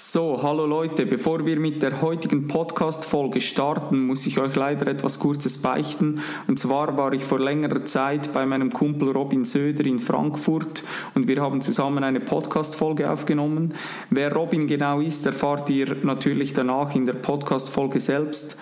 So, 0.00 0.38
hallo 0.44 0.64
Leute, 0.64 1.06
bevor 1.06 1.44
wir 1.44 1.58
mit 1.58 1.82
der 1.82 2.00
heutigen 2.00 2.46
Podcast-Folge 2.46 3.40
starten, 3.40 4.06
muss 4.06 4.28
ich 4.28 4.38
euch 4.38 4.54
leider 4.54 4.86
etwas 4.86 5.18
Kurzes 5.18 5.58
beichten. 5.58 6.20
Und 6.46 6.60
zwar 6.60 6.96
war 6.96 7.12
ich 7.12 7.24
vor 7.24 7.40
längerer 7.40 7.84
Zeit 7.84 8.32
bei 8.32 8.46
meinem 8.46 8.72
Kumpel 8.72 9.10
Robin 9.10 9.44
Söder 9.44 9.84
in 9.84 9.98
Frankfurt 9.98 10.84
und 11.14 11.26
wir 11.26 11.42
haben 11.42 11.60
zusammen 11.60 12.04
eine 12.04 12.20
Podcast-Folge 12.20 13.10
aufgenommen. 13.10 13.74
Wer 14.08 14.32
Robin 14.32 14.68
genau 14.68 15.00
ist, 15.00 15.26
erfahrt 15.26 15.68
ihr 15.68 15.96
natürlich 16.04 16.52
danach 16.52 16.94
in 16.94 17.04
der 17.04 17.14
Podcast-Folge 17.14 17.98
selbst. 17.98 18.56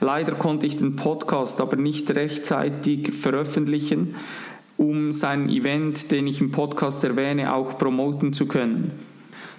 Leider 0.00 0.36
konnte 0.36 0.64
ich 0.66 0.76
den 0.76 0.94
Podcast 0.94 1.60
aber 1.60 1.76
nicht 1.76 2.08
rechtzeitig 2.12 3.14
veröffentlichen, 3.14 4.14
um 4.76 5.12
sein 5.12 5.48
Event, 5.48 6.12
den 6.12 6.28
ich 6.28 6.40
im 6.40 6.52
Podcast 6.52 7.02
erwähne, 7.02 7.52
auch 7.52 7.76
promoten 7.78 8.32
zu 8.32 8.46
können. 8.46 9.07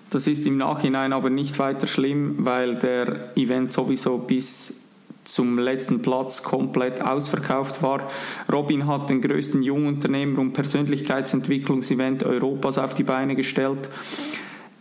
Das 0.09 0.27
ist 0.27 0.45
im 0.47 0.57
Nachhinein 0.57 1.13
aber 1.13 1.29
nicht 1.29 1.59
weiter 1.59 1.87
schlimm, 1.87 2.37
weil 2.39 2.75
der 2.77 3.37
Event 3.37 3.71
sowieso 3.71 4.17
bis 4.17 4.79
zum 5.23 5.59
letzten 5.59 6.01
Platz 6.01 6.41
komplett 6.41 7.01
ausverkauft 7.01 7.83
war. 7.83 8.09
Robin 8.51 8.87
hat 8.87 9.09
den 9.09 9.21
größten 9.21 9.61
Jungunternehmer- 9.61 10.39
und 10.39 10.53
Persönlichkeitsentwicklungsevent 10.53 12.23
Europas 12.23 12.79
auf 12.79 12.95
die 12.95 13.03
Beine 13.03 13.35
gestellt. 13.35 13.89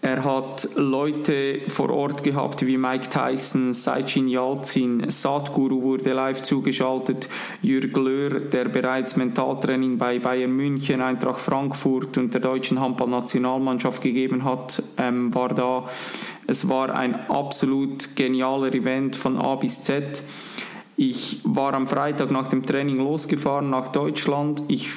Er 0.00 0.22
hat 0.22 0.68
Leute 0.76 1.62
vor 1.66 1.90
Ort 1.90 2.22
gehabt 2.22 2.64
wie 2.64 2.76
Mike 2.76 3.08
Tyson, 3.08 3.72
Saichin 3.74 4.28
Yalzin, 4.28 5.10
Sadhguru 5.10 5.82
wurde 5.82 6.12
live 6.12 6.40
zugeschaltet, 6.40 7.28
Jürg 7.62 7.96
Löhr, 7.96 8.40
der 8.40 8.66
bereits 8.66 9.16
Mentaltraining 9.16 9.98
bei 9.98 10.20
Bayern 10.20 10.52
München, 10.52 11.00
Eintracht 11.00 11.40
Frankfurt 11.40 12.16
und 12.16 12.32
der 12.32 12.40
deutschen 12.40 12.78
Handballnationalmannschaft 12.78 14.00
gegeben 14.00 14.44
hat, 14.44 14.80
ähm, 14.98 15.34
war 15.34 15.48
da. 15.48 15.88
Es 16.46 16.68
war 16.68 16.96
ein 16.96 17.28
absolut 17.28 18.14
genialer 18.14 18.72
Event 18.72 19.16
von 19.16 19.36
A 19.36 19.56
bis 19.56 19.82
Z. 19.82 20.22
Ich 20.96 21.40
war 21.44 21.74
am 21.74 21.88
Freitag 21.88 22.30
nach 22.30 22.46
dem 22.46 22.64
Training 22.64 22.98
losgefahren 22.98 23.68
nach 23.68 23.88
Deutschland. 23.88 24.62
Ich 24.68 24.88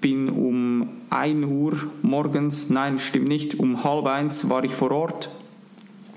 bin 0.00 0.28
um 0.28 0.88
1 1.10 1.46
Uhr 1.46 1.90
morgens, 2.02 2.70
nein, 2.70 2.98
stimmt 2.98 3.28
nicht, 3.28 3.58
um 3.58 3.84
halb 3.84 4.06
eins 4.06 4.48
war 4.48 4.64
ich 4.64 4.72
vor 4.72 4.90
Ort. 4.90 5.30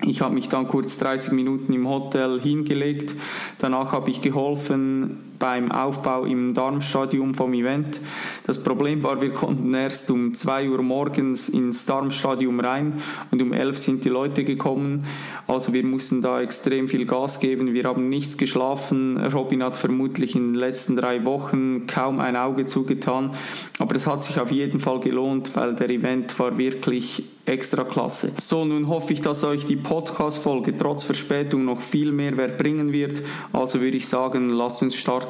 Ich 0.06 0.22
habe 0.22 0.34
mich 0.34 0.48
dann 0.48 0.66
kurz 0.66 0.98
30 0.98 1.32
Minuten 1.32 1.72
im 1.72 1.88
Hotel 1.88 2.40
hingelegt. 2.40 3.14
Danach 3.58 3.92
habe 3.92 4.10
ich 4.10 4.22
geholfen, 4.22 5.18
beim 5.40 5.72
Aufbau 5.72 6.24
im 6.24 6.54
Darmstadion 6.54 7.34
vom 7.34 7.52
Event. 7.52 8.00
Das 8.46 8.62
Problem 8.62 9.02
war, 9.02 9.20
wir 9.20 9.32
konnten 9.32 9.74
erst 9.74 10.08
um 10.12 10.34
2 10.34 10.70
Uhr 10.70 10.82
morgens 10.82 11.48
ins 11.48 11.86
Darmstadion 11.86 12.60
rein 12.60 13.02
und 13.32 13.42
um 13.42 13.52
11 13.52 13.78
sind 13.78 14.04
die 14.04 14.08
Leute 14.08 14.44
gekommen. 14.44 15.04
Also 15.48 15.72
wir 15.72 15.84
mussten 15.84 16.22
da 16.22 16.40
extrem 16.40 16.88
viel 16.88 17.06
Gas 17.06 17.40
geben. 17.40 17.74
Wir 17.74 17.84
haben 17.84 18.08
nichts 18.08 18.38
geschlafen. 18.38 19.18
Robin 19.18 19.64
hat 19.64 19.74
vermutlich 19.74 20.36
in 20.36 20.52
den 20.52 20.54
letzten 20.54 20.94
drei 20.94 21.24
Wochen 21.24 21.88
kaum 21.88 22.20
ein 22.20 22.36
Auge 22.36 22.66
zugetan. 22.66 23.32
Aber 23.80 23.96
es 23.96 24.06
hat 24.06 24.22
sich 24.22 24.38
auf 24.38 24.52
jeden 24.52 24.78
Fall 24.78 25.00
gelohnt, 25.00 25.56
weil 25.56 25.74
der 25.74 25.90
Event 25.90 26.38
war 26.38 26.56
wirklich 26.56 27.24
extra 27.46 27.84
klasse. 27.84 28.32
So, 28.38 28.64
nun 28.64 28.88
hoffe 28.88 29.12
ich, 29.12 29.22
dass 29.22 29.42
euch 29.42 29.66
die 29.66 29.76
Podcast-Folge 29.76 30.76
trotz 30.76 31.02
Verspätung 31.02 31.64
noch 31.64 31.80
viel 31.80 32.12
Mehrwert 32.12 32.58
bringen 32.58 32.92
wird. 32.92 33.22
Also 33.52 33.80
würde 33.80 33.96
ich 33.96 34.06
sagen, 34.06 34.50
lasst 34.50 34.82
uns 34.82 34.94
starten. 34.94 35.29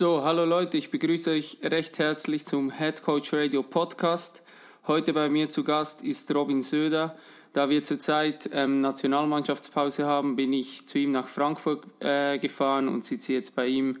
So, 0.00 0.22
hallo 0.22 0.44
Leute, 0.44 0.76
ich 0.76 0.92
begrüße 0.92 1.32
euch 1.32 1.58
recht 1.60 1.98
herzlich 1.98 2.46
zum 2.46 2.70
Head 2.70 3.02
Coach 3.02 3.32
Radio 3.32 3.64
Podcast. 3.64 4.42
Heute 4.86 5.12
bei 5.12 5.28
mir 5.28 5.48
zu 5.48 5.64
Gast 5.64 6.04
ist 6.04 6.32
Robin 6.32 6.62
Söder. 6.62 7.16
Da 7.52 7.68
wir 7.68 7.82
zurzeit 7.82 8.48
ähm, 8.52 8.78
Nationalmannschaftspause 8.78 10.06
haben, 10.06 10.36
bin 10.36 10.52
ich 10.52 10.86
zu 10.86 11.00
ihm 11.00 11.10
nach 11.10 11.26
Frankfurt 11.26 11.82
äh, 11.98 12.38
gefahren 12.38 12.86
und 12.86 13.04
sitze 13.04 13.32
jetzt 13.32 13.56
bei 13.56 13.66
ihm 13.66 13.98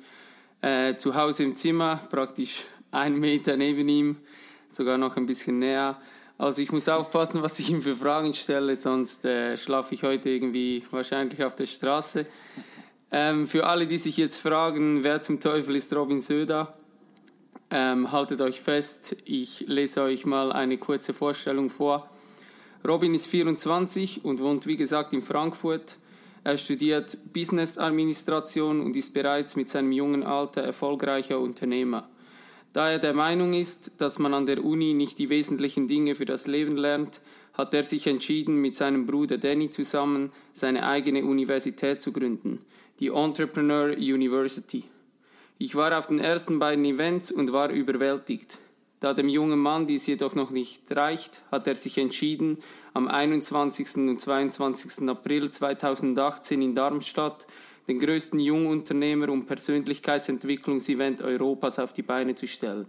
äh, 0.62 0.94
zu 0.94 1.16
Hause 1.16 1.42
im 1.42 1.56
Zimmer, 1.56 1.98
praktisch 2.10 2.64
einen 2.92 3.18
Meter 3.18 3.56
neben 3.56 3.88
ihm, 3.88 4.18
sogar 4.68 4.98
noch 4.98 5.16
ein 5.16 5.26
bisschen 5.26 5.58
näher. 5.58 6.00
Also 6.38 6.62
ich 6.62 6.70
muss 6.70 6.88
aufpassen, 6.88 7.42
was 7.42 7.58
ich 7.58 7.70
ihm 7.70 7.82
für 7.82 7.96
Fragen 7.96 8.32
stelle, 8.34 8.76
sonst 8.76 9.24
äh, 9.24 9.56
schlafe 9.56 9.94
ich 9.96 10.04
heute 10.04 10.30
irgendwie 10.30 10.84
wahrscheinlich 10.92 11.42
auf 11.42 11.56
der 11.56 11.66
Straße. 11.66 12.24
Ähm, 13.10 13.46
für 13.46 13.66
alle, 13.66 13.86
die 13.86 13.96
sich 13.96 14.18
jetzt 14.18 14.36
fragen, 14.36 15.02
wer 15.02 15.22
zum 15.22 15.40
Teufel 15.40 15.76
ist 15.76 15.94
Robin 15.94 16.20
Söder, 16.20 16.74
ähm, 17.70 18.12
haltet 18.12 18.40
euch 18.42 18.60
fest, 18.60 19.16
ich 19.24 19.64
lese 19.66 20.02
euch 20.02 20.26
mal 20.26 20.52
eine 20.52 20.76
kurze 20.76 21.14
Vorstellung 21.14 21.70
vor. 21.70 22.10
Robin 22.86 23.14
ist 23.14 23.26
24 23.26 24.24
und 24.24 24.42
wohnt 24.42 24.66
wie 24.66 24.76
gesagt 24.76 25.14
in 25.14 25.22
Frankfurt. 25.22 25.96
Er 26.44 26.58
studiert 26.58 27.16
Business 27.32 27.78
Administration 27.78 28.80
und 28.80 28.94
ist 28.94 29.14
bereits 29.14 29.56
mit 29.56 29.68
seinem 29.68 29.92
jungen 29.92 30.22
Alter 30.22 30.62
erfolgreicher 30.62 31.40
Unternehmer. 31.40 32.08
Da 32.74 32.90
er 32.90 32.98
der 32.98 33.14
Meinung 33.14 33.54
ist, 33.54 33.90
dass 33.96 34.18
man 34.18 34.34
an 34.34 34.46
der 34.46 34.62
Uni 34.62 34.92
nicht 34.92 35.18
die 35.18 35.30
wesentlichen 35.30 35.88
Dinge 35.88 36.14
für 36.14 36.26
das 36.26 36.46
Leben 36.46 36.76
lernt, 36.76 37.22
hat 37.54 37.72
er 37.74 37.82
sich 37.82 38.06
entschieden, 38.06 38.60
mit 38.60 38.76
seinem 38.76 39.06
Bruder 39.06 39.38
Danny 39.38 39.70
zusammen 39.70 40.30
seine 40.52 40.86
eigene 40.86 41.24
Universität 41.24 42.00
zu 42.00 42.12
gründen 42.12 42.60
die 43.00 43.08
Entrepreneur 43.08 43.96
University. 43.96 44.84
Ich 45.58 45.74
war 45.74 45.96
auf 45.96 46.06
den 46.06 46.20
ersten 46.20 46.58
beiden 46.58 46.84
Events 46.84 47.32
und 47.32 47.52
war 47.52 47.70
überwältigt. 47.70 48.58
Da 49.00 49.14
dem 49.14 49.28
jungen 49.28 49.58
Mann 49.58 49.86
dies 49.86 50.06
jedoch 50.06 50.34
noch 50.34 50.50
nicht 50.50 50.82
reicht, 50.90 51.42
hat 51.50 51.66
er 51.66 51.74
sich 51.74 51.98
entschieden, 51.98 52.58
am 52.94 53.08
21. 53.08 53.96
und 53.96 54.20
22. 54.20 55.08
April 55.08 55.50
2018 55.50 56.62
in 56.62 56.74
Darmstadt 56.74 57.46
den 57.86 58.00
größten 58.00 58.38
Jungunternehmer- 58.38 59.30
und 59.30 59.46
Persönlichkeitsentwicklungsevent 59.46 61.22
Europas 61.22 61.78
auf 61.78 61.92
die 61.92 62.02
Beine 62.02 62.34
zu 62.34 62.46
stellen. 62.46 62.86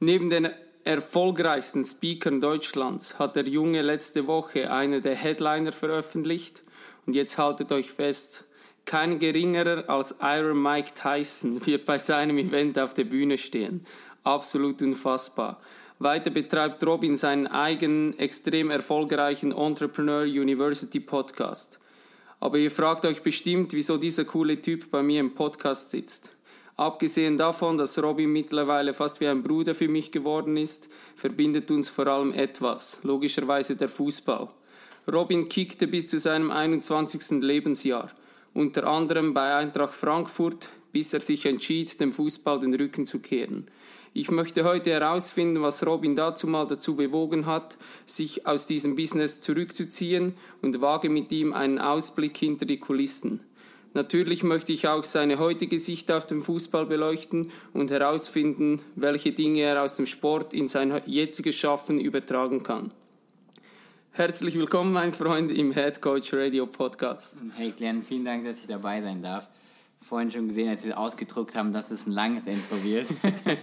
Neben 0.00 0.30
den 0.30 0.48
erfolgreichsten 0.84 1.84
Speakern 1.84 2.40
Deutschlands 2.40 3.18
hat 3.18 3.36
der 3.36 3.44
Junge 3.44 3.82
letzte 3.82 4.26
Woche 4.26 4.72
eine 4.72 5.00
der 5.00 5.14
Headliner 5.14 5.72
veröffentlicht 5.72 6.63
und 7.06 7.14
jetzt 7.14 7.38
haltet 7.38 7.72
euch 7.72 7.90
fest, 7.90 8.44
kein 8.84 9.18
geringerer 9.18 9.88
als 9.88 10.14
Iron 10.20 10.62
Mike 10.62 10.90
Tyson 10.94 11.64
wird 11.66 11.84
bei 11.84 11.98
seinem 11.98 12.38
Event 12.38 12.78
auf 12.78 12.92
der 12.94 13.04
Bühne 13.04 13.38
stehen. 13.38 13.80
Absolut 14.24 14.82
unfassbar. 14.82 15.58
Weiter 15.98 16.30
betreibt 16.30 16.84
Robin 16.84 17.16
seinen 17.16 17.46
eigenen, 17.46 18.18
extrem 18.18 18.70
erfolgreichen 18.70 19.52
Entrepreneur 19.52 20.22
University 20.22 21.00
Podcast. 21.00 21.78
Aber 22.40 22.58
ihr 22.58 22.70
fragt 22.70 23.06
euch 23.06 23.22
bestimmt, 23.22 23.72
wieso 23.72 23.96
dieser 23.96 24.24
coole 24.24 24.60
Typ 24.60 24.90
bei 24.90 25.02
mir 25.02 25.20
im 25.20 25.32
Podcast 25.32 25.90
sitzt. 25.90 26.30
Abgesehen 26.76 27.38
davon, 27.38 27.78
dass 27.78 28.02
Robin 28.02 28.32
mittlerweile 28.32 28.92
fast 28.92 29.20
wie 29.20 29.28
ein 29.28 29.42
Bruder 29.42 29.74
für 29.74 29.88
mich 29.88 30.10
geworden 30.10 30.56
ist, 30.56 30.88
verbindet 31.14 31.70
uns 31.70 31.88
vor 31.88 32.08
allem 32.08 32.32
etwas, 32.34 32.98
logischerweise 33.02 33.76
der 33.76 33.88
Fußball. 33.88 34.48
Robin 35.12 35.50
kickte 35.50 35.86
bis 35.86 36.08
zu 36.08 36.18
seinem 36.18 36.50
21. 36.50 37.42
Lebensjahr, 37.42 38.10
unter 38.54 38.86
anderem 38.86 39.34
bei 39.34 39.54
Eintracht 39.54 39.92
Frankfurt, 39.92 40.70
bis 40.92 41.12
er 41.12 41.20
sich 41.20 41.44
entschied, 41.44 42.00
dem 42.00 42.10
Fußball 42.10 42.60
den 42.60 42.74
Rücken 42.74 43.04
zu 43.04 43.18
kehren. 43.18 43.66
Ich 44.14 44.30
möchte 44.30 44.64
heute 44.64 44.92
herausfinden, 44.92 45.60
was 45.60 45.84
Robin 45.84 46.16
dazu 46.16 46.46
mal 46.46 46.66
dazu 46.66 46.96
bewogen 46.96 47.44
hat, 47.44 47.76
sich 48.06 48.46
aus 48.46 48.66
diesem 48.66 48.96
Business 48.96 49.42
zurückzuziehen 49.42 50.34
und 50.62 50.80
wage 50.80 51.10
mit 51.10 51.30
ihm 51.32 51.52
einen 51.52 51.80
Ausblick 51.80 52.38
hinter 52.38 52.64
die 52.64 52.78
Kulissen. 52.78 53.40
Natürlich 53.92 54.42
möchte 54.42 54.72
ich 54.72 54.88
auch 54.88 55.04
seine 55.04 55.38
heutige 55.38 55.78
Sicht 55.78 56.10
auf 56.10 56.26
den 56.26 56.40
Fußball 56.40 56.86
beleuchten 56.86 57.50
und 57.74 57.90
herausfinden, 57.90 58.80
welche 58.96 59.32
Dinge 59.32 59.60
er 59.60 59.82
aus 59.82 59.96
dem 59.96 60.06
Sport 60.06 60.54
in 60.54 60.66
sein 60.66 60.98
jetziges 61.04 61.56
Schaffen 61.56 62.00
übertragen 62.00 62.62
kann. 62.62 62.90
Herzlich 64.16 64.56
willkommen, 64.56 64.92
mein 64.92 65.12
Freund, 65.12 65.50
im 65.50 65.72
Head 65.72 66.00
Coach 66.00 66.32
Radio 66.32 66.66
Podcast. 66.66 67.34
Hey 67.56 67.72
Glenn, 67.76 68.00
vielen 68.00 68.24
Dank, 68.24 68.44
dass 68.44 68.58
ich 68.58 68.68
dabei 68.68 69.02
sein 69.02 69.20
darf. 69.20 69.50
vorhin 70.08 70.30
schon 70.30 70.46
gesehen, 70.46 70.68
als 70.68 70.84
wir 70.84 70.96
ausgedruckt 70.96 71.56
haben, 71.56 71.72
dass 71.72 71.90
es 71.90 72.06
ein 72.06 72.12
langes 72.12 72.46
Intro 72.46 72.80
wird. 72.84 73.08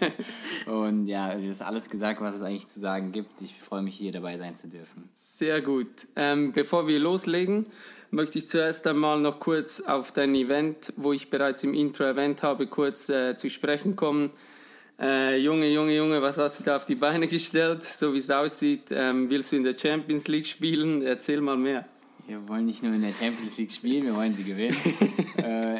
und 0.65 1.07
ja, 1.07 1.33
du 1.38 1.48
hast 1.48 1.62
alles 1.62 1.89
gesagt, 1.89 2.19
was 2.19 2.36
es 2.36 2.42
eigentlich 2.42 2.68
zu 2.68 2.81
sagen 2.81 3.13
gibt. 3.13 3.42
Ich 3.42 3.62
freue 3.62 3.81
mich, 3.81 3.95
hier 3.95 4.12
dabei 4.12 4.38
sein 4.38 4.53
zu 4.53 4.68
dürfen. 4.68 5.07
Sehr 5.13 5.62
gut. 5.62 5.88
Ähm, 6.18 6.51
bevor 6.51 6.86
wir 6.86 7.00
loslegen, 7.00 7.68
möchte 8.09 8.39
ich 8.39 8.48
zuerst 8.48 8.86
einmal 8.88 9.21
noch 9.21 9.39
kurz 9.39 9.80
auf 9.80 10.12
dein 10.12 10.36
Event, 10.36 10.92
wo 10.98 11.13
ich 11.13 11.30
bereits 11.30 11.63
im 11.63 11.74
Intro 11.74 12.03
erwähnt 12.03 12.44
habe, 12.44 12.68
kurz 12.68 13.07
äh, 13.07 13.38
zu 13.38 13.50
sprechen 13.50 13.95
kommen. 13.95 14.31
Äh, 15.01 15.39
Junge, 15.39 15.68
Junge, 15.68 15.95
Junge, 15.95 16.21
was 16.21 16.38
hast 16.38 16.59
du 16.59 16.63
da 16.63 16.75
auf 16.75 16.86
die 16.86 16.94
Beine 16.94 17.27
gestellt? 17.27 17.83
So 17.83 18.13
wie 18.13 18.19
es 18.19 18.30
aussieht, 18.30 18.92
ähm, 18.92 19.31
willst 19.31 19.51
du 19.51 19.56
in 19.56 19.63
der 19.63 19.75
Champions 19.75 20.27
League 20.27 20.45
spielen? 20.45 21.01
Erzähl 21.01 21.42
mal 21.42 21.57
mehr. 21.57 21.86
Wir 22.27 22.48
wollen 22.48 22.65
nicht 22.68 22.83
nur 22.83 22.94
in 22.94 23.01
der 23.01 23.12
Champions 23.12 23.57
League 23.57 23.71
spielen, 23.71 24.06
wir 24.06 24.15
wollen 24.15 24.31
sie 24.36 24.44
gewinnen. 24.44 24.77
äh, 25.38 25.80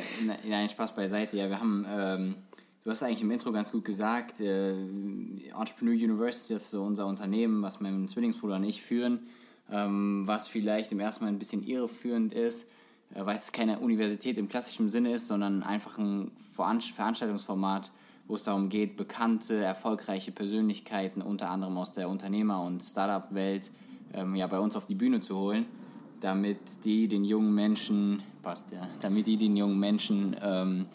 nein, 0.50 0.70
Spaß 0.70 0.96
beiseite. 0.96 1.38
Ja, 1.38 1.50
wir 1.50 1.60
haben, 1.60 1.86
ähm, 1.96 2.36
du 2.84 2.90
hast 2.90 3.04
eigentlich 3.04 3.22
im 3.22 3.30
Intro 3.30 3.52
ganz 3.52 3.72
gut 3.72 3.86
gesagt, 3.86 4.42
äh, 4.42 4.72
Entrepreneur 4.72 5.94
University, 5.94 6.54
das 6.54 6.64
ist 6.64 6.72
so 6.72 6.82
unser 6.82 7.06
Unternehmen, 7.06 7.62
was 7.62 7.80
mein 7.80 8.08
Zwillingsbruder 8.08 8.56
und 8.56 8.64
ich 8.64 8.82
führen, 8.82 9.20
ähm, 9.72 10.24
was 10.26 10.48
vielleicht 10.48 10.92
im 10.94 11.00
ersten 11.00 11.26
Mal 11.26 11.30
ein 11.30 11.38
bisschen 11.38 11.62
irreführend 11.64 12.34
ist, 12.34 12.64
äh, 13.14 13.24
weil 13.24 13.36
es 13.36 13.52
keine 13.52 13.78
Universität 13.82 14.40
im 14.40 14.50
klassischen 14.50 14.90
Sinne 14.90 15.14
ist, 15.14 15.28
sondern 15.28 15.62
einfach 15.62 16.00
ein 16.00 16.32
Veranstaltungsformat, 16.56 17.92
wo 18.32 18.36
es 18.36 18.44
darum 18.44 18.70
geht, 18.70 18.96
bekannte, 18.96 19.56
erfolgreiche 19.56 20.32
Persönlichkeiten, 20.32 21.22
unter 21.22 21.50
anderem 21.50 21.78
aus 21.78 21.92
der 21.92 22.08
Unternehmer- 22.08 22.64
und 22.64 22.82
Startup-Welt, 22.82 23.72
ähm, 24.14 24.36
ja, 24.36 24.48
bei 24.48 24.58
uns 24.58 24.78
auf 24.78 24.86
die 24.86 24.96
Bühne 24.96 25.20
zu 25.20 25.38
holen, 25.38 25.66
damit 26.22 26.58
die 26.86 27.10
den 27.10 27.26
jungen 27.26 27.54
Menschen, 27.54 28.24
passt 28.42 28.72
ja, 28.72 28.88
damit 29.02 29.28
die 29.28 29.36
den 29.36 29.58
jungen 29.58 29.78
Menschen 29.78 30.38
ähm, 30.42 30.86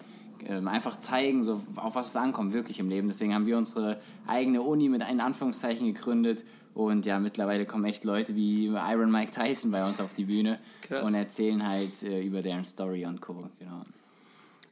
ähm, 0.49 0.67
einfach 0.67 0.99
zeigen, 0.99 1.43
so, 1.43 1.61
auf 1.77 1.95
was 1.95 2.09
es 2.09 2.17
ankommt, 2.17 2.55
wirklich 2.55 2.79
im 2.79 2.89
Leben. 2.89 3.09
Deswegen 3.09 3.35
haben 3.35 3.45
wir 3.45 3.59
unsere 3.59 3.99
eigene 4.27 4.63
Uni 4.63 4.89
mit 4.89 5.03
einem 5.03 5.21
Anführungszeichen 5.21 5.93
gegründet 5.93 6.43
und 6.73 7.05
ja, 7.05 7.21
mittlerweile 7.21 7.67
kommen 7.67 7.85
echt 7.85 8.05
Leute 8.05 8.35
wie 8.35 8.69
Iron 8.69 9.13
Mike 9.13 9.33
Tyson 9.33 9.71
bei 9.73 9.87
uns 9.87 10.01
auf 10.01 10.15
die 10.15 10.25
Bühne 10.25 10.59
und 11.05 11.13
erzählen 11.13 11.69
halt 11.69 12.03
äh, 12.03 12.23
über 12.23 12.41
deren 12.41 12.65
Story 12.65 13.05
und 13.05 13.21
Co. 13.21 13.35
Genau. 13.59 13.83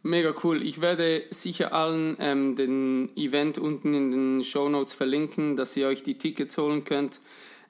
Mega 0.07 0.35
cool. 0.45 0.63
Ich 0.63 0.83
werde 0.83 1.25
sicher 1.31 1.73
allen 1.73 2.15
ähm, 2.21 2.57
den 2.57 3.09
Event 3.17 3.57
unten 3.57 3.95
in 3.95 4.11
den 4.11 4.43
Show 4.43 4.69
Notes 4.69 4.93
verlinken, 4.93 5.57
dass 5.57 5.75
ihr 5.79 5.87
euch 5.87 6.03
die 6.03 6.19
Tickets 6.19 6.59
holen 6.59 6.85
könnt. 6.85 7.21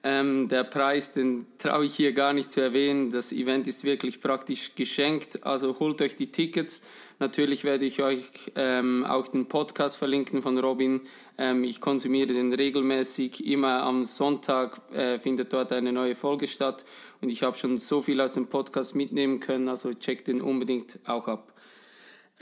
Ähm, 0.03 0.49
der 0.49 0.65
Preis, 0.65 1.13
den 1.13 1.47
traue 1.59 1.85
ich 1.85 1.95
hier 1.95 2.13
gar 2.13 2.33
nicht 2.33 2.51
zu 2.51 2.61
erwähnen. 2.61 3.11
Das 3.11 3.31
Event 3.31 3.69
ist 3.69 3.85
wirklich 3.85 4.21
praktisch 4.21 4.75
geschenkt. 4.75 5.47
Also 5.47 5.79
holt 5.79 6.03
euch 6.03 6.17
die 6.17 6.33
Tickets. 6.33 6.83
Natürlich 7.21 7.63
werde 7.63 7.85
ich 7.85 8.03
euch 8.03 8.19
ähm, 8.57 9.07
auch 9.09 9.29
den 9.29 9.47
Podcast 9.47 9.97
verlinken 9.97 10.43
von 10.43 10.59
Robin. 10.59 11.03
Ähm, 11.39 11.63
ich 11.63 11.81
konsumiere 11.81 12.33
den 12.33 12.53
regelmäßig. 12.53 13.47
Immer 13.47 13.85
am 13.85 14.03
Sonntag 14.03 14.81
äh, 14.93 15.21
findet 15.21 15.53
dort 15.53 15.71
eine 15.71 15.93
neue 15.93 16.17
Folge 16.17 16.49
statt. 16.49 16.85
Und 17.21 17.31
ich 17.31 17.45
habe 17.45 17.57
schon 17.57 17.79
so 17.79 18.03
viel 18.03 18.21
aus 18.21 18.33
dem 18.33 18.49
Podcast 18.49 18.97
mitnehmen 18.97 19.39
können. 19.39 19.69
Also 19.69 19.95
checkt 19.95 20.27
den 20.27 20.41
unbedingt 20.41 20.99
auch 21.07 21.29
ab. 21.29 21.54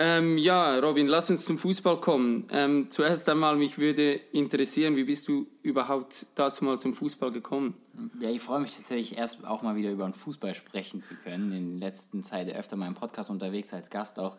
Ähm, 0.04 0.36
ja, 0.36 0.80
Robin, 0.80 1.06
lass 1.06 1.30
uns 1.30 1.44
zum 1.44 1.58
Fußball 1.58 2.00
kommen. 2.00 2.48
Ähm, 2.50 2.90
zuerst 2.90 3.28
einmal, 3.28 3.54
mich 3.54 3.78
würde 3.78 4.14
interessieren, 4.32 4.96
wie 4.96 5.04
bist 5.04 5.28
du 5.28 5.46
überhaupt 5.62 6.26
dazu 6.34 6.64
mal 6.64 6.76
zum 6.80 6.92
Fußball 6.92 7.30
gekommen? 7.30 7.74
Ja, 8.18 8.28
ich 8.28 8.40
freue 8.40 8.58
mich 8.58 8.74
tatsächlich 8.74 9.16
erst 9.16 9.46
auch 9.46 9.62
mal 9.62 9.76
wieder 9.76 9.92
über 9.92 10.04
den 10.04 10.12
Fußball 10.12 10.54
sprechen 10.54 11.02
zu 11.02 11.14
können. 11.14 11.52
In 11.52 11.78
letzter 11.78 12.20
Zeit 12.22 12.52
öfter 12.52 12.74
mal 12.74 12.88
im 12.88 12.94
Podcast 12.94 13.30
unterwegs 13.30 13.72
als 13.72 13.90
Gast 13.90 14.18
auch. 14.18 14.36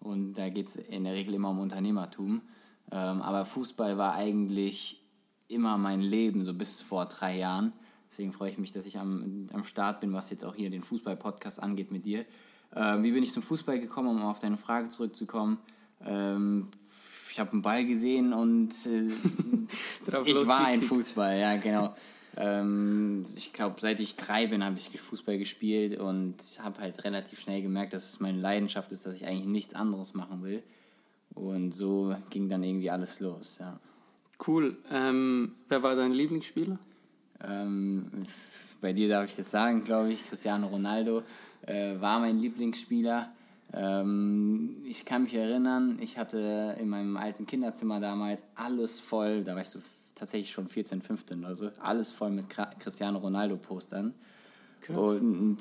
Und 0.00 0.34
da 0.34 0.48
geht 0.48 0.66
es 0.66 0.74
in 0.74 1.04
der 1.04 1.14
Regel 1.14 1.34
immer 1.34 1.50
um 1.50 1.60
Unternehmertum. 1.60 2.42
Ähm, 2.90 3.22
aber 3.22 3.44
Fußball 3.44 3.96
war 3.96 4.14
eigentlich 4.14 5.00
immer 5.46 5.78
mein 5.78 6.00
Leben, 6.00 6.44
so 6.44 6.54
bis 6.54 6.80
vor 6.80 7.06
drei 7.06 7.38
Jahren. 7.38 7.72
Deswegen 8.10 8.32
freue 8.32 8.50
ich 8.50 8.58
mich, 8.58 8.72
dass 8.72 8.84
ich 8.84 8.98
am, 8.98 9.46
am 9.52 9.62
Start 9.62 10.00
bin, 10.00 10.12
was 10.12 10.30
jetzt 10.30 10.44
auch 10.44 10.56
hier 10.56 10.70
den 10.70 10.82
Fußball-Podcast 10.82 11.62
angeht 11.62 11.92
mit 11.92 12.04
dir. 12.04 12.24
Ähm, 12.74 13.04
wie 13.04 13.12
bin 13.12 13.22
ich 13.22 13.32
zum 13.32 13.42
Fußball 13.42 13.78
gekommen, 13.78 14.08
um 14.08 14.22
auf 14.22 14.40
deine 14.40 14.56
Frage 14.56 14.88
zurückzukommen? 14.88 15.58
Ähm, 16.04 16.68
ich 17.30 17.38
habe 17.40 17.52
einen 17.52 17.62
Ball 17.62 17.84
gesehen 17.84 18.32
und 18.32 18.70
äh, 18.86 19.06
ich 20.24 20.46
war 20.46 20.66
ein 20.66 20.82
Fußball, 20.82 21.38
ja 21.38 21.56
genau. 21.56 21.94
Ähm, 22.36 23.24
ich 23.36 23.52
glaube, 23.52 23.80
seit 23.80 24.00
ich 24.00 24.16
drei 24.16 24.46
bin, 24.46 24.64
habe 24.64 24.76
ich 24.78 25.00
Fußball 25.00 25.38
gespielt 25.38 25.98
und 25.98 26.36
habe 26.60 26.80
halt 26.80 27.04
relativ 27.04 27.40
schnell 27.40 27.62
gemerkt, 27.62 27.92
dass 27.92 28.08
es 28.08 28.20
meine 28.20 28.40
Leidenschaft 28.40 28.90
ist, 28.92 29.06
dass 29.06 29.16
ich 29.16 29.26
eigentlich 29.26 29.46
nichts 29.46 29.74
anderes 29.74 30.14
machen 30.14 30.42
will. 30.42 30.62
Und 31.34 31.72
so 31.72 32.14
ging 32.30 32.48
dann 32.48 32.62
irgendwie 32.62 32.90
alles 32.90 33.20
los, 33.20 33.58
ja. 33.60 33.78
Cool. 34.46 34.76
Ähm, 34.90 35.54
wer 35.68 35.82
war 35.82 35.94
dein 35.96 36.12
Lieblingsspieler? 36.12 36.78
Ähm, 37.42 38.10
bei 38.80 38.92
dir 38.92 39.08
darf 39.08 39.30
ich 39.30 39.36
das 39.36 39.50
sagen, 39.50 39.84
glaube 39.84 40.12
ich, 40.12 40.28
Cristiano 40.28 40.66
Ronaldo 40.66 41.22
äh, 41.66 42.00
war 42.00 42.20
mein 42.20 42.38
Lieblingsspieler. 42.38 43.32
Ähm, 43.72 44.76
ich 44.84 45.04
kann 45.04 45.24
mich 45.24 45.34
erinnern, 45.34 45.98
ich 46.00 46.18
hatte 46.18 46.76
in 46.78 46.88
meinem 46.88 47.16
alten 47.16 47.46
Kinderzimmer 47.46 48.00
damals 48.00 48.44
alles 48.54 49.00
voll, 49.00 49.42
da 49.42 49.54
war 49.54 49.62
ich 49.62 49.68
so 49.68 49.80
tatsächlich 50.14 50.52
schon 50.52 50.68
14, 50.68 51.02
15 51.02 51.40
oder 51.40 51.56
so, 51.56 51.70
alles 51.80 52.12
voll 52.12 52.30
mit 52.30 52.46
Cristiano 52.78 53.18
Ronaldo-Postern. 53.18 54.14
Und 54.88 55.58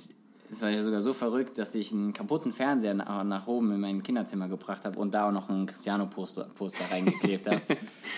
es 0.52 0.62
war 0.62 0.70
ja 0.70 0.84
sogar 0.84 1.02
so 1.02 1.14
verrückt, 1.14 1.58
dass 1.58 1.74
ich 1.74 1.92
einen 1.92 2.14
kaputten 2.14 2.52
Fernseher 2.52 2.94
nach, 2.94 3.24
nach 3.24 3.48
oben 3.48 3.72
in 3.72 3.80
mein 3.80 4.04
Kinderzimmer 4.04 4.48
gebracht 4.48 4.86
habe 4.86 5.00
und 5.00 5.14
da 5.14 5.28
auch 5.28 5.32
noch 5.32 5.50
ein 5.50 5.66
Cristiano-Poster 5.66 6.50
Poster 6.56 6.86
reingeklebt 6.92 7.48
habe. 7.48 7.62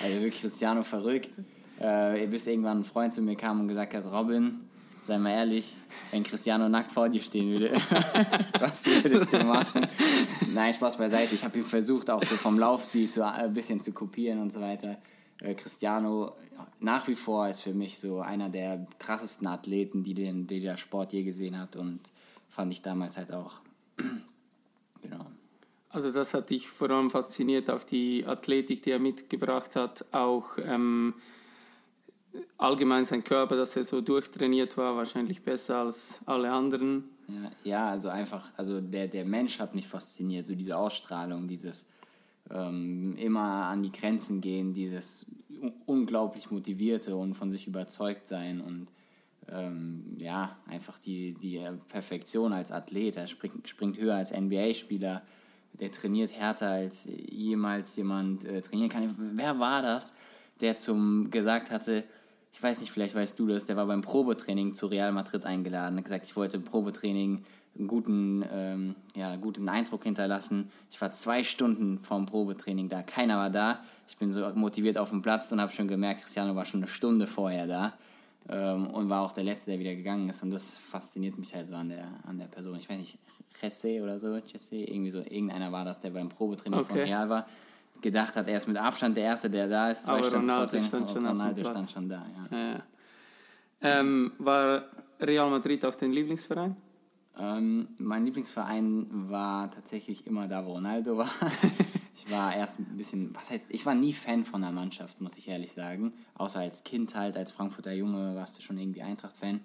Also 0.03 0.19
wirklich 0.19 0.41
Cristiano 0.41 0.83
verrückt. 0.83 1.31
Äh, 1.79 2.27
bis 2.27 2.47
irgendwann 2.47 2.79
ein 2.79 2.83
Freund 2.83 3.13
zu 3.13 3.21
mir 3.21 3.35
kam 3.35 3.61
und 3.61 3.67
gesagt 3.67 3.93
hat, 3.93 4.05
Robin, 4.11 4.59
sei 5.05 5.17
mal 5.17 5.31
ehrlich, 5.31 5.77
wenn 6.11 6.23
Cristiano 6.23 6.67
nackt 6.67 6.91
vor 6.91 7.09
dir 7.09 7.21
stehen 7.21 7.51
würde, 7.51 7.73
was 8.59 8.85
würdest 8.85 9.31
du 9.31 9.43
machen? 9.43 9.85
Nein, 10.53 10.73
Spaß 10.73 10.97
beiseite. 10.97 11.35
Ich 11.35 11.43
habe 11.43 11.61
versucht, 11.61 12.09
auch 12.09 12.23
so 12.23 12.35
vom 12.35 12.57
Laufstil 12.57 13.09
zu, 13.09 13.25
ein 13.25 13.53
bisschen 13.53 13.79
zu 13.79 13.91
kopieren 13.91 14.41
und 14.41 14.51
so 14.51 14.61
weiter. 14.61 14.97
Äh, 15.41 15.53
Cristiano 15.53 16.33
nach 16.79 17.07
wie 17.07 17.15
vor 17.15 17.47
ist 17.47 17.61
für 17.61 17.73
mich 17.73 17.99
so 17.99 18.21
einer 18.21 18.49
der 18.49 18.85
krassesten 18.99 19.47
Athleten, 19.47 20.03
die, 20.03 20.13
den, 20.13 20.47
die 20.47 20.59
der 20.59 20.77
Sport 20.77 21.13
je 21.13 21.23
gesehen 21.23 21.59
hat 21.59 21.75
und 21.75 21.99
fand 22.49 22.71
ich 22.71 22.81
damals 22.81 23.17
halt 23.17 23.31
auch. 23.31 23.55
genau. 25.01 25.25
Also 25.89 26.11
das 26.11 26.33
hat 26.33 26.49
dich 26.49 26.67
vor 26.67 26.89
allem 26.89 27.09
fasziniert, 27.09 27.69
auch 27.69 27.83
die 27.83 28.25
Athletik, 28.25 28.81
die 28.81 28.91
er 28.91 28.99
mitgebracht 28.99 29.75
hat, 29.75 30.05
auch 30.11 30.57
ähm, 30.57 31.13
allgemein 32.57 33.05
sein 33.05 33.23
Körper, 33.23 33.55
dass 33.55 33.75
er 33.75 33.83
so 33.83 34.01
durchtrainiert 34.01 34.77
war, 34.77 34.95
wahrscheinlich 34.95 35.41
besser 35.41 35.79
als 35.79 36.19
alle 36.25 36.51
anderen. 36.51 37.05
Ja, 37.27 37.51
ja 37.63 37.89
also 37.89 38.09
einfach, 38.09 38.51
also 38.57 38.81
der, 38.81 39.07
der 39.07 39.25
Mensch 39.25 39.59
hat 39.59 39.75
mich 39.75 39.87
fasziniert, 39.87 40.45
so 40.45 40.55
diese 40.55 40.77
Ausstrahlung, 40.77 41.47
dieses 41.47 41.85
ähm, 42.49 43.15
immer 43.17 43.65
an 43.65 43.81
die 43.81 43.91
Grenzen 43.91 44.41
gehen, 44.41 44.73
dieses 44.73 45.25
unglaublich 45.85 46.51
motivierte 46.51 47.15
und 47.15 47.33
von 47.33 47.51
sich 47.51 47.67
überzeugt 47.67 48.27
sein 48.27 48.61
und 48.61 48.87
ähm, 49.47 50.17
ja, 50.19 50.57
einfach 50.67 50.97
die, 50.99 51.33
die 51.33 51.61
Perfektion 51.89 52.53
als 52.53 52.71
Athlet. 52.71 53.17
Er 53.17 53.27
springt, 53.27 53.67
springt 53.67 53.97
höher 53.97 54.15
als 54.15 54.31
NBA-Spieler, 54.31 55.21
der 55.73 55.91
trainiert 55.91 56.33
härter 56.33 56.69
als 56.69 57.07
jemals 57.29 57.95
jemand 57.95 58.45
äh, 58.45 58.61
trainieren 58.61 58.89
kann. 58.89 59.15
Wer 59.35 59.59
war 59.59 59.81
das, 59.81 60.13
der 60.61 60.77
zum 60.77 61.29
gesagt 61.29 61.69
hatte, 61.69 62.03
ich 62.55 62.63
weiß 62.63 62.79
nicht, 62.79 62.89
vielleicht 62.89 63.15
weißt 63.15 63.37
du 63.37 63.47
das, 63.47 63.65
der 63.65 63.75
war 63.75 63.85
beim 63.85 63.99
Probetraining 63.99 64.73
zu 64.73 64.85
Real 64.85 65.11
Madrid 65.11 65.45
eingeladen, 65.45 65.97
hat 65.97 66.05
gesagt, 66.05 66.23
ich 66.23 66.37
wollte 66.37 66.55
im 66.55 66.63
Probetraining 66.63 67.43
einen 67.77 67.87
guten, 67.89 68.45
ähm, 68.49 68.95
ja, 69.13 69.35
guten 69.35 69.67
Eindruck 69.67 70.05
hinterlassen. 70.05 70.71
Ich 70.89 71.01
war 71.01 71.11
zwei 71.11 71.43
Stunden 71.43 71.99
vorm 71.99 72.25
Probetraining 72.25 72.87
da, 72.87 73.03
keiner 73.03 73.35
war 73.35 73.49
da. 73.49 73.83
Ich 74.07 74.15
bin 74.15 74.31
so 74.31 74.49
motiviert 74.55 74.97
auf 74.97 75.09
dem 75.09 75.21
Platz 75.21 75.51
und 75.51 75.59
habe 75.59 75.73
schon 75.73 75.89
gemerkt, 75.89 76.21
Cristiano 76.21 76.55
war 76.55 76.63
schon 76.63 76.79
eine 76.79 76.87
Stunde 76.87 77.27
vorher 77.27 77.67
da 77.67 77.93
ähm, 78.47 78.87
und 78.87 79.09
war 79.09 79.23
auch 79.23 79.33
der 79.33 79.43
Letzte, 79.43 79.71
der 79.71 79.79
wieder 79.81 79.93
gegangen 79.93 80.29
ist. 80.29 80.41
Und 80.41 80.51
das 80.51 80.77
fasziniert 80.77 81.37
mich 81.37 81.53
halt 81.53 81.67
so 81.67 81.75
an 81.75 81.89
der, 81.89 82.07
an 82.25 82.37
der 82.37 82.45
Person. 82.45 82.77
Ich 82.77 82.89
weiß 82.89 82.97
nicht, 82.97 83.17
Jesse 83.61 84.01
oder 84.01 84.17
so, 84.17 84.33
Jesse, 84.37 84.77
irgendwie 84.77 85.11
so, 85.11 85.19
irgendeiner 85.19 85.73
war 85.73 85.83
das, 85.83 85.99
der 85.99 86.11
beim 86.11 86.29
Probetraining 86.29 86.79
okay. 86.79 86.87
von 86.87 86.99
Real 86.99 87.27
war 87.27 87.45
gedacht 88.01 88.35
hat, 88.35 88.47
er 88.47 88.57
ist 88.57 88.67
mit 88.67 88.77
Abstand 88.77 89.17
der 89.17 89.25
Erste, 89.25 89.49
der 89.49 89.67
da 89.67 89.91
ist. 89.91 90.07
Aber 90.07 90.27
Ronaldo 90.27 90.79
stand 90.79 91.09
schon 91.09 91.25
Ronaldo 91.25 91.63
stand 91.63 91.91
schon 91.91 92.09
da, 92.09 92.25
ja. 92.51 92.57
ja, 92.57 92.67
ja. 92.73 92.83
Ähm, 93.81 94.31
war 94.39 94.83
Real 95.19 95.49
Madrid 95.49 95.85
auch 95.85 95.95
dein 95.95 96.11
Lieblingsverein? 96.11 96.75
Ähm, 97.37 97.89
mein 97.97 98.25
Lieblingsverein 98.25 99.07
war 99.11 99.69
tatsächlich 99.69 100.25
immer 100.25 100.47
da, 100.47 100.65
wo 100.65 100.73
Ronaldo 100.73 101.17
war. 101.17 101.29
ich 102.15 102.31
war 102.31 102.55
erst 102.55 102.79
ein 102.79 102.97
bisschen, 102.97 103.35
was 103.35 103.51
heißt, 103.51 103.65
ich 103.69 103.85
war 103.85 103.93
nie 103.93 104.13
Fan 104.13 104.45
von 104.45 104.61
der 104.61 104.71
Mannschaft, 104.71 105.19
muss 105.19 105.37
ich 105.37 105.47
ehrlich 105.47 105.73
sagen. 105.73 106.11
Außer 106.35 106.59
als 106.59 106.83
Kind 106.83 107.13
halt, 107.15 107.35
als 107.35 107.51
Frankfurter 107.51 107.91
Junge 107.93 108.35
warst 108.35 108.57
du 108.57 108.61
schon 108.61 108.77
irgendwie 108.77 109.01
Eintracht-Fan. 109.01 109.61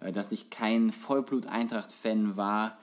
Äh, 0.00 0.12
dass 0.12 0.30
ich 0.30 0.50
kein 0.50 0.92
Vollblut-Eintracht-Fan 0.92 2.36
war, 2.36 2.78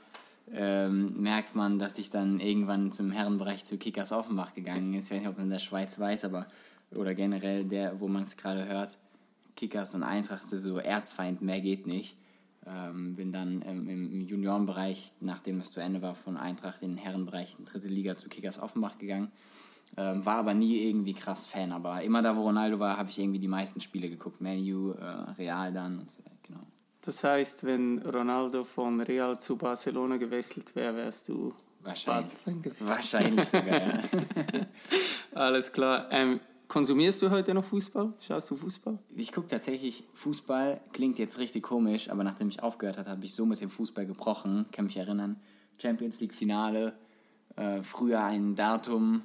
ähm, 0.54 1.22
merkt 1.22 1.56
man, 1.56 1.80
dass 1.80 1.98
ich 1.98 2.10
dann 2.10 2.40
irgendwann 2.40 2.92
zum 2.92 3.12
Herrenbereich 3.12 3.66
zu 3.66 3.78
Kickers 3.78 4.12
Offenbach 4.12 4.54
gegangen 4.54 4.94
ist. 4.94 5.06
Ich 5.06 5.12
weiß 5.12 5.20
nicht, 5.20 5.30
ob 5.30 5.38
man 5.38 5.46
in 5.46 5.52
der 5.52 5.60
Schweiz 5.60 5.98
weiß, 5.98 6.25
aber 6.25 6.48
oder 6.94 7.16
generell 7.16 7.66
der, 7.66 8.00
wo 8.00 8.08
man 8.08 8.24
es 8.24 8.38
gerade 8.38 8.68
hört, 8.68 8.98
Kickers 9.56 9.96
und 9.96 10.04
Eintracht 10.04 10.52
ist 10.52 10.64
so 10.64 10.78
Erzfeind, 10.78 11.42
mehr 11.42 11.62
geht 11.62 11.88
nicht. 11.88 12.16
Ähm, 12.68 13.14
bin 13.14 13.32
dann 13.32 13.64
ähm, 13.66 13.88
im 13.88 14.22
Juniorenbereich, 14.22 15.14
nachdem 15.20 15.60
es 15.60 15.72
zu 15.72 15.80
Ende 15.80 16.02
war, 16.02 16.16
von 16.16 16.36
Eintracht 16.36 16.82
in 16.82 16.92
den 16.92 16.98
Herrenbereich 16.98 17.56
in 17.60 17.66
dritte 17.66 17.88
Liga 17.88 18.16
zu 18.16 18.28
Kickers 18.28 18.60
Offenbach 18.60 18.98
gegangen. 18.98 19.32
Ähm, 19.98 20.25
war 20.25 20.38
aber 20.38 20.54
nie 20.54 20.88
irgendwie 20.88 21.14
krass 21.14 21.46
Fan, 21.46 21.72
aber 21.72 22.02
immer 22.02 22.22
da, 22.22 22.36
wo 22.36 22.42
Ronaldo 22.42 22.80
war, 22.80 22.98
habe 22.98 23.10
ich 23.10 23.20
irgendwie 23.20 23.40
die 23.40 23.48
meisten 23.48 23.82
Spiele 23.82 24.10
geguckt. 24.10 24.42
Manu, 24.42 24.92
äh, 24.92 25.06
Real 25.38 25.72
dann 25.72 26.00
und 26.00 26.12
so. 26.12 26.24
Das 27.05 27.24
heißt, 27.24 27.63
wenn 27.63 28.00
Ronaldo 28.00 28.63
von 28.63 29.00
Real 29.01 29.39
zu 29.39 29.55
Barcelona 29.55 30.17
gewechselt 30.17 30.75
wäre, 30.75 30.95
wärst 30.95 31.29
du 31.29 31.53
Wahrscheinlich. 31.85 32.33
Wahrscheinlich 32.79 33.45
sogar, 33.45 33.79
ja. 33.79 34.00
Alles 35.35 35.71
klar. 35.71 36.07
Ähm, 36.09 36.39
konsumierst 36.67 37.21
du 37.21 37.29
heute 37.29 37.53
noch 37.53 37.63
Fußball? 37.63 38.12
Schaust 38.19 38.50
du 38.50 38.55
Fußball? 38.55 38.97
Ich 39.15 39.31
gucke 39.31 39.45
tatsächlich 39.45 40.03
Fußball, 40.15 40.81
klingt 40.93 41.19
jetzt 41.19 41.38
richtig 41.38 41.62
komisch, 41.62 42.09
aber 42.09 42.24
nachdem 42.24 42.47
ich 42.47 42.63
aufgehört 42.63 42.97
habe, 42.97 43.12
habe 43.12 43.24
ich 43.24 43.35
so 43.35 43.45
mit 43.45 43.62
dem 43.62 43.69
Fußball 43.69 44.07
gebrochen. 44.07 44.65
Kann 44.71 44.85
mich 44.85 44.97
erinnern, 44.97 45.39
Champions 45.79 46.19
League 46.19 46.33
Finale, 46.33 46.97
äh, 47.55 47.83
früher 47.83 48.24
ein 48.24 48.55
Datum 48.55 49.21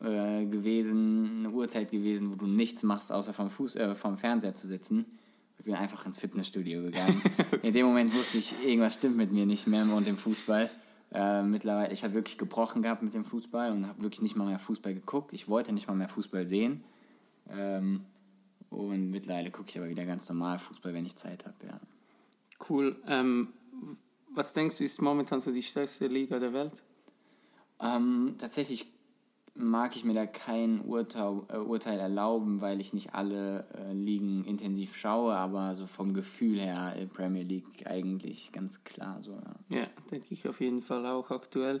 äh, 0.00 0.46
gewesen, 0.46 1.40
eine 1.40 1.50
Uhrzeit 1.50 1.90
gewesen, 1.90 2.32
wo 2.32 2.36
du 2.36 2.46
nichts 2.46 2.82
machst, 2.82 3.12
außer 3.12 3.34
vom, 3.34 3.50
Fuß, 3.50 3.76
äh, 3.76 3.94
vom 3.94 4.16
Fernseher 4.16 4.54
zu 4.54 4.66
sitzen. 4.66 5.18
Ich 5.62 5.66
bin 5.66 5.76
einfach 5.76 6.04
ins 6.06 6.18
Fitnessstudio 6.18 6.82
gegangen. 6.82 7.22
In 7.62 7.72
dem 7.72 7.86
Moment 7.86 8.12
wusste 8.12 8.36
ich, 8.36 8.52
irgendwas 8.64 8.94
stimmt 8.94 9.16
mit 9.16 9.30
mir 9.30 9.46
nicht 9.46 9.68
mehr 9.68 9.84
und 9.84 10.08
dem 10.08 10.16
Fußball. 10.16 10.68
Äh, 11.12 11.44
mittlerweile, 11.44 11.92
ich 11.92 12.02
habe 12.02 12.14
wirklich 12.14 12.36
gebrochen 12.36 12.82
gehabt 12.82 13.00
mit 13.00 13.14
dem 13.14 13.24
Fußball 13.24 13.70
und 13.70 13.86
habe 13.86 14.02
wirklich 14.02 14.22
nicht 14.22 14.34
mal 14.34 14.48
mehr 14.48 14.58
Fußball 14.58 14.92
geguckt. 14.92 15.32
Ich 15.32 15.48
wollte 15.48 15.72
nicht 15.72 15.86
mal 15.86 15.94
mehr 15.94 16.08
Fußball 16.08 16.48
sehen. 16.48 16.82
Ähm, 17.48 18.00
und 18.70 19.12
mittlerweile 19.12 19.52
gucke 19.52 19.68
ich 19.68 19.78
aber 19.78 19.88
wieder 19.88 20.04
ganz 20.04 20.28
normal 20.28 20.58
Fußball, 20.58 20.92
wenn 20.94 21.06
ich 21.06 21.14
Zeit 21.14 21.46
habe, 21.46 21.64
ja. 21.64 21.78
Cool. 22.68 22.96
Ähm, 23.06 23.46
was 24.34 24.54
denkst 24.54 24.78
du, 24.78 24.82
ist 24.82 25.00
momentan 25.00 25.40
so 25.40 25.52
die 25.52 25.62
stärkste 25.62 26.08
Liga 26.08 26.40
der 26.40 26.52
Welt? 26.52 26.82
Ähm, 27.80 28.34
tatsächlich 28.36 28.91
mag 29.54 29.96
ich 29.96 30.04
mir 30.04 30.14
da 30.14 30.26
kein 30.26 30.80
Urteil, 30.80 31.42
äh, 31.48 31.58
Urteil 31.58 31.98
erlauben, 31.98 32.60
weil 32.60 32.80
ich 32.80 32.92
nicht 32.92 33.14
alle 33.14 33.66
äh, 33.74 33.92
Ligen 33.92 34.44
intensiv 34.44 34.96
schaue, 34.96 35.34
aber 35.34 35.74
so 35.74 35.86
vom 35.86 36.14
Gefühl 36.14 36.58
her 36.58 36.94
äh, 36.96 37.06
Premier 37.06 37.42
League 37.42 37.86
eigentlich 37.86 38.52
ganz 38.52 38.82
klar 38.84 39.22
so. 39.22 39.32
Ja. 39.68 39.80
Ja, 39.80 39.86
denke 40.10 40.28
ich 40.30 40.48
auf 40.48 40.60
jeden 40.60 40.80
Fall 40.80 41.06
auch 41.06 41.30
aktuell. 41.30 41.80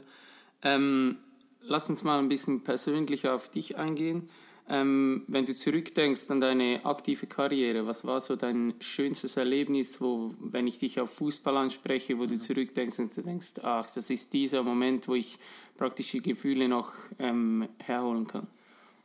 Ähm, 0.62 1.16
lass 1.62 1.88
uns 1.88 2.04
mal 2.04 2.18
ein 2.18 2.28
bisschen 2.28 2.62
persönlicher 2.62 3.34
auf 3.34 3.48
dich 3.48 3.76
eingehen. 3.76 4.28
Ähm, 4.68 5.24
wenn 5.26 5.44
du 5.44 5.54
zurückdenkst 5.54 6.30
an 6.30 6.40
deine 6.40 6.84
aktive 6.84 7.26
Karriere, 7.26 7.86
was 7.86 8.04
war 8.04 8.20
so 8.20 8.36
dein 8.36 8.74
schönstes 8.80 9.36
Erlebnis, 9.36 10.00
wo, 10.00 10.34
wenn 10.38 10.66
ich 10.66 10.78
dich 10.78 11.00
auf 11.00 11.10
Fußball 11.14 11.56
anspreche, 11.56 12.18
wo 12.18 12.26
du 12.26 12.38
zurückdenkst 12.38 13.00
und 13.00 13.16
du 13.16 13.22
denkst, 13.22 13.54
ach, 13.62 13.90
das 13.92 14.08
ist 14.08 14.32
dieser 14.32 14.62
Moment, 14.62 15.08
wo 15.08 15.14
ich 15.14 15.38
praktisch 15.76 16.12
die 16.12 16.22
Gefühle 16.22 16.68
noch 16.68 16.92
ähm, 17.18 17.68
herholen 17.84 18.26
kann? 18.26 18.48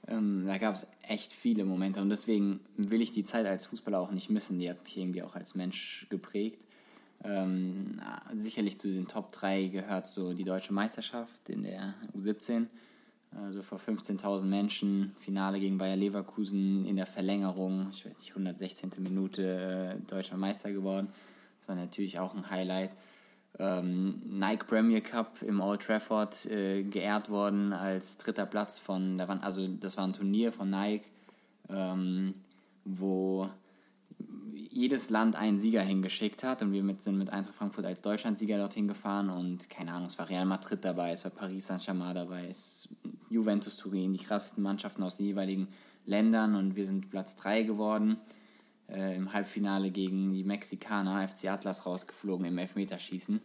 Ähm, 0.08 0.46
da 0.46 0.58
gab 0.58 0.76
es 0.76 0.88
echt 1.02 1.34
viele 1.34 1.66
Momente 1.66 2.02
und 2.02 2.10
deswegen 2.10 2.62
will 2.78 3.02
ich 3.02 3.12
die 3.12 3.24
Zeit 3.24 3.46
als 3.46 3.66
Fußballer 3.66 4.00
auch 4.00 4.12
nicht 4.12 4.30
missen. 4.30 4.60
Die 4.60 4.70
hat 4.70 4.84
mich 4.84 4.98
irgendwie 4.98 5.24
auch 5.24 5.36
als 5.36 5.56
Mensch 5.56 6.06
geprägt. 6.10 6.64
Ähm, 7.24 8.00
sicherlich 8.36 8.78
zu 8.78 8.88
den 8.88 9.08
Top 9.08 9.32
3 9.32 9.68
gehört 9.68 10.08
so 10.08 10.34
die 10.34 10.44
deutsche 10.44 10.74
Meisterschaft 10.74 11.50
in 11.50 11.64
der 11.64 11.96
U17. 12.18 12.68
Also 13.36 13.62
vor 13.62 13.77
15.000 13.77 14.46
Menschen, 14.46 15.12
Finale 15.19 15.60
gegen 15.60 15.77
Bayer 15.77 15.96
Leverkusen 15.96 16.86
in 16.86 16.96
der 16.96 17.05
Verlängerung, 17.05 17.88
ich 17.91 18.05
weiß 18.05 18.19
nicht, 18.19 18.31
116. 18.31 18.91
Minute 19.00 19.98
äh, 20.00 20.10
deutscher 20.10 20.38
Meister 20.38 20.72
geworden. 20.72 21.10
Das 21.60 21.69
war 21.69 21.75
natürlich 21.75 22.19
auch 22.19 22.34
ein 22.34 22.50
Highlight. 22.50 22.91
Ähm, 23.60 24.22
Nike 24.25 24.65
Premier 24.65 25.01
Cup 25.01 25.41
im 25.41 25.62
Old 25.62 25.81
Trafford 25.81 26.46
äh, 26.46 26.84
geehrt 26.84 27.29
worden 27.29 27.74
als 27.74 28.17
dritter 28.17 28.46
Platz 28.46 28.79
von, 28.79 29.17
da 29.17 29.27
waren, 29.27 29.39
also 29.39 29.67
das 29.67 29.98
war 29.98 30.05
ein 30.05 30.13
Turnier 30.13 30.51
von 30.51 30.69
Nike, 30.69 31.05
ähm, 31.69 32.34
wo 32.86 33.50
jedes 34.77 35.10
Land 35.10 35.36
einen 35.36 35.57
Sieger 35.57 35.81
hingeschickt 35.81 36.43
hat 36.43 36.62
und 36.62 36.72
wir 36.72 36.84
mit, 36.84 37.01
sind 37.01 37.17
mit 37.17 37.34
Eintracht 37.34 37.55
Frankfurt 37.55 37.86
als 37.86 38.03
Deutschlandsieger 38.03 38.60
dorthin 38.60 38.88
gefahren 38.88 39.31
und 39.31 39.72
keine 39.72 39.91
Ahnung, 39.91 40.07
es 40.07 40.19
war 40.19 40.29
Real 40.29 40.46
Madrid 40.46 40.86
dabei, 40.86 41.12
es 41.12 41.24
war 41.24 41.31
Paris 41.31 41.65
Saint-Germain 41.65 42.13
dabei, 42.13 42.46
es 42.46 42.88
Juventus 43.27 43.75
Turin, 43.77 44.13
die 44.13 44.24
krassesten 44.24 44.62
Mannschaften 44.62 45.01
aus 45.01 45.17
den 45.17 45.25
jeweiligen 45.25 45.67
Ländern 46.05 46.55
und 46.55 46.75
wir 46.75 46.86
sind 46.86 47.10
Platz 47.10 47.36
3 47.38 47.63
geworden. 47.63 48.17
Äh, 48.88 49.15
Im 49.15 49.34
Halbfinale 49.34 49.89
gegen 49.89 50.31
die 50.31 50.43
Mexikaner, 50.43 51.27
FC 51.27 51.46
Atlas, 51.46 51.88
rausgeflogen 51.88 52.46
im 52.46 52.60
Elfmeterschießen. 52.60 53.41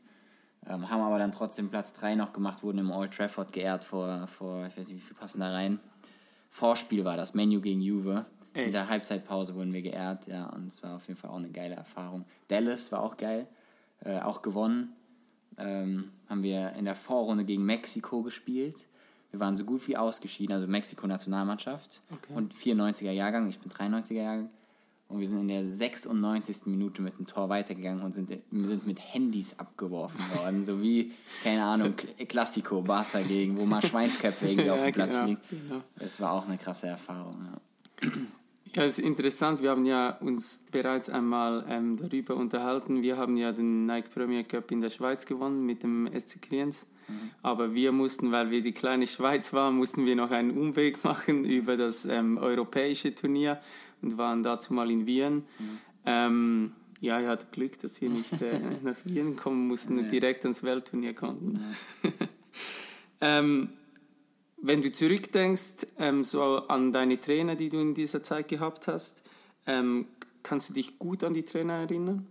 Ähm, 0.69 0.91
haben 0.91 1.01
aber 1.01 1.19
dann 1.19 1.33
trotzdem 1.33 1.71
Platz 1.71 1.95
3 1.95 2.15
noch 2.15 2.35
gemacht, 2.35 2.63
wurden 2.63 2.79
im 2.79 2.91
Old 2.91 3.13
Trafford 3.13 3.53
geehrt 3.53 3.85
vor, 3.85 4.27
vor 4.27 4.67
ich 4.67 4.77
weiß 4.77 4.87
nicht, 4.87 4.99
wie 4.99 5.07
viel 5.07 5.17
passen 5.17 5.41
da 5.41 5.51
rein. 5.51 5.81
Vorspiel 6.51 7.07
war 7.07 7.17
das, 7.17 7.33
Menu 7.33 7.63
gegen 7.63 7.81
Juve. 7.81 8.27
In 8.55 8.61
Echt? 8.65 8.75
der 8.75 8.89
Halbzeitpause 8.89 9.55
wurden 9.55 9.73
wir 9.73 9.83
geehrt, 9.83 10.27
ja, 10.27 10.47
und 10.47 10.67
es 10.67 10.83
war 10.83 10.97
auf 10.97 11.09
jeden 11.09 11.19
Fall 11.19 11.31
auch 11.31 11.37
eine 11.37 11.49
geile 11.51 11.75
Erfahrung. 11.75 12.25
Dallas 12.49 12.93
war 12.93 13.03
auch 13.03 13.17
geil, 13.17 13.47
äh, 14.05 14.21
auch 14.21 14.43
gewonnen. 14.43 14.93
Ähm, 15.59 16.11
haben 16.29 16.43
wir 16.43 16.73
in 16.73 16.85
der 16.85 16.95
Vorrunde 16.95 17.45
gegen 17.45 17.65
Mexiko 17.65 18.23
gespielt. 18.23 18.87
Wir 19.31 19.41
waren 19.41 19.57
so 19.57 19.65
gut 19.65 19.87
wie 19.89 19.97
ausgeschieden, 19.97 20.55
also 20.55 20.67
Mexiko-Nationalmannschaft 20.67 22.03
Okay. 22.13 22.33
und 22.35 22.55
94er 22.55 23.11
Jahrgang, 23.13 23.49
ich 23.49 23.59
bin 23.59 23.71
93er 23.73 24.15
Jahrgang. 24.15 24.51
Und 25.09 25.21
wir 25.21 25.27
sind 25.27 25.41
in 25.41 25.49
der 25.49 25.65
96. 25.67 26.65
Minute 26.67 27.03
mit 27.03 27.19
dem 27.19 27.27
Tor 27.27 27.51
weitergegangen 27.51 28.03
und 28.03 28.13
sind, 28.13 28.31
sind 28.31 28.87
mit 28.87 28.99
Handys 29.15 29.59
abgeworfen 29.59 30.19
worden. 30.39 30.63
so 30.65 30.83
wie, 30.83 31.13
keine 31.45 31.65
Ahnung, 31.65 31.89
Kl- 31.97 32.27
Klassiko, 32.27 32.81
Barca 32.81 33.21
gegen, 33.21 33.59
wo 33.59 33.67
mal 33.67 33.83
Schweinsköpfe 33.83 34.47
irgendwie 34.49 34.71
auf 34.71 34.79
Ja, 34.79 34.85
den 34.87 34.95
Platz 34.95 35.13
genau, 35.13 35.25
fliegen. 35.25 35.41
genau. 35.51 35.83
Das 35.99 36.19
war 36.21 36.33
auch 36.33 36.47
eine 36.49 36.57
krasse 36.57 36.87
Erfahrung. 36.87 37.35
Ja. 37.45 38.11
Ja, 38.75 38.85
es 38.85 38.99
ist 38.99 39.01
interessant. 39.01 39.61
Wir 39.61 39.71
haben 39.71 39.85
ja 39.85 40.17
uns 40.21 40.61
bereits 40.71 41.11
einmal 41.11 41.65
ähm, 41.69 41.97
darüber 41.97 42.37
unterhalten. 42.37 43.03
Wir 43.03 43.19
haben 43.19 43.37
ja 43.37 43.53
den 43.53 43.87
Nike 43.87 44.09
Premier 44.09 44.45
Cup 44.45 44.71
in 44.71 44.81
der 44.81 44.91
Schweiz 44.91 45.27
gewonnen 45.27 45.67
mit 45.67 45.83
dem 45.83 46.09
SC 46.09 46.41
Kriens. 46.41 46.87
Aber 47.43 47.75
wir 47.75 47.93
mussten, 47.93 48.33
weil 48.33 48.51
wir 48.51 48.63
die 48.63 48.73
kleine 48.73 49.07
Schweiz 49.07 49.53
waren, 49.53 49.77
mussten 49.77 50.07
wir 50.07 50.17
noch 50.17 50.31
einen 50.31 50.57
Umweg 50.57 51.05
machen 51.05 51.45
über 51.45 51.77
das 51.77 52.05
ähm, 52.05 52.39
europäische 52.39 53.15
Turnier 53.15 53.61
und 54.01 54.17
waren 54.19 54.43
dazu 54.43 54.73
mal 54.73 54.91
in 54.91 55.07
Wien. 55.07 55.45
Ähm, 56.07 56.73
ja, 57.01 57.21
ich 57.21 57.27
hatte 57.27 57.47
Glück, 57.51 57.79
dass 57.81 58.01
wir 58.01 58.11
nicht 58.11 58.33
äh, 58.41 58.61
nach 58.83 58.97
Wien 59.05 59.37
kommen 59.37 59.67
mussten 59.67 59.99
und 59.99 60.11
direkt 60.11 60.45
ans 60.45 60.63
Weltturnier 60.63 61.15
konnten. 61.15 61.61
ähm, 63.21 63.71
wenn 64.63 64.81
du 64.81 64.91
zurückdenkst, 64.91 65.87
ähm, 65.99 66.25
so 66.25 66.67
an 66.69 66.93
deine 66.93 67.21
Trainer, 67.21 67.57
die 67.57 67.69
du 67.69 67.79
in 67.81 67.95
dieser 67.95 68.23
Zeit 68.23 68.49
gehabt 68.49 68.87
hast, 68.87 69.23
ähm, 69.67 70.07
kannst 70.43 70.71
du 70.71 70.75
dich 70.75 70.99
gut 70.99 71.25
an 71.25 71.35
die 71.35 71.43
Trainer 71.43 71.75
erinnern? 71.75 72.27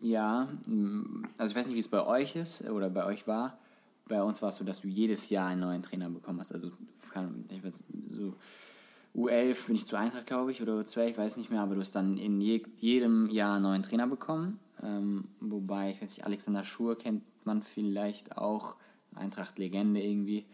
Ja, 0.00 0.48
mm, 0.66 1.24
also 1.38 1.50
ich 1.50 1.56
weiß 1.56 1.66
nicht, 1.66 1.76
wie 1.76 1.80
es 1.80 1.88
bei 1.88 2.06
euch 2.06 2.36
ist 2.36 2.62
oder 2.68 2.90
bei 2.90 3.04
euch 3.06 3.26
war. 3.26 3.58
Bei 4.06 4.22
uns 4.22 4.42
war 4.42 4.50
es 4.50 4.56
so, 4.56 4.64
dass 4.64 4.82
du 4.82 4.88
jedes 4.88 5.30
Jahr 5.30 5.48
einen 5.48 5.62
neuen 5.62 5.82
Trainer 5.82 6.10
bekommen 6.10 6.38
hast. 6.40 6.52
Also 6.52 6.70
ich 7.48 7.64
weiß, 7.64 7.82
so 8.06 8.34
U11 9.16 9.66
bin 9.66 9.76
ich 9.76 9.86
zu 9.86 9.96
Eintracht, 9.96 10.26
glaube 10.26 10.50
ich, 10.50 10.60
oder 10.60 10.74
U12, 10.74 11.06
ich 11.06 11.18
weiß 11.18 11.36
nicht 11.38 11.50
mehr, 11.50 11.60
aber 11.60 11.74
du 11.74 11.80
hast 11.80 11.92
dann 11.92 12.18
in 12.18 12.40
je, 12.40 12.62
jedem 12.80 13.30
Jahr 13.30 13.54
einen 13.54 13.62
neuen 13.62 13.82
Trainer 13.82 14.06
bekommen. 14.06 14.58
Ähm, 14.82 15.28
wobei, 15.40 15.92
ich 15.92 16.02
weiß 16.02 16.10
nicht, 16.10 16.26
Alexander 16.26 16.64
Schur 16.64 16.98
kennt 16.98 17.22
man 17.44 17.62
vielleicht 17.62 18.36
auch, 18.36 18.76
Eintracht-Legende 19.14 20.02
irgendwie. 20.02 20.44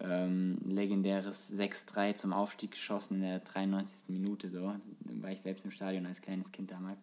Ähm, 0.00 0.58
legendäres 0.64 1.52
6-3 1.52 2.14
zum 2.14 2.32
Aufstieg 2.32 2.72
geschossen 2.72 3.16
in 3.16 3.22
der 3.22 3.40
93. 3.40 4.08
Minute, 4.08 4.50
so. 4.50 4.74
War 5.00 5.30
ich 5.30 5.40
selbst 5.40 5.64
im 5.64 5.70
Stadion 5.70 6.06
als 6.06 6.20
kleines 6.20 6.50
Kind 6.50 6.70
damals. 6.70 6.98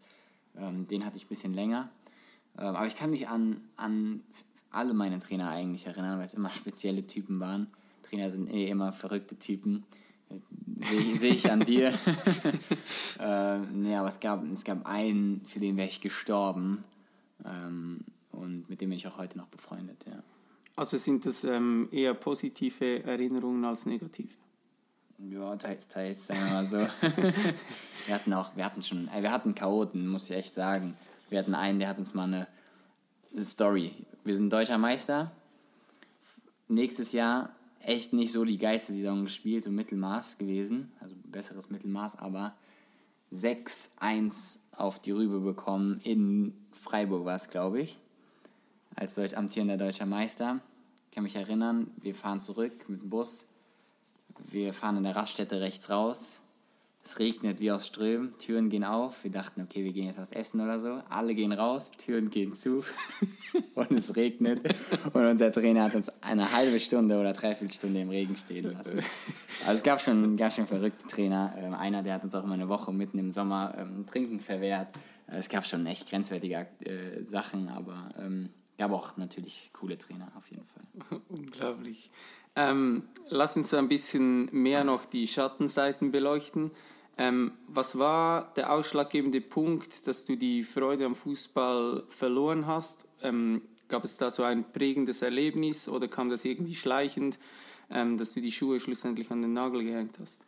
Ähm, 0.57 0.88
den 0.88 1.05
hatte 1.05 1.17
ich 1.17 1.25
ein 1.25 1.29
bisschen 1.29 1.53
länger. 1.53 1.89
Ähm, 2.57 2.75
aber 2.75 2.88
ich 2.88 2.95
kann 2.95 3.10
mich 3.10 3.27
an, 3.29 3.62
an 3.77 4.21
alle 4.71 4.93
meine 4.93 5.19
Trainer 5.19 5.50
eigentlich 5.50 5.86
erinnern, 5.86 6.17
weil 6.17 6.25
es 6.25 6.33
immer 6.33 6.50
spezielle 6.51 7.07
Typen 7.07 7.39
waren. 7.39 7.67
Trainer 8.03 8.29
sind 8.29 8.53
eh 8.53 8.67
immer 8.67 8.91
verrückte 8.91 9.38
Typen. 9.38 9.86
Sehe 10.75 11.17
seh 11.17 11.27
ich 11.27 11.51
an 11.51 11.60
dir. 11.62 11.93
ähm, 13.19 13.81
nee, 13.81 13.95
aber 13.95 14.07
es 14.07 14.19
gab, 14.19 14.43
es 14.51 14.63
gab 14.63 14.86
einen, 14.86 15.45
für 15.45 15.60
den 15.60 15.77
wäre 15.77 15.88
ich 15.88 16.01
gestorben. 16.01 16.83
Ähm, 17.45 18.01
und 18.31 18.69
mit 18.69 18.81
dem 18.81 18.89
bin 18.89 18.98
ich 18.98 19.07
auch 19.07 19.17
heute 19.17 19.38
noch 19.38 19.48
befreundet, 19.48 20.05
ja. 20.07 20.24
Also 20.75 20.98
sind 20.98 21.25
das 21.25 21.44
ähm, 21.44 21.90
eher 21.92 22.13
positive 22.13 23.04
Erinnerungen 23.04 23.63
als 23.66 23.86
negative? 23.86 24.30
Ja, 25.30 25.56
teils, 25.56 25.88
teils, 25.88 26.28
sagen 26.28 26.40
wir 26.46 26.51
mal 26.51 26.66
so. 26.66 26.78
wir 28.08 28.16
hatten 28.16 28.34
auch, 28.34 28.56
wir 28.56 28.66
hatten 28.66 28.82
schon, 28.82 29.08
äh, 29.10 29.22
wir 29.22 29.32
hatten 29.32 29.54
Chaoten, 29.54 30.08
muss 30.08 30.30
ich 30.30 30.36
echt 30.36 30.56
sagen. 30.56 30.96
Wir 31.30 31.40
hatten 31.40 31.54
einen, 31.54 31.80
der 31.80 31.90
hat 31.90 32.00
uns 32.00 32.13
mal 32.13 32.24
eine 32.24 32.48
Story, 33.44 33.94
wir 34.24 34.36
sind 34.36 34.51
deutscher 34.51 34.78
Meister. 34.78 35.32
Nächstes 36.68 37.12
Jahr 37.12 37.51
echt 37.84 38.13
nicht 38.13 38.32
so 38.32 38.46
die 38.46 38.58
geilste 38.58 38.94
Saison 38.94 39.24
gespielt, 39.24 39.63
so 39.63 39.72
Mittelmaß 39.72 40.38
gewesen, 40.38 40.92
also 41.00 41.16
besseres 41.25 41.70
Mittelmaß, 41.70 42.18
aber 42.18 42.56
6-1 43.32 44.58
auf 44.75 45.00
die 45.00 45.12
Rübe 45.12 45.40
bekommen. 45.40 46.00
In 46.04 46.54
Freiburg 46.72 47.25
war 47.25 47.36
es, 47.36 47.50
glaube 47.50 47.82
ich, 47.82 48.00
als 48.95 49.15
Deutsch 49.15 49.33
amtierender 49.33 49.77
deutscher 49.77 50.05
Meister. 50.05 50.60
Ich 51.10 51.15
kann 51.15 51.24
mich 51.24 51.36
erinnern, 51.36 51.91
wir 51.98 52.15
fahren 52.15 52.39
zurück 52.39 52.71
mit 52.88 53.01
dem 53.01 53.10
Bus. 53.10 53.45
Wir 54.50 54.74
fahren 54.74 54.98
in 54.98 55.03
der 55.03 55.15
Raststätte 55.15 55.62
rechts 55.62 55.89
raus. 55.89 56.41
Es 57.03 57.17
regnet 57.17 57.60
wie 57.60 57.71
aus 57.71 57.88
Strömen, 57.88 58.38
Türen 58.38 58.69
gehen 58.69 58.83
auf. 58.83 59.24
Wir 59.24 59.31
dachten, 59.31 59.62
okay, 59.62 59.83
wir 59.83 59.91
gehen 59.91 60.05
jetzt 60.05 60.19
was 60.19 60.31
essen 60.31 60.62
oder 60.62 60.79
so. 60.79 61.01
Alle 61.10 61.33
gehen 61.33 61.51
raus, 61.51 61.91
Türen 61.98 62.29
gehen 62.29 62.53
zu 62.53 62.83
und 63.75 63.91
es 63.91 64.15
regnet. 64.15 64.62
Und 65.12 65.25
unser 65.25 65.51
Trainer 65.51 65.86
hat 65.86 65.95
uns 65.95 66.10
eine 66.21 66.51
halbe 66.51 66.79
Stunde 66.79 67.19
oder 67.19 67.33
dreiviertel 67.33 67.74
Stunde 67.74 68.01
im 68.01 68.10
Regen 68.10 68.36
stehen 68.36 68.71
lassen. 68.71 69.00
Also 69.65 69.77
es 69.77 69.83
gab 69.83 70.00
schon, 70.00 70.38
gab 70.38 70.53
schon 70.53 70.67
verrückte 70.67 71.07
Trainer. 71.07 71.55
Ähm, 71.57 71.74
einer, 71.74 72.03
der 72.03 72.13
hat 72.13 72.24
uns 72.24 72.36
auch 72.36 72.43
immer 72.43 72.53
eine 72.53 72.69
Woche 72.69 72.93
mitten 72.93 73.17
im 73.17 73.31
Sommer 73.31 73.74
ähm, 73.79 74.05
Trinken 74.05 74.39
verwehrt. 74.39 74.89
Es 75.25 75.50
gab 75.50 75.65
schon 75.65 75.88
echt 75.88 76.07
grenzwertige 76.07 76.67
äh, 76.81 77.24
Sachen, 77.24 77.69
aber 77.69 78.10
ähm, 78.19 78.50
gab 78.81 78.93
auch 78.93 79.15
natürlich 79.15 79.69
coole 79.73 79.95
Trainer 79.95 80.27
auf 80.35 80.50
jeden 80.50 80.65
Fall. 80.65 81.21
Unglaublich. 81.29 82.09
Ähm, 82.55 83.03
lass 83.29 83.55
uns 83.55 83.69
so 83.69 83.77
ein 83.77 83.88
bisschen 83.88 84.50
mehr 84.51 84.83
noch 84.83 85.05
die 85.05 85.27
Schattenseiten 85.27 86.09
beleuchten. 86.09 86.71
Ähm, 87.15 87.51
was 87.67 88.00
war 88.00 88.51
der 88.55 88.73
ausschlaggebende 88.73 89.39
Punkt, 89.39 90.07
dass 90.07 90.25
du 90.25 90.35
die 90.35 90.63
Freude 90.63 91.05
am 91.05 91.13
Fußball 91.13 92.05
verloren 92.09 92.65
hast? 92.65 93.05
Ähm, 93.21 93.61
gab 93.88 94.03
es 94.03 94.17
da 94.17 94.31
so 94.31 94.41
ein 94.41 94.71
prägendes 94.71 95.21
Erlebnis 95.21 95.88
oder 95.88 96.07
kam 96.07 96.31
das 96.31 96.43
irgendwie 96.43 96.73
schleichend, 96.73 97.38
ähm, 97.91 98.17
dass 98.17 98.33
du 98.33 98.41
die 98.41 98.51
Schuhe 98.51 98.79
schlussendlich 98.79 99.29
an 99.29 99.43
den 99.43 99.53
Nagel 99.53 99.83
gehängt 99.83 100.17
hast? 100.19 100.41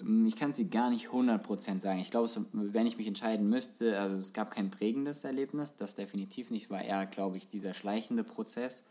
Ähm, 0.00 0.26
ich 0.26 0.36
kann 0.36 0.52
sie 0.52 0.68
gar 0.68 0.90
nicht 0.90 1.08
100% 1.08 1.80
sagen. 1.80 2.00
Ich 2.00 2.10
glaube, 2.10 2.30
wenn 2.52 2.86
ich 2.86 2.98
mich 2.98 3.06
entscheiden 3.06 3.48
müsste, 3.48 3.98
also 3.98 4.16
es 4.16 4.32
gab 4.32 4.50
kein 4.50 4.70
prägendes 4.70 5.24
Erlebnis, 5.24 5.76
das 5.76 5.94
definitiv 5.94 6.50
nicht, 6.50 6.70
war 6.70 6.82
eher, 6.82 7.06
glaube 7.06 7.36
ich, 7.36 7.48
dieser 7.48 7.74
schleichende 7.74 8.24
Prozess. 8.24 8.84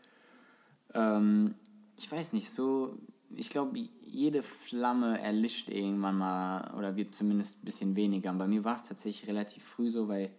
Ähm, 0.92 1.54
ich 1.96 2.10
weiß 2.10 2.32
nicht, 2.32 2.50
so 2.50 2.98
ich 3.36 3.50
glaube, 3.50 3.78
jede 4.06 4.42
Flamme 4.42 5.20
erlischt 5.20 5.68
irgendwann 5.68 6.18
mal 6.18 6.72
oder 6.76 6.96
wird 6.96 7.14
zumindest 7.14 7.58
ein 7.58 7.64
bisschen 7.64 7.96
weniger. 7.96 8.30
Und 8.30 8.38
bei 8.38 8.46
mir 8.46 8.64
war 8.64 8.76
es 8.76 8.82
tatsächlich 8.82 9.28
relativ 9.28 9.64
früh 9.64 9.88
so, 9.88 10.08
weil 10.08 10.30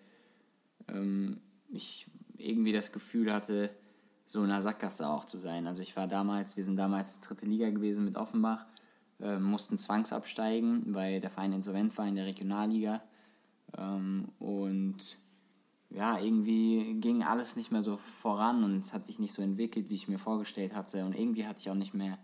ähm, 0.87 1.39
ich 1.69 2.07
irgendwie 2.37 2.71
das 2.71 2.91
Gefühl 2.91 3.33
hatte, 3.33 3.69
so 4.25 4.43
in 4.43 4.49
der 4.49 4.61
Sackgasse 4.61 5.07
auch 5.09 5.25
zu 5.25 5.39
sein. 5.39 5.67
Also 5.67 5.81
ich 5.81 5.95
war 5.95 6.07
damals, 6.07 6.57
wir 6.57 6.63
sind 6.63 6.77
damals 6.77 7.21
dritte 7.21 7.45
Liga 7.45 7.69
gewesen 7.69 8.05
mit 8.05 8.15
Offenbach, 8.15 8.65
äh, 9.19 9.39
mussten 9.39 9.77
zwangsabsteigen, 9.77 10.93
weil 10.93 11.19
der 11.19 11.29
Verein 11.29 11.53
insolvent 11.53 11.97
war 11.97 12.07
in 12.07 12.15
der 12.15 12.25
Regionalliga. 12.25 13.01
Ähm, 13.77 14.29
und 14.39 15.17
ja, 15.89 16.19
irgendwie 16.19 16.95
ging 16.95 17.23
alles 17.23 17.55
nicht 17.55 17.71
mehr 17.71 17.81
so 17.81 17.95
voran 17.95 18.63
und 18.63 18.79
es 18.79 18.93
hat 18.93 19.05
sich 19.05 19.19
nicht 19.19 19.33
so 19.33 19.41
entwickelt, 19.41 19.89
wie 19.89 19.95
ich 19.95 20.07
mir 20.07 20.19
vorgestellt 20.19 20.75
hatte. 20.75 21.05
Und 21.05 21.17
irgendwie 21.17 21.47
hatte 21.47 21.59
ich 21.59 21.69
auch 21.69 21.75
nicht 21.75 21.93
mehr 21.93 22.17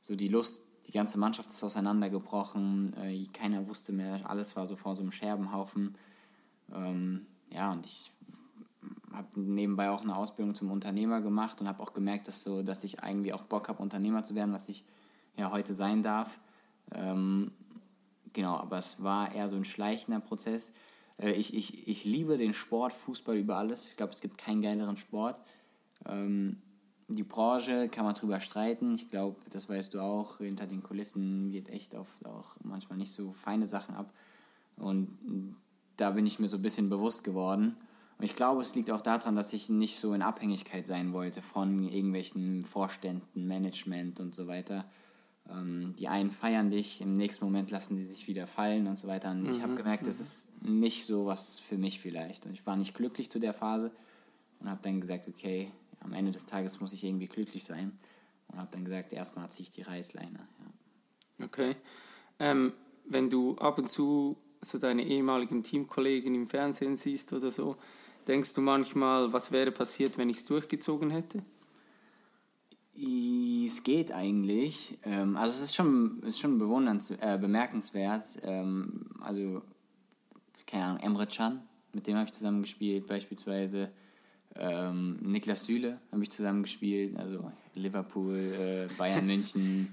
so 0.00 0.14
die 0.14 0.28
Lust, 0.28 0.62
die 0.86 0.92
ganze 0.92 1.18
Mannschaft 1.18 1.50
ist 1.50 1.64
auseinandergebrochen, 1.64 2.94
äh, 2.96 3.24
keiner 3.32 3.68
wusste 3.68 3.92
mehr, 3.92 4.30
alles 4.30 4.54
war 4.54 4.66
so 4.66 4.76
vor 4.76 4.94
so 4.94 5.02
einem 5.02 5.10
Scherbenhaufen. 5.10 5.94
Ähm, 6.72 7.26
ja, 7.50 7.72
und 7.72 7.86
ich 7.86 8.12
habe 9.12 9.40
nebenbei 9.40 9.90
auch 9.90 10.02
eine 10.02 10.16
Ausbildung 10.16 10.54
zum 10.54 10.70
Unternehmer 10.70 11.20
gemacht 11.20 11.60
und 11.60 11.68
habe 11.68 11.82
auch 11.82 11.94
gemerkt, 11.94 12.28
dass, 12.28 12.42
so, 12.42 12.62
dass 12.62 12.84
ich 12.84 13.00
eigentlich 13.00 13.34
auch 13.34 13.42
Bock 13.42 13.68
habe, 13.68 13.82
Unternehmer 13.82 14.22
zu 14.22 14.34
werden, 14.34 14.52
was 14.52 14.68
ich 14.68 14.84
ja 15.36 15.52
heute 15.52 15.74
sein 15.74 16.02
darf. 16.02 16.38
Ähm, 16.94 17.52
genau, 18.32 18.56
aber 18.56 18.78
es 18.78 19.02
war 19.02 19.34
eher 19.34 19.48
so 19.48 19.56
ein 19.56 19.64
schleichender 19.64 20.20
Prozess. 20.20 20.72
Äh, 21.18 21.32
ich, 21.32 21.54
ich, 21.54 21.88
ich 21.88 22.04
liebe 22.04 22.36
den 22.36 22.52
Sport, 22.52 22.92
Fußball 22.92 23.36
über 23.36 23.56
alles. 23.56 23.90
Ich 23.90 23.96
glaube, 23.96 24.12
es 24.12 24.20
gibt 24.20 24.38
keinen 24.38 24.62
geileren 24.62 24.96
Sport. 24.96 25.36
Ähm, 26.06 26.58
die 27.08 27.22
Branche 27.22 27.88
kann 27.88 28.04
man 28.04 28.14
drüber 28.14 28.40
streiten. 28.40 28.96
Ich 28.96 29.10
glaube, 29.10 29.36
das 29.50 29.68
weißt 29.68 29.94
du 29.94 30.00
auch, 30.00 30.38
hinter 30.38 30.66
den 30.66 30.82
Kulissen 30.82 31.50
geht 31.50 31.68
echt 31.68 31.94
oft 31.94 32.26
auch 32.26 32.56
manchmal 32.64 32.98
nicht 32.98 33.12
so 33.12 33.30
feine 33.30 33.66
Sachen 33.66 33.94
ab. 33.94 34.12
Und 34.76 35.56
da 35.96 36.10
bin 36.10 36.26
ich 36.26 36.38
mir 36.38 36.48
so 36.48 36.56
ein 36.56 36.62
bisschen 36.62 36.90
bewusst 36.90 37.22
geworden. 37.22 37.76
Und 38.18 38.24
ich 38.24 38.34
glaube, 38.34 38.60
es 38.60 38.74
liegt 38.74 38.90
auch 38.90 39.02
daran, 39.02 39.36
dass 39.36 39.52
ich 39.52 39.68
nicht 39.68 39.98
so 39.98 40.14
in 40.14 40.22
Abhängigkeit 40.22 40.86
sein 40.86 41.12
wollte 41.12 41.42
von 41.42 41.84
irgendwelchen 41.84 42.62
Vorständen, 42.62 43.46
Management 43.46 44.20
und 44.20 44.34
so 44.34 44.46
weiter. 44.46 44.84
Ähm, 45.50 45.94
die 45.98 46.08
einen 46.08 46.30
feiern 46.30 46.70
dich, 46.70 47.00
im 47.00 47.12
nächsten 47.12 47.44
Moment 47.44 47.70
lassen 47.70 47.96
die 47.96 48.04
sich 48.04 48.26
wieder 48.26 48.46
fallen 48.46 48.86
und 48.86 48.96
so 48.96 49.08
weiter. 49.08 49.30
Und 49.30 49.48
ich 49.48 49.62
habe 49.62 49.72
mhm, 49.72 49.76
gemerkt, 49.76 50.06
das 50.06 50.16
mhm. 50.16 50.22
ist 50.22 50.62
nicht 50.62 51.06
so 51.06 51.26
was 51.26 51.60
für 51.60 51.78
mich 51.78 52.00
vielleicht. 52.00 52.46
Und 52.46 52.52
ich 52.52 52.66
war 52.66 52.76
nicht 52.76 52.94
glücklich 52.94 53.30
zu 53.30 53.38
der 53.38 53.52
Phase 53.52 53.92
und 54.60 54.68
habe 54.68 54.80
dann 54.82 55.00
gesagt, 55.00 55.28
okay, 55.28 55.70
am 56.00 56.12
Ende 56.12 56.32
des 56.32 56.46
Tages 56.46 56.80
muss 56.80 56.92
ich 56.92 57.04
irgendwie 57.04 57.26
glücklich 57.26 57.64
sein. 57.64 57.92
Und 58.48 58.58
habe 58.58 58.68
dann 58.72 58.84
gesagt, 58.84 59.12
erstmal 59.12 59.50
ziehe 59.50 59.64
ich 59.68 59.70
die 59.70 59.82
Reißleine. 59.82 60.38
Ja. 61.38 61.46
Okay. 61.46 61.76
Ähm, 62.38 62.72
wenn 63.04 63.30
du 63.30 63.56
ab 63.58 63.78
und 63.78 63.88
zu 63.88 64.36
so 64.60 64.78
deine 64.78 65.02
ehemaligen 65.02 65.62
Teamkollegen 65.62 66.34
im 66.34 66.46
Fernsehen 66.46 66.96
siehst 66.96 67.32
oder 67.32 67.50
so, 67.50 67.76
denkst 68.26 68.54
du 68.54 68.60
manchmal, 68.60 69.32
was 69.32 69.52
wäre 69.52 69.70
passiert, 69.70 70.18
wenn 70.18 70.30
ich 70.30 70.38
es 70.38 70.46
durchgezogen 70.46 71.10
hätte? 71.10 71.42
Es 73.66 73.82
geht 73.82 74.12
eigentlich. 74.12 74.96
Ähm, 75.04 75.36
also 75.36 75.52
es 75.54 75.62
ist 75.62 75.74
schon, 75.74 76.22
ist 76.22 76.38
schon 76.38 76.60
äh, 76.60 77.38
bemerkenswert. 77.38 78.38
Ähm, 78.42 79.06
also, 79.20 79.62
keine 80.66 80.84
Ahnung, 80.84 81.00
Emre 81.00 81.26
Can, 81.26 81.60
mit 81.92 82.06
dem 82.06 82.16
habe 82.16 82.26
ich 82.26 82.32
zusammen 82.32 82.62
gespielt 82.62 83.06
beispielsweise. 83.06 83.90
Ähm, 84.54 85.18
Niklas 85.20 85.64
Süle 85.64 85.98
habe 86.12 86.22
ich 86.22 86.30
zusammen 86.30 86.62
gespielt, 86.62 87.16
also 87.18 87.50
Liverpool, 87.74 88.36
äh, 88.36 88.86
Bayern 88.96 89.26
München, 89.26 89.92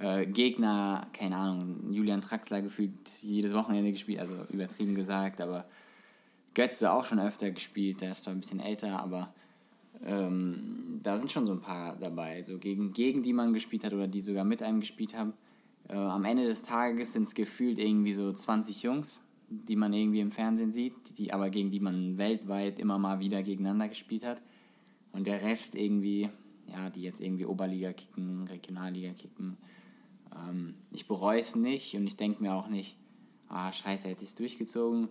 äh, 0.00 0.26
Gegner, 0.26 1.06
keine 1.12 1.36
Ahnung, 1.36 1.92
Julian 1.92 2.20
Traxler 2.20 2.62
gefühlt 2.62 3.08
jedes 3.20 3.52
Wochenende 3.54 3.92
gespielt, 3.92 4.20
also 4.20 4.34
übertrieben 4.50 4.94
gesagt, 4.94 5.40
aber 5.40 5.64
Götze 6.54 6.90
auch 6.90 7.04
schon 7.04 7.20
öfter 7.20 7.50
gespielt, 7.50 8.00
der 8.00 8.12
ist 8.12 8.22
zwar 8.22 8.34
ein 8.34 8.40
bisschen 8.40 8.60
älter, 8.60 8.98
aber 8.98 9.32
ähm, 10.04 11.00
da 11.02 11.18
sind 11.18 11.30
schon 11.30 11.46
so 11.46 11.52
ein 11.52 11.60
paar 11.60 11.96
dabei, 11.96 12.42
so 12.42 12.58
gegen, 12.58 12.92
gegen 12.92 13.22
die 13.22 13.32
man 13.32 13.52
gespielt 13.52 13.84
hat 13.84 13.92
oder 13.92 14.06
die 14.06 14.20
sogar 14.20 14.44
mit 14.44 14.62
einem 14.62 14.80
gespielt 14.80 15.14
haben. 15.14 15.34
Äh, 15.88 15.94
am 15.94 16.24
Ende 16.24 16.44
des 16.44 16.62
Tages 16.62 17.12
sind 17.12 17.24
es 17.24 17.34
gefühlt 17.34 17.78
irgendwie 17.78 18.12
so 18.12 18.32
20 18.32 18.82
Jungs, 18.82 19.22
die 19.48 19.76
man 19.76 19.92
irgendwie 19.92 20.20
im 20.20 20.30
Fernsehen 20.30 20.70
sieht, 20.70 21.18
die 21.18 21.32
aber 21.32 21.50
gegen 21.50 21.70
die 21.70 21.80
man 21.80 22.16
weltweit 22.18 22.78
immer 22.78 22.98
mal 22.98 23.20
wieder 23.20 23.42
gegeneinander 23.42 23.88
gespielt 23.88 24.24
hat. 24.24 24.42
Und 25.12 25.26
der 25.26 25.42
Rest 25.42 25.74
irgendwie, 25.74 26.30
ja, 26.66 26.88
die 26.88 27.02
jetzt 27.02 27.20
irgendwie 27.20 27.46
Oberliga 27.46 27.92
kicken, 27.92 28.46
Regionalliga 28.46 29.12
kicken. 29.12 29.56
Ähm, 30.34 30.76
ich 30.92 31.08
bereue 31.08 31.40
es 31.40 31.56
nicht 31.56 31.94
und 31.94 32.06
ich 32.06 32.16
denke 32.16 32.42
mir 32.42 32.54
auch 32.54 32.68
nicht, 32.68 32.96
ah, 33.48 33.72
scheiße, 33.72 34.08
hätte 34.08 34.22
ich 34.22 34.30
es 34.30 34.34
durchgezogen. 34.36 35.08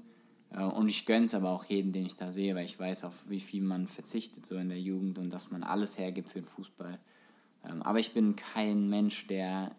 Äh, 0.51 0.63
und 0.63 0.87
ich 0.87 1.05
gönne 1.05 1.25
es 1.25 1.33
aber 1.33 1.49
auch 1.51 1.65
jedem, 1.65 1.91
den 1.91 2.05
ich 2.05 2.15
da 2.15 2.31
sehe, 2.31 2.55
weil 2.55 2.65
ich 2.65 2.79
weiß, 2.79 3.03
auf 3.03 3.15
wie 3.27 3.39
viel 3.39 3.63
man 3.63 3.87
verzichtet 3.87 4.45
so 4.45 4.55
in 4.55 4.69
der 4.69 4.79
Jugend 4.79 5.17
und 5.17 5.31
dass 5.31 5.51
man 5.51 5.63
alles 5.63 5.97
hergibt 5.97 6.29
für 6.29 6.39
den 6.39 6.45
Fußball. 6.45 6.99
Ähm, 7.65 7.81
aber 7.81 7.99
ich 7.99 8.13
bin 8.13 8.35
kein 8.35 8.89
Mensch, 8.89 9.27
der 9.27 9.71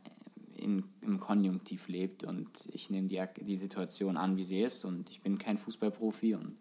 in, 0.56 0.85
im 1.02 1.18
Konjunktiv 1.18 1.88
lebt 1.88 2.24
und 2.24 2.48
ich 2.72 2.90
nehme 2.90 3.09
die, 3.09 3.22
die 3.40 3.56
Situation 3.56 4.16
an, 4.16 4.37
wie 4.37 4.44
sie 4.44 4.61
ist 4.61 4.85
und 4.85 5.09
ich 5.11 5.22
bin 5.22 5.38
kein 5.38 5.56
Fußballprofi 5.56 6.35
und 6.35 6.56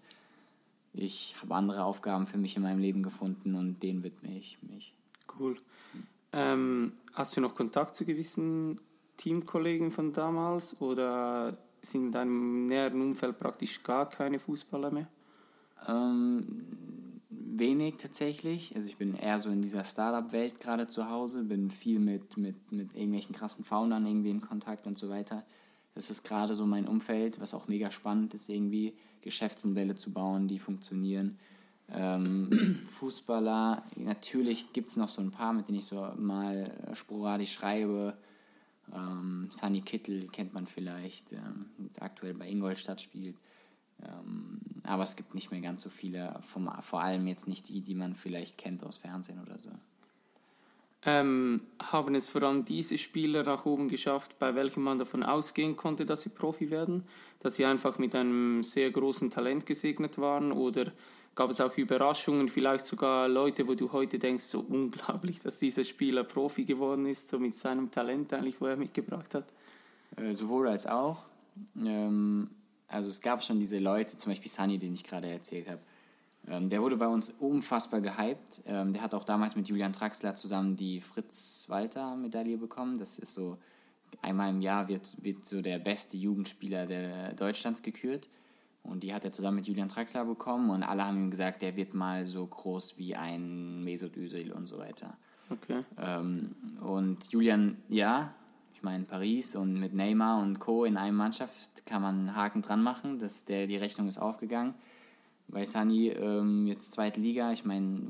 ich 0.93 1.35
habe 1.41 1.53
andere 1.55 1.83
Aufgaben 1.83 2.25
für 2.25 2.37
mich 2.37 2.55
in 2.55 2.63
meinem 2.63 2.79
Leben 2.79 3.03
gefunden 3.03 3.55
und 3.55 3.83
denen 3.83 4.03
widme 4.03 4.35
ich 4.37 4.57
mich. 4.63 4.93
Cool. 5.37 5.57
Ähm, 6.31 6.93
hast 7.13 7.35
du 7.35 7.41
noch 7.41 7.55
Kontakt 7.55 7.95
zu 7.95 8.05
gewissen 8.05 8.79
Teamkollegen 9.17 9.91
von 9.91 10.13
damals 10.13 10.79
oder 10.81 11.57
sind 11.81 12.05
in 12.05 12.11
deinem 12.11 12.65
näheren 12.65 13.01
Umfeld 13.01 13.37
praktisch 13.37 13.81
gar 13.83 14.09
keine 14.09 14.39
Fußballer 14.39 14.91
mehr? 14.91 15.07
Ähm, 15.87 16.63
wenig 17.29 17.95
tatsächlich. 17.97 18.75
Also 18.75 18.87
ich 18.87 18.97
bin 18.97 19.15
eher 19.15 19.39
so 19.39 19.49
in 19.49 19.61
dieser 19.61 19.83
Startup-Welt 19.83 20.59
gerade 20.59 20.87
zu 20.87 21.09
Hause, 21.09 21.43
bin 21.43 21.69
viel 21.69 21.99
mit, 21.99 22.37
mit, 22.37 22.71
mit 22.71 22.93
irgendwelchen 22.95 23.35
krassen 23.35 23.63
Foundern 23.63 24.05
irgendwie 24.05 24.31
in 24.31 24.41
Kontakt 24.41 24.87
und 24.87 24.97
so 24.97 25.09
weiter. 25.09 25.43
Das 25.95 26.09
ist 26.09 26.23
gerade 26.23 26.55
so 26.55 26.65
mein 26.65 26.87
Umfeld, 26.87 27.41
was 27.41 27.53
auch 27.53 27.67
mega 27.67 27.91
spannend 27.91 28.33
ist, 28.33 28.49
irgendwie 28.49 28.95
Geschäftsmodelle 29.21 29.95
zu 29.95 30.11
bauen, 30.11 30.47
die 30.47 30.59
funktionieren. 30.59 31.37
Ähm, 31.91 32.49
Fußballer, 32.89 33.83
natürlich 33.95 34.71
gibt 34.73 34.89
es 34.89 34.97
noch 34.97 35.07
so 35.07 35.21
ein 35.21 35.31
paar, 35.31 35.53
mit 35.53 35.67
denen 35.67 35.79
ich 35.79 35.85
so 35.85 36.07
mal 36.17 36.71
sporadisch 36.93 37.53
schreibe. 37.53 38.15
Ähm, 38.93 39.49
Sunny 39.51 39.81
Kittel 39.81 40.27
kennt 40.29 40.53
man 40.53 40.65
vielleicht, 40.65 41.31
ähm, 41.31 41.65
aktuell 41.99 42.33
bei 42.33 42.49
Ingolstadt 42.49 43.01
spielt. 43.01 43.35
Ähm, 44.01 44.59
aber 44.83 45.03
es 45.03 45.15
gibt 45.15 45.35
nicht 45.35 45.51
mehr 45.51 45.61
ganz 45.61 45.81
so 45.81 45.89
viele, 45.89 46.37
vom, 46.41 46.69
vor 46.81 47.01
allem 47.01 47.27
jetzt 47.27 47.47
nicht 47.47 47.69
die, 47.69 47.81
die 47.81 47.95
man 47.95 48.13
vielleicht 48.13 48.57
kennt 48.57 48.83
aus 48.83 48.97
Fernsehen 48.97 49.41
oder 49.41 49.59
so. 49.59 49.69
Ähm, 51.05 51.61
haben 51.81 52.13
es 52.15 52.27
vor 52.27 52.43
allem 52.43 52.65
diese 52.65 52.97
Spieler 52.97 53.43
nach 53.43 53.65
oben 53.65 53.87
geschafft, 53.87 54.37
bei 54.37 54.53
welchen 54.55 54.83
man 54.83 54.97
davon 54.97 55.23
ausgehen 55.23 55.77
konnte, 55.77 56.05
dass 56.05 56.21
sie 56.21 56.29
Profi 56.29 56.69
werden? 56.69 57.05
Dass 57.39 57.55
sie 57.55 57.65
einfach 57.65 57.97
mit 57.99 58.15
einem 58.15 58.63
sehr 58.63 58.91
großen 58.91 59.29
Talent 59.29 59.65
gesegnet 59.65 60.17
waren? 60.17 60.51
Oder 60.51 60.91
gab 61.35 61.49
es 61.49 61.61
auch 61.61 61.77
Überraschungen, 61.77 62.49
vielleicht 62.49 62.85
sogar 62.85 63.27
Leute, 63.27 63.67
wo 63.67 63.75
du 63.75 63.91
heute 63.91 64.19
denkst, 64.19 64.43
so 64.43 64.59
unglaublich, 64.67 65.39
dass 65.39 65.59
dieser 65.59 65.83
Spieler 65.83 66.23
Profi 66.23 66.65
geworden 66.65 67.05
ist, 67.05 67.29
so 67.29 67.39
mit 67.39 67.55
seinem 67.55 67.89
Talent 67.91 68.33
eigentlich, 68.33 68.59
wo 68.59 68.65
er 68.65 68.75
mitgebracht 68.75 69.33
hat? 69.33 69.45
Äh, 70.17 70.33
sowohl 70.33 70.67
als 70.67 70.85
auch. 70.85 71.27
Ähm, 71.77 72.49
also 72.87 73.09
es 73.09 73.21
gab 73.21 73.43
schon 73.43 73.59
diese 73.59 73.77
Leute, 73.77 74.17
zum 74.17 74.31
Beispiel 74.31 74.51
Sunny, 74.51 74.77
den 74.77 74.93
ich 74.93 75.03
gerade 75.03 75.29
erzählt 75.29 75.69
habe. 75.69 75.81
Ähm, 76.47 76.69
der 76.69 76.81
wurde 76.81 76.97
bei 76.97 77.07
uns 77.07 77.29
unfassbar 77.39 78.01
gehypt. 78.01 78.61
Ähm, 78.65 78.93
der 78.93 79.01
hat 79.01 79.13
auch 79.13 79.23
damals 79.23 79.55
mit 79.55 79.67
Julian 79.67 79.93
Traxler 79.93 80.35
zusammen 80.35 80.75
die 80.75 80.99
Fritz-Walter-Medaille 80.99 82.57
bekommen. 82.57 82.97
Das 82.97 83.19
ist 83.19 83.33
so, 83.33 83.57
einmal 84.21 84.49
im 84.49 84.61
Jahr 84.61 84.87
wird, 84.87 85.15
wird 85.23 85.45
so 85.45 85.61
der 85.61 85.79
beste 85.79 86.17
Jugendspieler 86.17 86.85
der 86.85 87.33
Deutschlands 87.33 87.81
gekürt. 87.81 88.29
Und 88.83 89.03
die 89.03 89.13
hat 89.13 89.23
er 89.25 89.31
zusammen 89.31 89.57
mit 89.57 89.67
Julian 89.67 89.89
Traxler 89.89 90.25
bekommen 90.25 90.69
und 90.69 90.83
alle 90.83 91.05
haben 91.05 91.17
ihm 91.17 91.31
gesagt, 91.31 91.61
der 91.61 91.75
wird 91.77 91.93
mal 91.93 92.25
so 92.25 92.45
groß 92.45 92.97
wie 92.97 93.15
ein 93.15 93.83
Mesut 93.83 94.17
Özil 94.17 94.51
und 94.51 94.65
so 94.65 94.77
weiter. 94.79 95.17
Okay. 95.49 95.83
Ähm, 95.97 96.55
und 96.81 97.31
Julian, 97.31 97.77
ja, 97.87 98.33
ich 98.73 98.81
meine 98.81 99.03
Paris 99.03 99.55
und 99.55 99.79
mit 99.79 99.93
Neymar 99.93 100.41
und 100.41 100.59
Co. 100.59 100.85
in 100.85 100.97
einer 100.97 101.11
Mannschaft 101.11 101.85
kann 101.85 102.01
man 102.01 102.19
einen 102.19 102.35
Haken 102.35 102.61
dran 102.61 102.81
machen, 102.81 103.19
dass 103.19 103.45
der, 103.45 103.67
die 103.67 103.77
Rechnung 103.77 104.07
ist 104.07 104.17
aufgegangen 104.17 104.73
bei 105.49 105.65
Sunny 105.65 106.09
ähm, 106.09 106.67
jetzt 106.67 106.91
zweite 106.91 107.19
Liga, 107.19 107.51
ich 107.51 107.65
meine, 107.65 108.01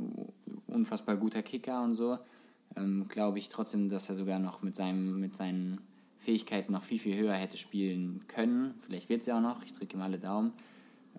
unfassbar 0.68 1.18
guter 1.18 1.42
Kicker 1.42 1.84
und 1.84 1.94
so, 1.94 2.18
ähm, 2.76 3.08
glaube 3.08 3.40
ich 3.40 3.50
trotzdem, 3.50 3.90
dass 3.90 4.10
er 4.10 4.16
sogar 4.16 4.40
noch 4.40 4.62
mit, 4.62 4.76
seinem, 4.76 5.20
mit 5.20 5.36
seinen 5.36 5.80
Fähigkeiten 6.20 6.74
noch 6.74 6.84
viel, 6.84 7.00
viel 7.00 7.18
höher 7.18 7.34
hätte 7.34 7.58
spielen 7.58 8.22
können. 8.28 8.74
Vielleicht 8.86 9.10
wird 9.10 9.22
es 9.22 9.26
ja 9.26 9.38
auch 9.38 9.42
noch, 9.42 9.64
ich 9.64 9.74
drücke 9.74 9.96
ihm 9.96 10.02
alle 10.02 10.20
Daumen. 10.20 10.54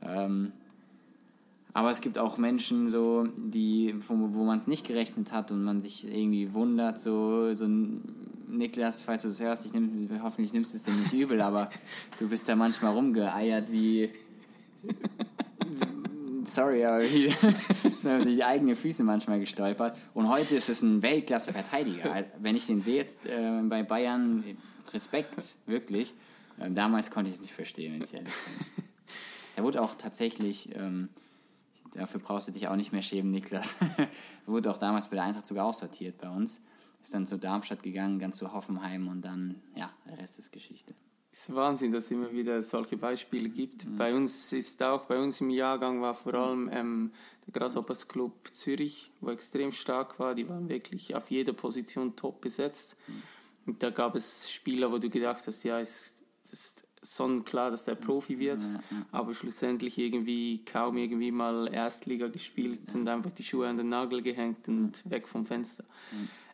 Ähm, 0.02 0.52
aber 1.72 1.90
es 1.90 2.00
gibt 2.00 2.18
auch 2.18 2.36
Menschen, 2.36 2.88
so, 2.88 3.28
die, 3.36 3.94
wo, 4.08 4.14
wo 4.34 4.44
man 4.44 4.58
es 4.58 4.66
nicht 4.66 4.86
gerechnet 4.86 5.32
hat 5.32 5.52
und 5.52 5.62
man 5.62 5.80
sich 5.80 6.06
irgendwie 6.06 6.52
wundert, 6.52 6.98
so, 6.98 7.54
so 7.54 7.66
Niklas, 8.48 9.02
falls 9.02 9.22
du 9.22 9.28
es 9.28 9.40
hörst, 9.40 9.64
ich 9.64 9.72
nehm, 9.72 10.08
hoffentlich 10.22 10.52
nimmst 10.52 10.72
du 10.72 10.76
es 10.76 10.82
dir 10.82 10.92
nicht 10.92 11.12
übel, 11.12 11.40
aber 11.40 11.70
du 12.18 12.28
bist 12.28 12.48
da 12.48 12.56
manchmal 12.56 12.92
rumgeeiert 12.92 13.70
wie 13.70 14.10
sorry, 16.44 16.84
aber 16.84 17.02
wie 17.02 17.32
sind 18.00 18.26
die 18.26 18.44
eigenen 18.44 18.74
Füße 18.76 19.04
manchmal 19.04 19.40
gestolpert. 19.40 19.96
Und 20.14 20.28
heute 20.28 20.54
ist 20.54 20.68
es 20.68 20.82
ein 20.82 21.02
Weltklasse-Verteidiger. 21.02 22.24
Wenn 22.40 22.56
ich 22.56 22.66
den 22.66 22.80
sehe 22.80 22.96
jetzt 22.96 23.18
äh, 23.26 23.60
bei 23.62 23.82
Bayern, 23.82 24.44
Respekt, 24.92 25.56
wirklich. 25.66 26.14
Ähm, 26.60 26.74
damals 26.74 27.10
konnte 27.10 27.30
ich 27.30 27.36
es 27.36 27.42
nicht 27.42 27.54
verstehen, 27.54 27.94
wenn 27.94 28.02
ich 28.02 28.14
ehrlich 28.14 28.32
bin. 28.32 28.84
Er 29.56 29.64
wurde 29.64 29.82
auch 29.82 29.94
tatsächlich, 29.94 30.74
ähm, 30.74 31.10
dafür 31.92 32.20
brauchst 32.20 32.48
du 32.48 32.52
dich 32.52 32.68
auch 32.68 32.76
nicht 32.76 32.92
mehr 32.92 33.02
schämen, 33.02 33.30
Niklas. 33.30 33.76
wurde 34.46 34.70
auch 34.70 34.78
damals 34.78 35.08
bei 35.08 35.16
der 35.16 35.24
Eintracht 35.24 35.46
sogar 35.46 35.66
aussortiert 35.66 36.16
bei 36.18 36.30
uns. 36.30 36.60
Ist 37.02 37.12
dann 37.12 37.26
zu 37.26 37.36
Darmstadt 37.36 37.82
gegangen, 37.82 38.18
ganz 38.18 38.36
zu 38.36 38.54
Hoffenheim 38.54 39.08
und 39.08 39.22
dann, 39.22 39.60
ja, 39.74 39.90
der 40.06 40.18
Rest 40.18 40.38
ist 40.38 40.52
Geschichte. 40.52 40.94
Es 41.32 41.48
ist 41.48 41.54
Wahnsinn, 41.54 41.92
dass 41.92 42.04
es 42.04 42.10
immer 42.10 42.32
wieder 42.32 42.62
solche 42.62 42.96
Beispiele 42.96 43.48
gibt. 43.48 43.86
Mhm. 43.86 43.96
Bei 43.96 44.14
uns 44.14 44.52
ist 44.52 44.82
auch, 44.82 45.04
bei 45.06 45.18
uns 45.18 45.40
im 45.40 45.50
Jahrgang 45.50 46.00
war 46.00 46.14
vor 46.14 46.34
allem 46.34 46.70
ähm, 46.72 47.12
der 47.46 47.52
Grasshoppers 47.52 48.08
Club 48.08 48.48
Zürich, 48.52 49.10
wo 49.20 49.30
extrem 49.30 49.72
stark 49.72 50.18
war. 50.18 50.34
Die 50.34 50.48
waren 50.48 50.68
wirklich 50.68 51.14
auf 51.14 51.30
jeder 51.30 51.52
Position 51.52 52.16
top 52.16 52.40
besetzt. 52.40 52.96
Mhm. 53.06 53.22
Und 53.66 53.82
da 53.82 53.90
gab 53.90 54.16
es 54.16 54.50
Spieler, 54.50 54.90
wo 54.90 54.98
du 54.98 55.08
gedacht 55.08 55.46
hast, 55.46 55.62
ja, 55.64 55.80
es 55.80 56.14
ist 56.50 56.86
sonnenklar, 57.02 57.70
dass 57.70 57.84
der 57.84 57.94
Profi 57.94 58.38
wird, 58.38 58.60
mhm. 58.60 58.78
aber 59.10 59.32
schlussendlich 59.32 59.98
irgendwie 59.98 60.64
kaum 60.64 60.96
irgendwie 60.96 61.30
mal 61.30 61.72
Erstliga 61.72 62.28
gespielt 62.28 62.94
und 62.94 63.08
einfach 63.08 63.32
die 63.32 63.44
Schuhe 63.44 63.68
an 63.68 63.76
den 63.76 63.88
Nagel 63.88 64.22
gehängt 64.22 64.68
und 64.68 65.08
weg 65.08 65.26
vom 65.26 65.46
Fenster. 65.46 65.84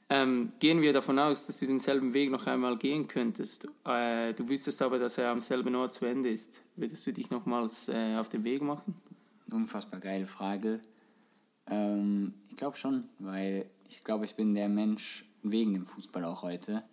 Ähm, 0.08 0.52
gehen 0.60 0.82
wir 0.82 0.92
davon 0.92 1.18
aus, 1.18 1.46
dass 1.46 1.58
du 1.58 1.66
denselben 1.66 2.14
Weg 2.14 2.30
noch 2.30 2.46
einmal 2.46 2.76
gehen 2.76 3.08
könntest. 3.08 3.66
Äh, 3.84 4.34
du 4.34 4.48
wüsstest 4.48 4.80
aber, 4.82 5.00
dass 5.00 5.18
er 5.18 5.30
am 5.30 5.40
selben 5.40 5.74
Ort 5.74 5.94
zu 5.94 6.04
Ende 6.04 6.28
ist. 6.28 6.60
Würdest 6.76 7.04
du 7.08 7.12
dich 7.12 7.30
nochmals 7.30 7.88
äh, 7.88 8.16
auf 8.16 8.28
den 8.28 8.44
Weg 8.44 8.62
machen? 8.62 8.94
Unfassbar 9.50 9.98
geile 9.98 10.26
Frage. 10.26 10.80
Ähm, 11.68 12.34
ich 12.48 12.56
glaube 12.56 12.76
schon, 12.76 13.08
weil 13.18 13.68
ich 13.88 14.04
glaube, 14.04 14.26
ich 14.26 14.36
bin 14.36 14.54
der 14.54 14.68
Mensch 14.68 15.24
wegen 15.42 15.74
dem 15.74 15.86
Fußball 15.86 16.24
auch 16.24 16.42
heute. 16.42 16.84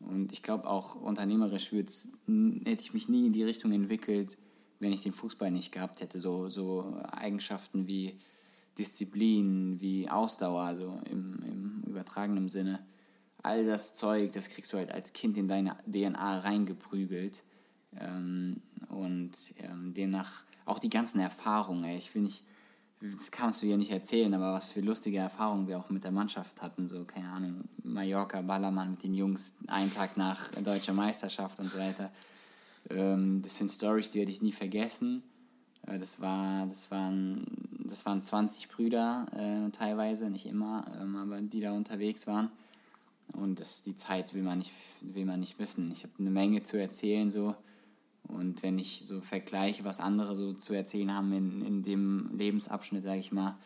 Und 0.00 0.32
ich 0.32 0.42
glaube 0.42 0.68
auch 0.68 0.94
unternehmerisch 0.94 1.72
hätte 1.72 2.82
ich 2.82 2.94
mich 2.94 3.08
nie 3.08 3.26
in 3.26 3.32
die 3.32 3.44
Richtung 3.44 3.72
entwickelt, 3.72 4.36
wenn 4.78 4.92
ich 4.92 5.02
den 5.02 5.12
Fußball 5.12 5.50
nicht 5.50 5.72
gehabt 5.72 6.00
hätte. 6.00 6.18
So, 6.18 6.48
so 6.48 7.00
Eigenschaften 7.10 7.86
wie 7.86 8.18
Disziplin, 8.78 9.80
wie 9.80 10.08
Ausdauer, 10.08 10.62
also 10.62 11.00
im, 11.10 11.40
im 11.42 11.82
übertragenen 11.86 12.48
Sinne. 12.48 12.84
All 13.42 13.64
das 13.64 13.94
Zeug, 13.94 14.32
das 14.32 14.48
kriegst 14.48 14.72
du 14.72 14.76
halt 14.76 14.92
als 14.92 15.12
Kind 15.12 15.36
in 15.36 15.48
deine 15.48 15.76
DNA 15.86 16.40
reingeprügelt. 16.40 17.42
Ähm, 17.98 18.60
und 18.88 19.32
ähm, 19.58 19.94
demnach 19.94 20.44
auch 20.64 20.78
die 20.78 20.90
ganzen 20.90 21.20
Erfahrungen. 21.20 21.84
Ich 21.96 22.10
finde, 22.10 22.28
das 23.00 23.30
kannst 23.30 23.62
du 23.62 23.66
ja 23.66 23.76
nicht 23.76 23.90
erzählen, 23.90 24.32
aber 24.32 24.52
was 24.54 24.70
für 24.70 24.80
lustige 24.80 25.18
Erfahrungen 25.18 25.68
wir 25.68 25.78
auch 25.78 25.90
mit 25.90 26.04
der 26.04 26.12
Mannschaft 26.12 26.62
hatten. 26.62 26.86
So, 26.86 27.04
keine 27.04 27.28
Ahnung, 27.28 27.64
Mallorca, 27.82 28.40
Ballermann 28.40 28.92
mit 28.92 29.02
den 29.02 29.14
Jungs, 29.14 29.54
einen 29.66 29.92
Tag 29.92 30.16
nach 30.16 30.50
deutscher 30.52 30.94
Meisterschaft 30.94 31.58
und 31.58 31.70
so 31.70 31.78
weiter. 31.78 32.10
Ähm, 32.90 33.42
das 33.42 33.56
sind 33.56 33.70
Stories, 33.70 34.12
die 34.12 34.20
werde 34.20 34.32
ich 34.32 34.40
nie 34.40 34.52
vergessen. 34.52 35.22
Äh, 35.86 35.98
das, 35.98 36.20
war, 36.20 36.64
das, 36.66 36.90
waren, 36.90 37.44
das 37.84 38.06
waren 38.06 38.22
20 38.22 38.68
Brüder 38.68 39.26
äh, 39.32 39.70
teilweise, 39.70 40.30
nicht 40.30 40.46
immer, 40.46 40.86
ähm, 40.98 41.16
aber 41.16 41.40
die 41.42 41.60
da 41.60 41.72
unterwegs 41.72 42.26
waren. 42.26 42.50
Und 43.34 43.60
das, 43.60 43.82
die 43.82 43.96
Zeit 43.96 44.32
will 44.34 44.42
man 44.42 44.58
nicht, 44.58 44.72
will 45.00 45.26
man 45.26 45.40
nicht 45.40 45.58
missen. 45.58 45.90
Ich 45.90 46.04
habe 46.04 46.14
eine 46.18 46.30
Menge 46.30 46.62
zu 46.62 46.78
erzählen 46.78 47.28
so. 47.28 47.54
Und 48.28 48.62
wenn 48.62 48.78
ich 48.78 49.04
so 49.06 49.20
vergleiche, 49.20 49.84
was 49.84 50.00
andere 50.00 50.36
so 50.36 50.52
zu 50.52 50.74
erzählen 50.74 51.14
haben 51.14 51.32
in, 51.32 51.64
in 51.64 51.82
dem 51.82 52.30
Lebensabschnitt, 52.36 53.02
sage 53.02 53.20
ich 53.20 53.32
mal, 53.32 53.56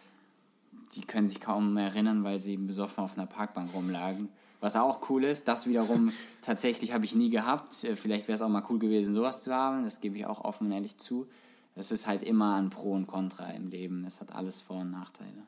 die 0.94 1.02
können 1.02 1.28
sich 1.28 1.40
kaum 1.40 1.74
mehr 1.74 1.86
erinnern, 1.86 2.24
weil 2.24 2.40
sie 2.40 2.56
besoffen 2.56 3.04
auf 3.04 3.16
einer 3.16 3.26
Parkbank 3.26 3.72
rumlagen. 3.74 4.28
Was 4.60 4.76
auch 4.76 5.08
cool 5.08 5.24
ist, 5.24 5.48
das 5.48 5.66
wiederum 5.66 6.12
tatsächlich 6.42 6.92
habe 6.92 7.04
ich 7.04 7.14
nie 7.14 7.30
gehabt. 7.30 7.84
Äh, 7.84 7.96
vielleicht 7.96 8.28
wäre 8.28 8.36
es 8.36 8.42
auch 8.42 8.48
mal 8.48 8.64
cool 8.68 8.78
gewesen, 8.78 9.14
sowas 9.14 9.42
zu 9.42 9.54
haben. 9.54 9.84
Das 9.84 10.00
gebe 10.00 10.16
ich 10.18 10.26
auch 10.26 10.44
offen 10.44 10.66
und 10.66 10.72
ehrlich 10.72 10.98
zu 10.98 11.26
es 11.74 11.90
ist 11.90 12.06
halt 12.06 12.22
immer 12.22 12.56
ein 12.56 12.70
Pro 12.70 12.92
und 12.92 13.06
Contra 13.06 13.50
im 13.50 13.68
Leben. 13.68 14.04
Es 14.04 14.20
hat 14.20 14.32
alles 14.32 14.60
Vor- 14.60 14.80
und 14.80 14.90
Nachteile. 14.90 15.46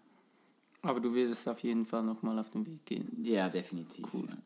Aber 0.83 1.01
du 1.01 1.15
wirst 1.15 1.33
es 1.33 1.47
auf 1.47 1.61
jeden 1.61 1.85
Fall 1.85 2.03
nochmal 2.03 2.39
auf 2.39 2.51
den 2.51 2.67
Weg 2.67 2.85
gehen. 2.87 3.23
Ja, 3.23 3.49
definitiv. 3.49 4.07
Cool. 4.13 4.29
Ja. 4.29 4.37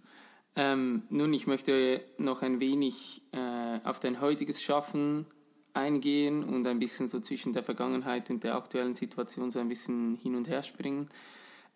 Ähm, 0.56 1.02
nun, 1.10 1.34
ich 1.34 1.46
möchte 1.46 2.00
noch 2.16 2.42
ein 2.42 2.60
wenig 2.60 3.22
äh, 3.32 3.78
auf 3.84 4.00
dein 4.00 4.20
heutiges 4.22 4.62
Schaffen 4.62 5.26
eingehen 5.74 6.42
und 6.42 6.66
ein 6.66 6.78
bisschen 6.78 7.08
so 7.08 7.20
zwischen 7.20 7.52
der 7.52 7.62
Vergangenheit 7.62 8.30
und 8.30 8.42
der 8.42 8.56
aktuellen 8.56 8.94
Situation 8.94 9.50
so 9.50 9.58
ein 9.58 9.68
bisschen 9.68 10.14
hin 10.14 10.34
und 10.34 10.48
her 10.48 10.62
springen. 10.62 11.08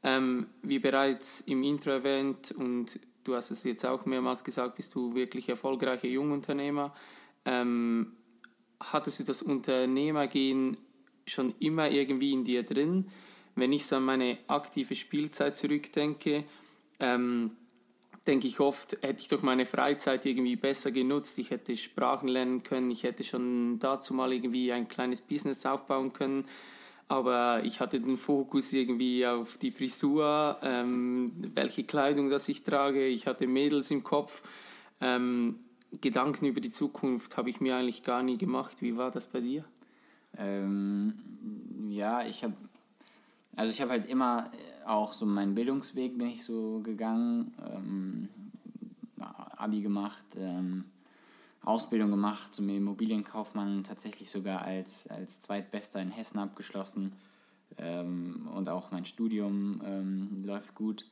Ähm, 0.02 0.46
wie 0.62 0.78
bereits 0.78 1.42
im 1.42 1.62
Intro 1.62 1.90
erwähnt 1.90 2.52
und 2.52 2.98
du 3.24 3.36
hast 3.36 3.50
es 3.50 3.64
jetzt 3.64 3.84
auch 3.84 4.06
mehrmals 4.06 4.42
gesagt, 4.42 4.76
bist 4.76 4.94
du 4.94 5.14
wirklich 5.14 5.50
erfolgreicher 5.50 6.08
Jungunternehmer. 6.08 6.94
Ähm, 7.44 8.12
hattest 8.80 9.20
du 9.20 9.24
das 9.24 9.42
Unternehmergehen 9.42 10.78
schon 11.26 11.54
immer 11.58 11.90
irgendwie 11.90 12.32
in 12.32 12.44
dir 12.44 12.62
drin? 12.62 13.06
Wenn 13.54 13.74
ich 13.74 13.84
so 13.84 13.96
an 13.96 14.04
meine 14.04 14.38
aktive 14.46 14.94
Spielzeit 14.94 15.54
zurückdenke, 15.54 16.44
ähm, 16.98 17.56
denke 18.26 18.46
ich 18.46 18.60
oft, 18.60 18.98
hätte 19.02 19.22
ich 19.22 19.28
doch 19.28 19.42
meine 19.42 19.66
Freizeit 19.66 20.26
irgendwie 20.26 20.56
besser 20.56 20.90
genutzt. 20.90 21.38
Ich 21.38 21.50
hätte 21.50 21.76
Sprachen 21.76 22.28
lernen 22.28 22.62
können, 22.62 22.90
ich 22.90 23.02
hätte 23.02 23.24
schon 23.24 23.78
dazu 23.78 24.14
mal 24.14 24.32
irgendwie 24.32 24.72
ein 24.72 24.88
kleines 24.88 25.20
Business 25.20 25.64
aufbauen 25.66 26.12
können. 26.12 26.44
Aber 27.08 27.62
ich 27.64 27.80
hatte 27.80 27.98
den 27.98 28.16
Fokus 28.16 28.72
irgendwie 28.72 29.26
auf 29.26 29.58
die 29.58 29.72
Frisur, 29.72 30.58
ähm, 30.62 31.32
welche 31.54 31.82
Kleidung 31.82 32.30
das 32.30 32.48
ich 32.48 32.62
trage. 32.62 33.04
Ich 33.08 33.26
hatte 33.26 33.48
Mädels 33.48 33.90
im 33.90 34.04
Kopf. 34.04 34.42
Ähm, 35.00 35.58
Gedanken 36.00 36.46
über 36.46 36.60
die 36.60 36.70
Zukunft 36.70 37.36
habe 37.36 37.50
ich 37.50 37.60
mir 37.60 37.74
eigentlich 37.74 38.04
gar 38.04 38.22
nie 38.22 38.38
gemacht. 38.38 38.80
Wie 38.80 38.96
war 38.96 39.10
das 39.10 39.26
bei 39.26 39.40
dir? 39.40 39.64
Ähm, 40.38 41.14
ja, 41.88 42.24
ich 42.24 42.44
habe 42.44 42.54
also 43.60 43.72
ich 43.72 43.82
habe 43.82 43.90
halt 43.90 44.08
immer 44.08 44.50
auch 44.86 45.12
so 45.12 45.26
meinen 45.26 45.54
Bildungsweg 45.54 46.16
bin 46.16 46.28
ich 46.28 46.44
so 46.44 46.80
gegangen, 46.82 47.52
ähm, 47.70 48.28
Abi 49.18 49.82
gemacht, 49.82 50.24
ähm, 50.38 50.86
Ausbildung 51.62 52.10
gemacht 52.10 52.54
zum 52.54 52.70
Immobilienkaufmann, 52.70 53.84
tatsächlich 53.84 54.30
sogar 54.30 54.62
als, 54.62 55.08
als 55.08 55.42
Zweitbester 55.42 56.00
in 56.00 56.08
Hessen 56.08 56.38
abgeschlossen. 56.38 57.12
Ähm, 57.76 58.48
und 58.54 58.70
auch 58.70 58.92
mein 58.92 59.04
Studium 59.04 59.82
ähm, 59.84 60.42
läuft 60.42 60.74
gut. 60.74 61.04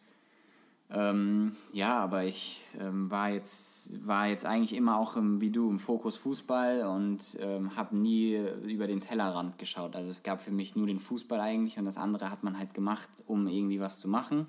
Ähm, 0.90 1.52
ja, 1.72 1.98
aber 1.98 2.24
ich 2.24 2.62
ähm, 2.80 3.10
war, 3.10 3.30
jetzt, 3.30 4.06
war 4.06 4.26
jetzt 4.28 4.46
eigentlich 4.46 4.74
immer 4.74 4.98
auch 4.98 5.16
im, 5.16 5.40
wie 5.40 5.50
du 5.50 5.68
im 5.68 5.78
Fokus 5.78 6.16
Fußball 6.16 6.86
und 6.86 7.36
ähm, 7.40 7.76
habe 7.76 7.98
nie 7.98 8.36
über 8.66 8.86
den 8.86 9.00
Tellerrand 9.00 9.58
geschaut. 9.58 9.96
Also 9.96 10.10
es 10.10 10.22
gab 10.22 10.40
für 10.40 10.50
mich 10.50 10.76
nur 10.76 10.86
den 10.86 10.98
Fußball 10.98 11.40
eigentlich 11.40 11.78
und 11.78 11.84
das 11.84 11.98
andere 11.98 12.30
hat 12.30 12.42
man 12.42 12.58
halt 12.58 12.72
gemacht, 12.72 13.10
um 13.26 13.48
irgendwie 13.48 13.80
was 13.80 13.98
zu 13.98 14.08
machen. 14.08 14.46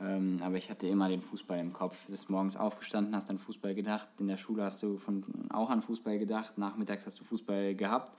Ähm, 0.00 0.40
aber 0.42 0.56
ich 0.56 0.68
hatte 0.68 0.88
immer 0.88 1.08
den 1.08 1.20
Fußball 1.20 1.60
im 1.60 1.72
Kopf. 1.72 2.06
Du 2.06 2.12
bist 2.12 2.28
morgens 2.28 2.56
aufgestanden, 2.56 3.14
hast 3.14 3.30
an 3.30 3.38
Fußball 3.38 3.74
gedacht. 3.76 4.08
In 4.18 4.26
der 4.26 4.38
Schule 4.38 4.64
hast 4.64 4.82
du 4.82 4.96
von, 4.96 5.22
auch 5.50 5.70
an 5.70 5.80
Fußball 5.80 6.18
gedacht. 6.18 6.58
Nachmittags 6.58 7.06
hast 7.06 7.20
du 7.20 7.24
Fußball 7.24 7.76
gehabt. 7.76 8.10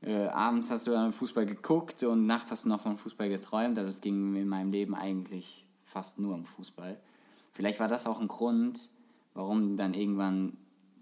Äh, 0.00 0.28
abends 0.28 0.70
hast 0.70 0.86
du 0.86 0.96
an 0.96 1.12
Fußball 1.12 1.44
geguckt 1.44 2.02
und 2.04 2.26
nachts 2.26 2.50
hast 2.50 2.64
du 2.64 2.70
noch 2.70 2.80
von 2.80 2.96
Fußball 2.96 3.28
geträumt. 3.28 3.76
Also 3.76 3.90
es 3.90 4.00
ging 4.00 4.36
in 4.36 4.48
meinem 4.48 4.72
Leben 4.72 4.94
eigentlich 4.94 5.66
fast 5.92 6.18
nur 6.18 6.34
um 6.34 6.44
Fußball. 6.44 6.98
Vielleicht 7.52 7.80
war 7.80 7.88
das 7.88 8.06
auch 8.06 8.20
ein 8.20 8.28
Grund, 8.28 8.90
warum 9.34 9.76
dann 9.76 9.94
irgendwann 9.94 10.56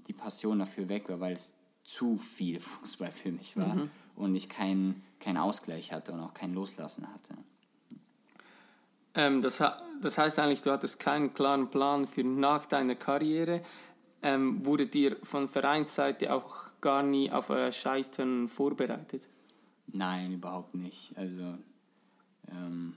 die 0.08 0.12
Passion 0.12 0.58
dafür 0.58 0.88
weg 0.88 1.08
war, 1.08 1.20
weil 1.20 1.34
es 1.34 1.54
zu 1.84 2.16
viel 2.16 2.58
Fußball 2.70 3.12
für 3.12 3.32
mich 3.32 3.56
war 3.56 3.74
mhm. 3.74 3.90
und 4.16 4.34
ich 4.34 4.48
keinen 4.48 5.02
kein 5.20 5.36
Ausgleich 5.36 5.92
hatte 5.92 6.12
und 6.12 6.20
auch 6.20 6.34
kein 6.34 6.54
Loslassen 6.54 7.06
hatte. 7.12 7.34
Ähm, 9.14 9.42
das, 9.42 9.62
das 10.00 10.18
heißt 10.18 10.38
eigentlich, 10.38 10.62
du 10.62 10.70
hattest 10.70 10.98
keinen 10.98 11.34
klaren 11.34 11.68
Plan 11.68 12.06
für 12.06 12.24
nach 12.24 12.66
deiner 12.66 12.94
Karriere. 12.94 13.62
Ähm, 14.22 14.64
wurde 14.64 14.86
dir 14.86 15.16
von 15.22 15.48
Vereinsseite 15.48 16.32
auch 16.32 16.70
gar 16.80 17.02
nie 17.02 17.30
auf 17.30 17.50
euer 17.50 17.72
Scheitern 17.72 18.48
vorbereitet? 18.48 19.26
Nein, 19.86 20.32
überhaupt 20.32 20.74
nicht. 20.74 21.16
Also, 21.16 21.54
ähm, 22.48 22.94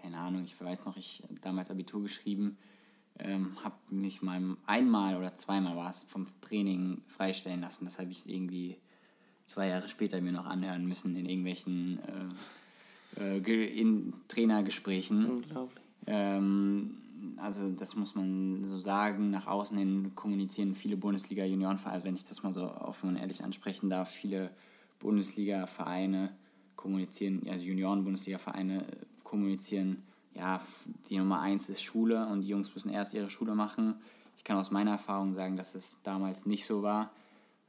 keine 0.00 0.18
Ahnung, 0.18 0.44
ich 0.44 0.58
weiß 0.60 0.84
noch, 0.84 0.96
ich 0.96 1.22
habe 1.22 1.40
damals 1.40 1.70
Abitur 1.70 2.02
geschrieben, 2.02 2.56
ähm, 3.18 3.56
habe 3.62 3.76
mich 3.90 4.22
mal 4.22 4.56
einmal 4.66 5.16
oder 5.16 5.34
zweimal 5.34 5.76
war 5.76 5.90
es 5.90 6.04
vom 6.04 6.26
Training 6.40 7.02
freistellen 7.06 7.60
lassen. 7.60 7.84
Das 7.84 7.98
habe 7.98 8.10
ich 8.10 8.28
irgendwie 8.28 8.78
zwei 9.46 9.68
Jahre 9.68 9.88
später 9.88 10.20
mir 10.20 10.32
noch 10.32 10.46
anhören 10.46 10.86
müssen 10.86 11.14
in 11.16 11.26
irgendwelchen 11.26 11.98
äh, 13.18 13.38
äh, 13.38 13.80
in 13.80 14.14
Trainergesprächen. 14.28 15.26
Unglaublich. 15.28 15.84
Ähm, 16.06 16.96
also 17.36 17.70
das 17.70 17.96
muss 17.96 18.14
man 18.14 18.64
so 18.64 18.78
sagen, 18.78 19.30
nach 19.30 19.46
außen 19.46 19.76
hin 19.76 20.12
kommunizieren 20.14 20.74
viele 20.74 20.96
Bundesliga-Juniorenvereine, 20.96 21.94
also 21.94 22.06
wenn 22.06 22.14
ich 22.14 22.24
das 22.24 22.42
mal 22.42 22.52
so 22.52 22.62
offen 22.62 23.10
und 23.10 23.16
ehrlich 23.16 23.44
ansprechen 23.44 23.90
darf, 23.90 24.10
viele 24.10 24.50
Bundesliga-Vereine 25.00 26.30
kommunizieren, 26.76 27.42
also 27.48 27.66
Junioren-Bundesliga-Vereine 27.66 28.86
kommunizieren, 29.30 30.02
ja, 30.34 30.58
die 31.08 31.18
Nummer 31.18 31.40
eins 31.40 31.68
ist 31.68 31.82
Schule 31.82 32.26
und 32.26 32.42
die 32.42 32.48
Jungs 32.48 32.74
müssen 32.74 32.90
erst 32.90 33.14
ihre 33.14 33.30
Schule 33.30 33.54
machen. 33.54 33.94
Ich 34.36 34.44
kann 34.44 34.56
aus 34.56 34.70
meiner 34.70 34.92
Erfahrung 34.92 35.34
sagen, 35.34 35.56
dass 35.56 35.74
es 35.74 36.02
damals 36.02 36.46
nicht 36.46 36.66
so 36.66 36.82
war, 36.82 37.12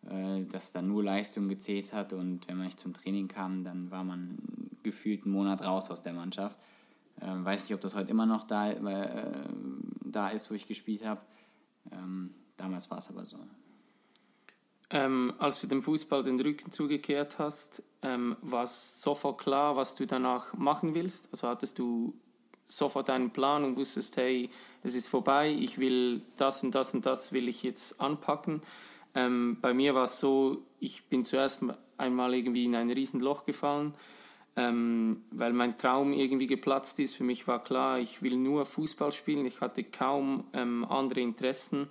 äh, 0.09 0.43
dass 0.45 0.71
da 0.71 0.81
nur 0.81 1.03
Leistung 1.03 1.47
gezählt 1.47 1.93
hat 1.93 2.13
und 2.13 2.47
wenn 2.47 2.57
man 2.57 2.65
nicht 2.65 2.79
zum 2.79 2.93
Training 2.93 3.27
kam, 3.27 3.63
dann 3.63 3.91
war 3.91 4.03
man 4.03 4.37
gefühlt 4.83 5.23
einen 5.23 5.33
Monat 5.33 5.63
raus 5.63 5.91
aus 5.91 6.01
der 6.01 6.13
Mannschaft. 6.13 6.59
Ähm, 7.21 7.45
weiß 7.45 7.63
nicht, 7.63 7.75
ob 7.75 7.81
das 7.81 7.95
heute 7.95 8.09
immer 8.09 8.25
noch 8.25 8.43
da, 8.45 8.71
äh, 8.71 9.49
da 10.03 10.29
ist, 10.29 10.49
wo 10.49 10.55
ich 10.55 10.65
gespielt 10.65 11.05
habe. 11.05 11.21
Ähm, 11.91 12.33
damals 12.57 12.89
war 12.89 12.97
es 12.97 13.09
aber 13.09 13.25
so. 13.25 13.37
Ähm, 14.91 15.33
als 15.39 15.61
du 15.61 15.67
dem 15.67 15.81
Fußball 15.81 16.23
den 16.23 16.39
Rücken 16.39 16.71
zugekehrt 16.71 17.39
hast, 17.39 17.81
ähm, 18.01 18.35
war 18.41 18.63
es 18.63 19.01
sofort 19.01 19.39
klar, 19.39 19.75
was 19.75 19.95
du 19.95 20.05
danach 20.05 20.53
machen 20.53 20.93
willst? 20.93 21.29
Also 21.31 21.47
hattest 21.47 21.79
du 21.79 22.13
sofort 22.65 23.09
einen 23.09 23.31
Plan 23.31 23.63
und 23.63 23.77
wusstest, 23.77 24.17
hey, 24.17 24.49
es 24.83 24.93
ist 24.93 25.07
vorbei, 25.07 25.49
ich 25.49 25.77
will 25.77 26.21
das 26.35 26.63
und 26.63 26.75
das 26.75 26.93
und 26.93 27.05
das 27.05 27.31
will 27.31 27.47
ich 27.47 27.63
jetzt 27.63 28.01
anpacken. 28.01 28.61
Ähm, 29.15 29.57
bei 29.61 29.73
mir 29.73 29.95
war 29.95 30.05
es 30.05 30.19
so, 30.19 30.63
ich 30.79 31.05
bin 31.05 31.23
zuerst 31.23 31.61
einmal 31.97 32.33
irgendwie 32.33 32.65
in 32.65 32.75
ein 32.75 32.91
Riesenloch 32.91 33.45
gefallen 33.45 33.93
ähm, 34.55 35.23
weil 35.31 35.53
mein 35.53 35.77
Traum 35.77 36.13
irgendwie 36.13 36.47
geplatzt 36.47 36.99
ist. 36.99 37.15
Für 37.15 37.23
mich 37.23 37.47
war 37.47 37.63
klar, 37.63 37.99
ich 37.99 38.21
will 38.21 38.35
nur 38.35 38.65
Fußball 38.65 39.11
spielen. 39.11 39.45
Ich 39.45 39.61
hatte 39.61 39.83
kaum 39.83 40.45
ähm, 40.53 40.85
andere 40.85 41.21
Interessen 41.21 41.87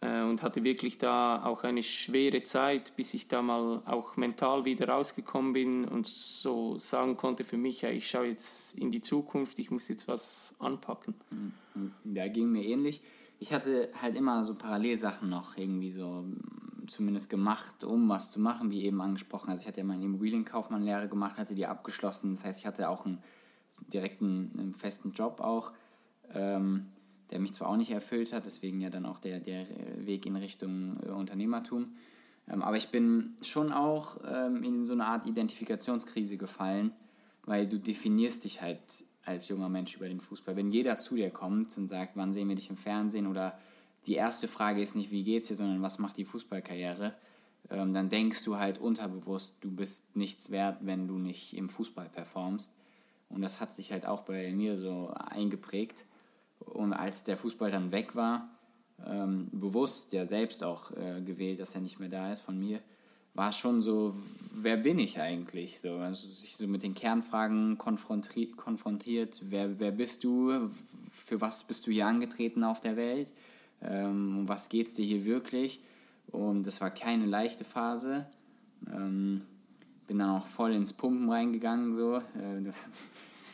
äh, 0.00 0.22
und 0.22 0.42
hatte 0.42 0.64
wirklich 0.64 0.98
da 0.98 1.44
auch 1.44 1.64
eine 1.64 1.82
schwere 1.82 2.42
Zeit, 2.42 2.94
bis 2.96 3.14
ich 3.14 3.28
da 3.28 3.42
mal 3.42 3.82
auch 3.84 4.16
mental 4.16 4.64
wieder 4.64 4.88
rausgekommen 4.88 5.52
bin 5.52 5.84
und 5.84 6.06
so 6.06 6.78
sagen 6.78 7.16
konnte 7.16 7.44
für 7.44 7.58
mich, 7.58 7.82
ja, 7.82 7.90
ich 7.90 8.08
schaue 8.08 8.26
jetzt 8.26 8.74
in 8.74 8.90
die 8.90 9.00
Zukunft, 9.00 9.58
ich 9.58 9.70
muss 9.70 9.88
jetzt 9.88 10.08
was 10.08 10.54
anpacken. 10.58 11.14
Mhm. 11.30 11.92
Ja, 12.04 12.28
ging 12.28 12.50
mir 12.50 12.64
ähnlich. 12.64 13.02
Ich 13.38 13.52
hatte 13.52 13.90
halt 14.00 14.16
immer 14.16 14.42
so 14.44 14.54
Parallelsachen 14.54 15.28
noch 15.28 15.56
irgendwie 15.56 15.90
so 15.90 16.24
zumindest 16.86 17.30
gemacht, 17.30 17.84
um 17.84 18.08
was 18.08 18.30
zu 18.30 18.40
machen, 18.40 18.70
wie 18.70 18.84
eben 18.84 19.00
angesprochen. 19.00 19.50
Also 19.50 19.62
ich 19.62 19.68
hatte 19.68 19.80
ja 19.80 19.86
meine 19.86 20.04
Immobilienkaufmannlehre 20.04 21.08
gemacht, 21.08 21.38
hatte 21.38 21.54
die 21.54 21.66
abgeschlossen. 21.66 22.34
Das 22.34 22.44
heißt, 22.44 22.60
ich 22.60 22.66
hatte 22.66 22.88
auch 22.88 23.06
einen 23.06 23.18
direkten 23.92 24.50
einen 24.58 24.74
festen 24.74 25.12
Job 25.12 25.40
auch, 25.40 25.72
ähm, 26.34 26.86
der 27.30 27.38
mich 27.38 27.52
zwar 27.52 27.68
auch 27.68 27.76
nicht 27.76 27.90
erfüllt 27.90 28.32
hat, 28.32 28.46
deswegen 28.46 28.80
ja 28.80 28.90
dann 28.90 29.06
auch 29.06 29.18
der, 29.18 29.40
der 29.40 29.66
Weg 29.96 30.26
in 30.26 30.36
Richtung 30.36 30.98
äh, 31.04 31.10
Unternehmertum. 31.10 31.92
Ähm, 32.48 32.62
aber 32.62 32.76
ich 32.76 32.88
bin 32.88 33.34
schon 33.42 33.72
auch 33.72 34.18
ähm, 34.26 34.62
in 34.62 34.84
so 34.84 34.92
eine 34.92 35.06
Art 35.06 35.26
Identifikationskrise 35.26 36.36
gefallen, 36.36 36.92
weil 37.44 37.66
du 37.66 37.78
definierst 37.78 38.44
dich 38.44 38.60
halt 38.62 38.80
als 39.24 39.48
junger 39.48 39.68
Mensch 39.68 39.96
über 39.96 40.08
den 40.08 40.20
Fußball. 40.20 40.56
Wenn 40.56 40.70
jeder 40.70 40.98
zu 40.98 41.14
dir 41.14 41.30
kommt 41.30 41.76
und 41.76 41.88
sagt, 41.88 42.16
wann 42.16 42.32
sehen 42.32 42.48
wir 42.48 42.56
dich 42.56 42.70
im 42.70 42.76
Fernsehen 42.76 43.26
oder 43.26 43.58
die 44.06 44.14
erste 44.14 44.48
Frage 44.48 44.80
ist 44.80 44.96
nicht, 44.96 45.10
wie 45.10 45.22
geht's 45.22 45.48
dir, 45.48 45.56
sondern 45.56 45.82
was 45.82 45.98
macht 45.98 46.16
die 46.16 46.24
Fußballkarriere, 46.24 47.14
ähm, 47.70 47.92
dann 47.92 48.08
denkst 48.08 48.44
du 48.44 48.56
halt 48.56 48.78
unterbewusst, 48.78 49.58
du 49.60 49.70
bist 49.70 50.04
nichts 50.16 50.50
wert, 50.50 50.78
wenn 50.80 51.06
du 51.06 51.18
nicht 51.18 51.54
im 51.54 51.68
Fußball 51.68 52.08
performst. 52.08 52.72
Und 53.28 53.42
das 53.42 53.60
hat 53.60 53.74
sich 53.74 53.92
halt 53.92 54.06
auch 54.06 54.22
bei 54.22 54.52
mir 54.52 54.76
so 54.76 55.12
eingeprägt. 55.14 56.04
Und 56.60 56.92
als 56.92 57.24
der 57.24 57.36
Fußball 57.36 57.70
dann 57.70 57.92
weg 57.92 58.14
war, 58.14 58.48
ähm, 59.04 59.48
bewusst 59.52 60.12
ja 60.12 60.24
selbst 60.24 60.62
auch 60.62 60.90
äh, 60.92 61.20
gewählt, 61.22 61.60
dass 61.60 61.74
er 61.74 61.80
nicht 61.80 61.98
mehr 61.98 62.08
da 62.08 62.30
ist 62.30 62.40
von 62.40 62.58
mir, 62.58 62.80
war 63.34 63.52
schon 63.52 63.80
so, 63.80 64.14
wer 64.52 64.76
bin 64.76 64.98
ich 64.98 65.20
eigentlich? 65.20 65.80
So, 65.80 65.94
also 65.94 66.28
sich 66.28 66.56
so 66.56 66.66
mit 66.66 66.82
den 66.82 66.94
Kernfragen 66.94 67.78
konfrontiert, 67.78 68.56
konfrontiert 68.56 69.40
wer, 69.44 69.78
wer 69.78 69.92
bist 69.92 70.24
du, 70.24 70.68
für 71.12 71.40
was 71.40 71.64
bist 71.64 71.86
du 71.86 71.92
hier 71.92 72.06
angetreten 72.06 72.64
auf 72.64 72.80
der 72.80 72.96
Welt? 72.96 73.32
ähm, 73.82 74.38
um 74.40 74.48
was 74.48 74.68
geht 74.68 74.88
es 74.88 74.94
dir 74.94 75.04
hier 75.04 75.24
wirklich. 75.24 75.80
Und 76.28 76.66
das 76.66 76.80
war 76.80 76.90
keine 76.90 77.26
leichte 77.26 77.64
Phase. 77.64 78.26
Ähm, 78.92 79.42
bin 80.06 80.18
dann 80.18 80.30
auch 80.30 80.46
voll 80.46 80.72
ins 80.72 80.92
Pumpen 80.92 81.30
reingegangen. 81.30 81.94
So. 81.94 82.16
Äh, 82.16 82.70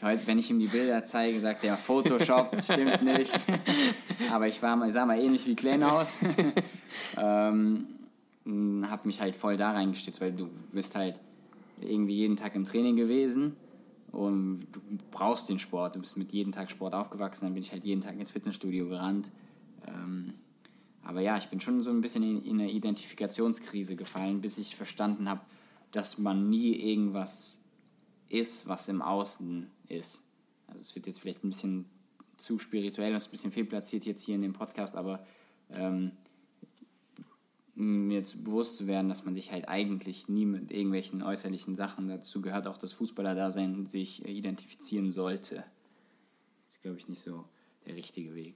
heute, 0.03 0.27
wenn 0.27 0.39
ich 0.39 0.51
ihm 0.51 0.59
die 0.59 0.67
Bilder 0.67 1.05
zeige, 1.05 1.39
sagt 1.41 1.65
er, 1.65 1.77
Photoshop, 1.77 2.57
stimmt 2.63 3.03
nicht. 3.03 3.33
Aber 4.33 4.49
ich 4.49 4.63
war 4.63 4.77
mal, 4.77 4.87
ich 4.87 4.93
sah 4.93 5.07
mal 5.07 5.19
ähnlich 5.19 5.47
wie 5.47 5.55
Kleinhaus. 5.55 6.19
ähm, 7.17 7.87
hab 8.89 9.07
mich 9.07 9.21
halt 9.21 9.35
voll 9.35 9.57
da 9.57 9.73
reingestützt, 9.73 10.21
weil 10.21 10.33
du 10.33 10.49
bist 10.73 10.95
halt 10.95 11.19
irgendwie 11.81 12.17
jeden 12.17 12.37
Tag 12.37 12.55
im 12.55 12.65
Training 12.65 12.97
gewesen 12.97 13.57
und 14.13 14.67
du 14.73 14.81
brauchst 15.11 15.49
den 15.49 15.59
Sport. 15.59 15.97
Du 15.97 16.01
bist 16.01 16.17
mit 16.17 16.33
jedem 16.33 16.53
Tag 16.53 16.71
Sport 16.71 16.95
aufgewachsen, 16.95 17.47
dann 17.47 17.55
bin 17.55 17.63
ich 17.63 17.73
halt 17.73 17.85
jeden 17.85 18.01
Tag 18.01 18.19
ins 18.19 18.31
Fitnessstudio 18.31 18.89
gerannt. 18.89 19.31
Ähm, 19.87 20.35
aber 21.03 21.21
ja, 21.21 21.37
ich 21.37 21.49
bin 21.49 21.61
schon 21.61 21.81
so 21.81 21.91
ein 21.91 22.01
bisschen 22.01 22.23
in, 22.23 22.45
in 22.45 22.61
eine 22.61 22.71
Identifikationskrise 22.71 23.95
gefallen, 23.95 24.41
bis 24.41 24.59
ich 24.59 24.75
verstanden 24.75 25.29
habe, 25.29 25.41
dass 25.93 26.19
man 26.19 26.49
nie 26.49 26.73
irgendwas 26.75 27.61
ist, 28.29 28.67
was 28.67 28.89
im 28.89 29.03
Außen 29.03 29.71
ist. 29.89 30.23
Also 30.67 30.81
es 30.81 30.95
wird 30.95 31.07
jetzt 31.07 31.21
vielleicht 31.21 31.45
ein 31.45 31.51
bisschen 31.51 31.87
zu 32.37 32.59
spirituell 32.59 33.15
und 33.15 33.23
ein 33.23 33.31
bisschen 33.31 33.53
fehlplatziert 33.53 34.05
jetzt 34.05 34.25
hier 34.25 34.35
in 34.35 34.43
dem 34.43 34.53
Podcast, 34.53 34.97
aber 34.97 35.25
ähm, 35.71 36.13
mir 37.75 38.25
zu 38.25 38.43
bewusst 38.43 38.79
zu 38.79 38.87
werden, 38.87 39.09
dass 39.09 39.25
man 39.25 39.35
sich 39.35 39.53
halt 39.53 39.69
eigentlich 39.69 40.29
nie 40.29 40.47
mit 40.47 40.71
irgendwelchen 40.71 41.23
äußerlichen 41.23 41.75
Sachen, 41.75 42.09
dazu 42.09 42.41
gehört 42.41 42.67
auch 42.67 42.79
das 42.79 42.93
Fußballer-Dasein, 42.93 43.87
sich 43.87 44.25
identifizieren 44.25 45.11
sollte. 45.11 45.65
Ist, 46.71 46.81
glaube 46.83 46.99
ich, 46.99 47.09
nicht 47.09 47.23
so 47.23 47.45
der 47.87 47.95
richtige 47.95 48.35
Weg. 48.35 48.55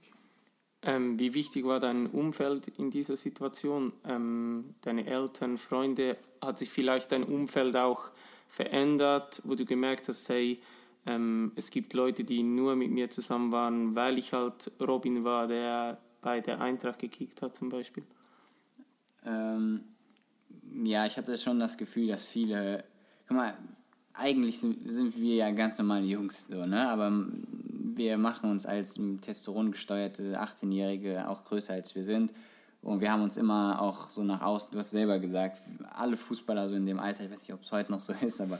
Ähm, 0.83 1.19
wie 1.19 1.35
wichtig 1.35 1.65
war 1.65 1.79
dein 1.79 2.07
Umfeld 2.07 2.67
in 2.79 2.89
dieser 2.89 3.15
Situation? 3.15 3.93
Ähm, 4.03 4.73
deine 4.81 5.05
Eltern, 5.05 5.57
Freunde, 5.57 6.17
hat 6.41 6.57
sich 6.57 6.69
vielleicht 6.69 7.11
dein 7.11 7.23
Umfeld 7.23 7.75
auch 7.75 8.11
verändert, 8.47 9.41
wo 9.45 9.53
du 9.53 9.65
gemerkt 9.65 10.07
hast, 10.07 10.27
hey, 10.29 10.59
ähm, 11.05 11.51
es 11.55 11.69
gibt 11.69 11.93
Leute, 11.93 12.23
die 12.23 12.43
nur 12.43 12.75
mit 12.75 12.91
mir 12.91 13.09
zusammen 13.09 13.51
waren, 13.51 13.95
weil 13.95 14.17
ich 14.17 14.33
halt 14.33 14.71
Robin 14.79 15.23
war, 15.23 15.47
der 15.47 15.97
bei 16.21 16.39
der 16.39 16.61
Eintracht 16.61 16.99
gekickt 16.99 17.41
hat 17.41 17.55
zum 17.55 17.69
Beispiel? 17.69 18.03
Ähm, 19.25 19.81
ja, 20.83 21.05
ich 21.05 21.17
hatte 21.17 21.35
schon 21.37 21.59
das 21.59 21.77
Gefühl, 21.77 22.07
dass 22.07 22.23
viele, 22.23 22.83
guck 23.27 23.37
mal, 23.37 23.57
eigentlich 24.13 24.59
sind, 24.59 24.91
sind 24.91 25.17
wir 25.17 25.35
ja 25.35 25.51
ganz 25.51 25.77
normale 25.77 26.05
Jungs, 26.05 26.47
so, 26.47 26.65
ne? 26.65 26.87
aber 26.87 27.11
wir 27.95 28.17
machen 28.17 28.51
uns 28.51 28.65
als 28.65 28.93
Testosteron 28.93 29.71
gesteuerte 29.71 30.39
18-Jährige 30.39 31.27
auch 31.29 31.43
größer 31.43 31.73
als 31.73 31.95
wir 31.95 32.03
sind. 32.03 32.31
Und 32.81 32.99
wir 32.99 33.11
haben 33.11 33.21
uns 33.21 33.37
immer 33.37 33.79
auch 33.79 34.09
so 34.09 34.23
nach 34.23 34.41
außen, 34.41 34.71
du 34.71 34.79
hast 34.79 34.91
selber 34.91 35.19
gesagt, 35.19 35.61
alle 35.93 36.17
Fußballer 36.17 36.67
so 36.67 36.75
in 36.75 36.85
dem 36.85 36.99
Alter, 36.99 37.23
ich 37.23 37.31
weiß 37.31 37.41
nicht, 37.41 37.53
ob 37.53 37.63
es 37.63 37.71
heute 37.71 37.91
noch 37.91 37.99
so 37.99 38.13
ist, 38.21 38.41
aber 38.41 38.59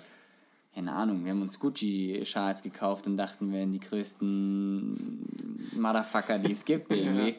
keine 0.73 0.93
Ahnung, 0.93 1.25
wir 1.25 1.31
haben 1.31 1.41
uns 1.41 1.59
Gucci-Schals 1.59 2.63
gekauft 2.63 3.05
und 3.07 3.17
dachten, 3.17 3.51
wir 3.51 3.59
wären 3.59 3.71
die 3.71 3.79
größten 3.79 5.71
Motherfucker, 5.77 6.39
die 6.39 6.51
es 6.51 6.63
gibt 6.63 6.91
irgendwie. 6.95 7.35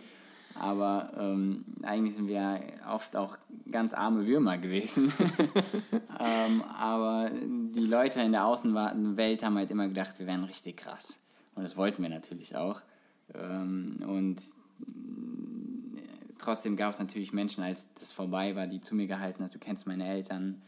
Aber 0.55 1.13
ähm, 1.19 1.65
eigentlich 1.83 2.15
sind 2.15 2.29
wir 2.29 2.61
oft 2.91 3.17
auch 3.17 3.39
ganz 3.71 3.95
arme 3.95 4.27
Würmer 4.27 4.59
gewesen. 4.59 5.11
ähm, 6.21 6.63
aber 6.79 7.31
die 7.31 7.87
Leute 7.87 8.21
in 8.21 8.33
der 8.33 8.47
Außenwelt 8.47 9.43
haben 9.43 9.57
halt 9.57 9.71
immer 9.71 9.89
gedacht, 9.89 10.19
wir 10.19 10.27
wären 10.27 10.45
richtig 10.45 10.77
krass. 10.77 11.17
Und 11.55 11.63
das 11.63 11.77
wollten 11.77 12.03
wir 12.03 12.11
natürlich 12.11 12.55
auch. 12.55 12.83
Ähm, 13.35 13.97
und 14.07 14.43
trotzdem 16.39 16.77
gab 16.77 16.93
es 16.93 16.99
natürlich 16.99 17.33
Menschen, 17.33 17.65
als 17.65 17.87
das 17.99 18.13
vorbei 18.13 18.55
war, 18.55 18.67
die 18.67 18.83
zu 18.83 18.95
mir 18.95 19.07
gehalten 19.07 19.43
hast, 19.43 19.55
du 19.55 19.59
kennst 19.59 19.87
meine 19.87 20.07
Eltern. 20.07 20.61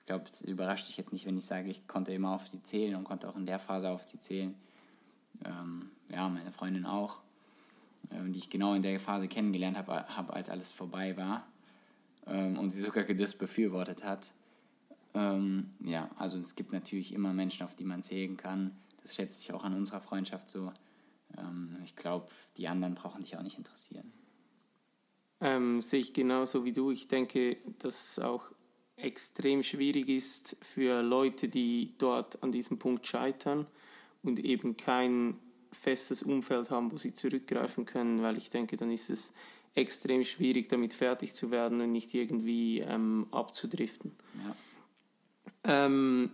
Ähm, 0.00 0.06
ich 0.06 0.06
glaube, 0.06 0.24
es 0.32 0.40
überrascht 0.42 0.88
dich 0.88 0.96
jetzt 0.96 1.12
nicht, 1.12 1.26
wenn 1.26 1.36
ich 1.36 1.44
sage, 1.44 1.68
ich 1.68 1.86
konnte 1.86 2.12
immer 2.12 2.34
auf 2.34 2.48
die 2.50 2.62
zählen 2.62 2.96
und 2.96 3.04
konnte 3.04 3.28
auch 3.28 3.36
in 3.36 3.46
der 3.46 3.58
Phase 3.58 3.90
auf 3.90 4.04
die 4.04 4.18
zählen. 4.18 4.54
Ähm, 5.44 5.90
ja, 6.08 6.28
meine 6.28 6.50
Freundin 6.50 6.86
auch, 6.86 7.18
äh, 8.10 8.30
die 8.30 8.38
ich 8.38 8.50
genau 8.50 8.74
in 8.74 8.82
der 8.82 8.98
Phase 8.98 9.28
kennengelernt 9.28 9.76
habe, 9.76 10.04
hab, 10.16 10.34
als 10.34 10.48
alles 10.48 10.72
vorbei 10.72 11.16
war 11.16 11.46
ähm, 12.26 12.58
und 12.58 12.70
sie 12.70 12.82
sogar 12.82 13.04
das 13.04 13.34
befürwortet 13.34 14.04
hat. 14.04 14.32
Ähm, 15.14 15.70
ja, 15.80 16.08
also 16.16 16.38
es 16.38 16.54
gibt 16.54 16.72
natürlich 16.72 17.12
immer 17.12 17.32
Menschen, 17.32 17.62
auf 17.62 17.74
die 17.74 17.84
man 17.84 18.02
zählen 18.02 18.36
kann. 18.36 18.76
Das 19.02 19.14
schätze 19.14 19.40
ich 19.40 19.52
auch 19.52 19.64
an 19.64 19.74
unserer 19.74 20.00
Freundschaft 20.00 20.50
so. 20.50 20.72
Ähm, 21.38 21.76
ich 21.84 21.96
glaube, 21.96 22.26
die 22.56 22.68
anderen 22.68 22.94
brauchen 22.94 23.22
dich 23.22 23.36
auch 23.36 23.42
nicht 23.42 23.58
interessieren. 23.58 24.12
Ähm, 25.40 25.80
sehe 25.80 26.00
ich 26.00 26.12
genauso 26.12 26.64
wie 26.64 26.72
du. 26.72 26.90
Ich 26.90 27.08
denke, 27.08 27.56
dass 27.78 28.18
auch 28.18 28.52
extrem 29.02 29.62
schwierig 29.62 30.08
ist 30.08 30.56
für 30.62 31.02
Leute, 31.02 31.48
die 31.48 31.94
dort 31.98 32.42
an 32.42 32.52
diesem 32.52 32.78
Punkt 32.78 33.06
scheitern 33.06 33.66
und 34.22 34.38
eben 34.38 34.76
kein 34.76 35.38
festes 35.72 36.22
Umfeld 36.22 36.70
haben, 36.70 36.90
wo 36.92 36.96
sie 36.96 37.12
zurückgreifen 37.12 37.84
können, 37.84 38.22
weil 38.22 38.36
ich 38.36 38.50
denke, 38.50 38.76
dann 38.76 38.90
ist 38.90 39.10
es 39.10 39.32
extrem 39.74 40.24
schwierig, 40.24 40.68
damit 40.68 40.94
fertig 40.94 41.34
zu 41.34 41.50
werden 41.50 41.80
und 41.80 41.92
nicht 41.92 42.12
irgendwie 42.12 42.80
ähm, 42.80 43.26
abzudriften. 43.30 44.12
Ja. 44.44 45.86
Ähm, 45.86 46.30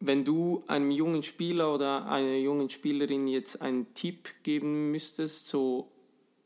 wenn 0.00 0.24
du 0.24 0.62
einem 0.66 0.90
jungen 0.90 1.22
Spieler 1.22 1.74
oder 1.74 2.06
einer 2.06 2.36
jungen 2.36 2.70
Spielerin 2.70 3.26
jetzt 3.26 3.60
einen 3.62 3.92
Tipp 3.94 4.28
geben 4.42 4.90
müsstest, 4.90 5.48
so 5.48 5.90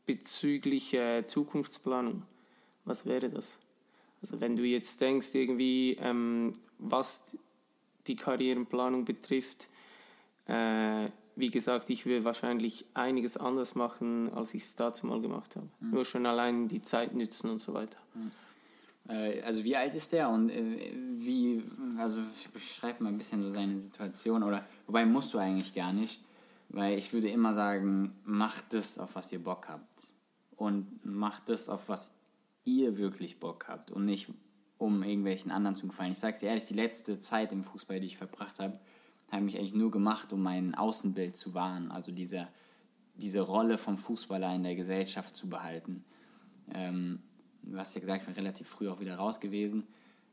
bezüglich 0.05 0.93
äh, 0.93 1.25
Zukunftsplanung, 1.25 2.23
was 2.85 3.05
wäre 3.05 3.29
das? 3.29 3.59
Also 4.21 4.41
wenn 4.41 4.55
du 4.55 4.63
jetzt 4.63 4.99
denkst, 5.01 5.33
irgendwie, 5.33 5.97
ähm, 6.01 6.53
was 6.77 7.23
die 8.07 8.15
Karrierenplanung 8.15 9.05
betrifft, 9.05 9.69
äh, 10.45 11.07
wie 11.35 11.49
gesagt, 11.49 11.89
ich 11.89 12.05
würde 12.05 12.25
wahrscheinlich 12.25 12.85
einiges 12.93 13.37
anders 13.37 13.75
machen, 13.75 14.31
als 14.33 14.53
ich 14.53 14.63
es 14.63 14.75
dazu 14.75 15.07
mal 15.07 15.21
gemacht 15.21 15.55
habe. 15.55 15.67
Mhm. 15.79 15.91
Nur 15.91 16.05
schon 16.05 16.25
allein 16.25 16.67
die 16.67 16.81
Zeit 16.81 17.15
nützen 17.15 17.49
und 17.49 17.59
so 17.59 17.73
weiter. 17.73 17.97
Mhm. 18.13 18.31
Äh, 19.09 19.41
also 19.41 19.63
wie 19.63 19.75
alt 19.75 19.95
ist 19.95 20.11
der 20.11 20.29
und 20.29 20.49
äh, 20.49 20.93
wie, 21.13 21.63
also 21.97 22.21
beschreib 22.53 22.99
mal 23.01 23.09
ein 23.09 23.17
bisschen 23.17 23.41
so 23.41 23.49
seine 23.49 23.77
Situation 23.77 24.43
oder, 24.43 24.65
wobei 24.85 25.05
musst 25.05 25.33
du 25.33 25.37
eigentlich 25.37 25.73
gar 25.73 25.93
nicht, 25.93 26.21
weil 26.69 26.97
ich 26.97 27.11
würde 27.13 27.29
immer 27.29 27.53
sagen, 27.53 28.13
macht 28.25 28.73
das, 28.73 28.99
auf 28.99 29.15
was 29.15 29.31
ihr 29.31 29.39
Bock 29.39 29.69
habt 29.69 30.13
und 30.57 31.05
macht 31.05 31.49
das, 31.49 31.69
auf 31.69 31.89
was 31.89 32.11
ihr 32.77 32.97
wirklich 32.97 33.39
Bock 33.39 33.67
habt 33.67 33.91
und 33.91 34.05
nicht 34.05 34.31
um 34.77 35.03
irgendwelchen 35.03 35.51
anderen 35.51 35.75
zu 35.75 35.87
gefallen. 35.87 36.13
Ich 36.13 36.19
sag's 36.19 36.39
dir 36.39 36.47
ehrlich, 36.47 36.65
die 36.65 36.73
letzte 36.73 37.19
Zeit 37.19 37.51
im 37.51 37.63
Fußball, 37.63 37.99
die 37.99 38.07
ich 38.07 38.17
verbracht 38.17 38.59
habe, 38.59 38.79
habe 39.29 39.43
mich 39.43 39.57
eigentlich 39.57 39.75
nur 39.75 39.91
gemacht, 39.91 40.33
um 40.33 40.41
mein 40.41 40.73
Außenbild 40.73 41.35
zu 41.35 41.53
wahren, 41.53 41.91
also 41.91 42.11
diese, 42.11 42.47
diese 43.15 43.41
Rolle 43.41 43.77
vom 43.77 43.97
Fußballer 43.97 44.55
in 44.55 44.63
der 44.63 44.75
Gesellschaft 44.75 45.35
zu 45.35 45.49
behalten. 45.49 46.03
Ähm, 46.73 47.19
hast 47.75 47.93
ja 47.95 48.01
gesagt, 48.01 48.21
ich 48.21 48.25
bin 48.25 48.35
relativ 48.35 48.67
früh 48.67 48.89
auch 48.89 48.99
wieder 48.99 49.15
raus 49.15 49.39
gewesen, 49.39 49.85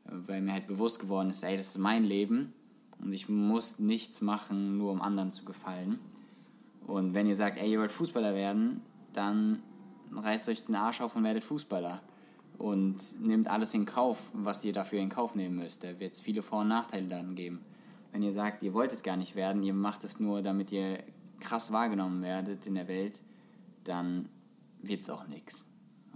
weil 0.05 0.41
mir 0.41 0.53
halt 0.53 0.67
bewusst 0.67 0.99
geworden 0.99 1.29
ist, 1.29 1.43
ey, 1.43 1.57
das 1.57 1.67
ist 1.67 1.77
mein 1.77 2.03
Leben 2.03 2.53
und 2.99 3.13
ich 3.13 3.29
muss 3.29 3.79
nichts 3.79 4.21
machen, 4.21 4.77
nur 4.77 4.91
um 4.91 5.01
anderen 5.01 5.31
zu 5.31 5.45
gefallen. 5.45 5.99
Und 6.85 7.13
wenn 7.13 7.27
ihr 7.27 7.35
sagt, 7.35 7.57
ey, 7.57 7.71
ihr 7.71 7.79
wollt 7.79 7.91
Fußballer 7.91 8.33
werden, 8.33 8.81
dann 9.13 9.61
reißt 10.11 10.47
euch 10.49 10.63
den 10.63 10.75
Arsch 10.75 11.01
auf 11.01 11.15
und 11.15 11.23
werdet 11.23 11.43
Fußballer. 11.43 12.01
Und 12.57 13.19
nehmt 13.21 13.47
alles 13.47 13.73
in 13.73 13.85
Kauf, 13.85 14.31
was 14.33 14.63
ihr 14.63 14.73
dafür 14.73 14.99
in 14.99 15.09
Kauf 15.09 15.35
nehmen 15.35 15.57
müsst. 15.57 15.83
Da 15.83 15.99
wird 15.99 16.13
es 16.13 16.21
viele 16.21 16.41
Vor- 16.41 16.61
und 16.61 16.69
Nachteile 16.69 17.07
dann 17.07 17.35
geben. 17.35 17.61
Wenn 18.11 18.23
ihr 18.23 18.31
sagt, 18.31 18.63
ihr 18.63 18.73
wollt 18.73 18.91
es 18.91 19.03
gar 19.03 19.15
nicht 19.15 19.35
werden, 19.35 19.61
ihr 19.63 19.73
macht 19.73 20.03
es 20.03 20.19
nur, 20.19 20.41
damit 20.41 20.71
ihr 20.71 21.03
krass 21.39 21.71
wahrgenommen 21.71 22.23
werdet 22.23 22.65
in 22.65 22.75
der 22.75 22.87
Welt, 22.87 23.21
dann 23.83 24.29
wird 24.81 25.01
es 25.01 25.09
auch 25.09 25.27
nichts. 25.27 25.65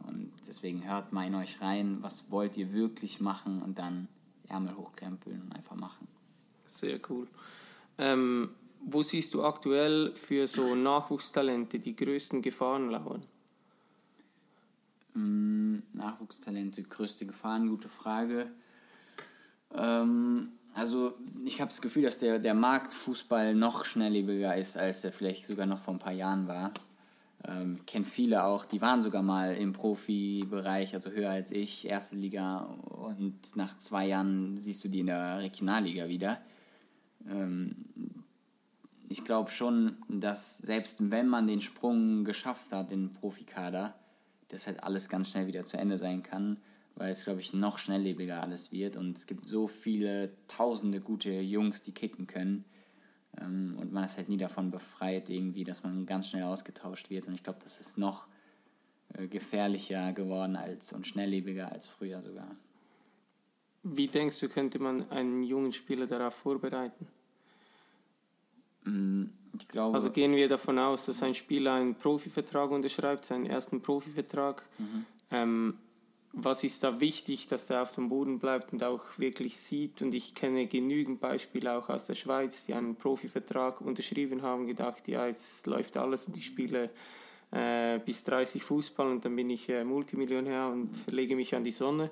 Und 0.07 0.31
deswegen 0.47 0.87
hört 0.87 1.13
mal 1.13 1.27
in 1.27 1.35
euch 1.35 1.61
rein, 1.61 1.97
was 2.01 2.31
wollt 2.31 2.57
ihr 2.57 2.73
wirklich 2.73 3.19
machen 3.19 3.61
und 3.61 3.77
dann 3.77 4.07
Ärmel 4.47 4.75
hochkrempeln 4.75 5.41
und 5.41 5.51
einfach 5.53 5.75
machen. 5.75 6.07
Sehr 6.65 6.99
cool. 7.09 7.27
Ähm, 7.97 8.49
wo 8.83 9.03
siehst 9.03 9.33
du 9.33 9.43
aktuell 9.43 10.13
für 10.15 10.47
so 10.47 10.75
Nachwuchstalente 10.75 11.79
die 11.79 11.95
größten 11.95 12.41
Gefahren 12.41 12.89
lauern? 12.89 13.23
Mm, 15.13 15.79
Nachwuchstalente, 15.93 16.83
größte 16.83 17.25
Gefahren, 17.25 17.67
gute 17.67 17.89
Frage. 17.89 18.49
Ähm, 19.73 20.53
also 20.73 21.13
ich 21.43 21.59
habe 21.59 21.69
das 21.69 21.81
Gefühl, 21.81 22.03
dass 22.03 22.17
der, 22.17 22.39
der 22.39 22.53
Markt 22.53 22.93
Fußball 22.93 23.53
noch 23.55 23.83
schnelllebiger 23.83 24.55
ist, 24.55 24.77
als 24.77 25.03
er 25.03 25.11
vielleicht 25.11 25.45
sogar 25.45 25.65
noch 25.65 25.79
vor 25.79 25.93
ein 25.93 25.99
paar 25.99 26.13
Jahren 26.13 26.47
war. 26.47 26.71
Ähm, 27.45 27.79
kennt 27.87 28.05
viele 28.05 28.43
auch, 28.43 28.65
die 28.65 28.81
waren 28.81 29.01
sogar 29.01 29.23
mal 29.23 29.55
im 29.55 29.73
Profibereich, 29.73 30.93
also 30.93 31.09
höher 31.09 31.31
als 31.31 31.51
ich, 31.51 31.87
erste 31.87 32.15
Liga 32.15 32.59
und 32.59 33.55
nach 33.55 33.77
zwei 33.79 34.07
Jahren 34.07 34.57
siehst 34.59 34.83
du 34.83 34.89
die 34.89 34.99
in 34.99 35.07
der 35.07 35.39
Regionalliga 35.39 36.07
wieder. 36.07 36.39
Ähm, 37.27 37.85
ich 39.09 39.23
glaube 39.23 39.49
schon, 39.49 39.97
dass 40.07 40.59
selbst 40.59 41.11
wenn 41.11 41.27
man 41.27 41.47
den 41.47 41.61
Sprung 41.61 42.23
geschafft 42.23 42.71
hat 42.71 42.91
in 42.91 43.01
den 43.01 43.09
Profikader, 43.09 43.95
das 44.51 44.67
halt 44.67 44.83
alles 44.83 45.09
ganz 45.09 45.29
schnell 45.29 45.47
wieder 45.47 45.63
zu 45.63 45.77
Ende 45.77 45.97
sein 45.97 46.23
kann, 46.23 46.57
weil 46.95 47.11
es, 47.11 47.23
glaube 47.23 47.39
ich, 47.39 47.53
noch 47.53 47.77
schnelllebiger 47.77 48.41
alles 48.41 48.71
wird 48.71 48.95
und 48.95 49.17
es 49.17 49.27
gibt 49.27 49.47
so 49.47 49.67
viele 49.67 50.31
tausende 50.47 51.01
gute 51.01 51.31
Jungs, 51.31 51.81
die 51.81 51.93
kicken 51.93 52.27
können 52.27 52.65
ähm, 53.39 53.77
und 53.79 53.91
man 53.91 54.03
ist 54.03 54.17
halt 54.17 54.29
nie 54.29 54.37
davon 54.37 54.71
befreit, 54.71 55.29
irgendwie, 55.29 55.63
dass 55.63 55.83
man 55.83 56.05
ganz 56.05 56.27
schnell 56.27 56.43
ausgetauscht 56.43 57.09
wird. 57.09 57.27
Und 57.27 57.33
ich 57.33 57.43
glaube, 57.43 57.59
das 57.63 57.79
ist 57.79 57.97
noch 57.97 58.27
äh, 59.13 59.27
gefährlicher 59.27 60.13
geworden 60.13 60.55
als 60.55 60.93
und 60.93 61.07
schnelllebiger 61.07 61.71
als 61.71 61.87
früher 61.87 62.21
sogar. 62.21 62.55
Wie 63.83 64.07
denkst 64.07 64.39
du, 64.39 64.49
könnte 64.49 64.79
man 64.79 65.09
einen 65.09 65.43
jungen 65.43 65.71
Spieler 65.71 66.05
darauf 66.05 66.35
vorbereiten? 66.35 67.07
Mm, 68.83 69.25
glaube, 69.67 69.95
also 69.95 70.11
gehen 70.11 70.35
wir 70.35 70.47
davon 70.47 70.77
aus, 70.79 71.05
dass 71.05 71.23
ein 71.23 71.33
Spieler 71.33 71.73
einen 71.73 71.95
Profivertrag 71.95 72.71
unterschreibt, 72.71 73.25
seinen 73.25 73.45
ersten 73.45 73.81
Profivertrag. 73.81 74.63
Mhm. 74.77 75.05
Ähm, 75.31 75.73
was 76.33 76.63
ist 76.63 76.83
da 76.83 77.01
wichtig, 77.01 77.47
dass 77.47 77.67
der 77.67 77.81
auf 77.81 77.91
dem 77.91 78.07
Boden 78.07 78.39
bleibt 78.39 78.71
und 78.71 78.83
auch 78.83 79.03
wirklich 79.17 79.57
sieht. 79.57 80.01
Und 80.01 80.13
ich 80.13 80.33
kenne 80.33 80.65
genügend 80.65 81.19
Beispiele 81.19 81.73
auch 81.73 81.89
aus 81.89 82.05
der 82.05 82.13
Schweiz, 82.13 82.65
die 82.65 82.73
einen 82.73 82.95
Profivertrag 82.95 83.81
unterschrieben 83.81 84.41
haben, 84.41 84.65
gedacht, 84.65 85.07
ja, 85.09 85.27
jetzt 85.27 85.67
läuft 85.67 85.97
alles 85.97 86.25
und 86.25 86.37
ich 86.37 86.45
spiele 86.45 86.89
äh, 87.51 87.99
bis 87.99 88.23
30 88.23 88.63
Fußball 88.63 89.09
und 89.09 89.25
dann 89.25 89.35
bin 89.35 89.49
ich 89.49 89.67
äh, 89.67 89.83
Multimillionär 89.83 90.69
und 90.69 91.11
lege 91.11 91.35
mich 91.35 91.53
an 91.53 91.65
die 91.65 91.71
Sonne. 91.71 92.09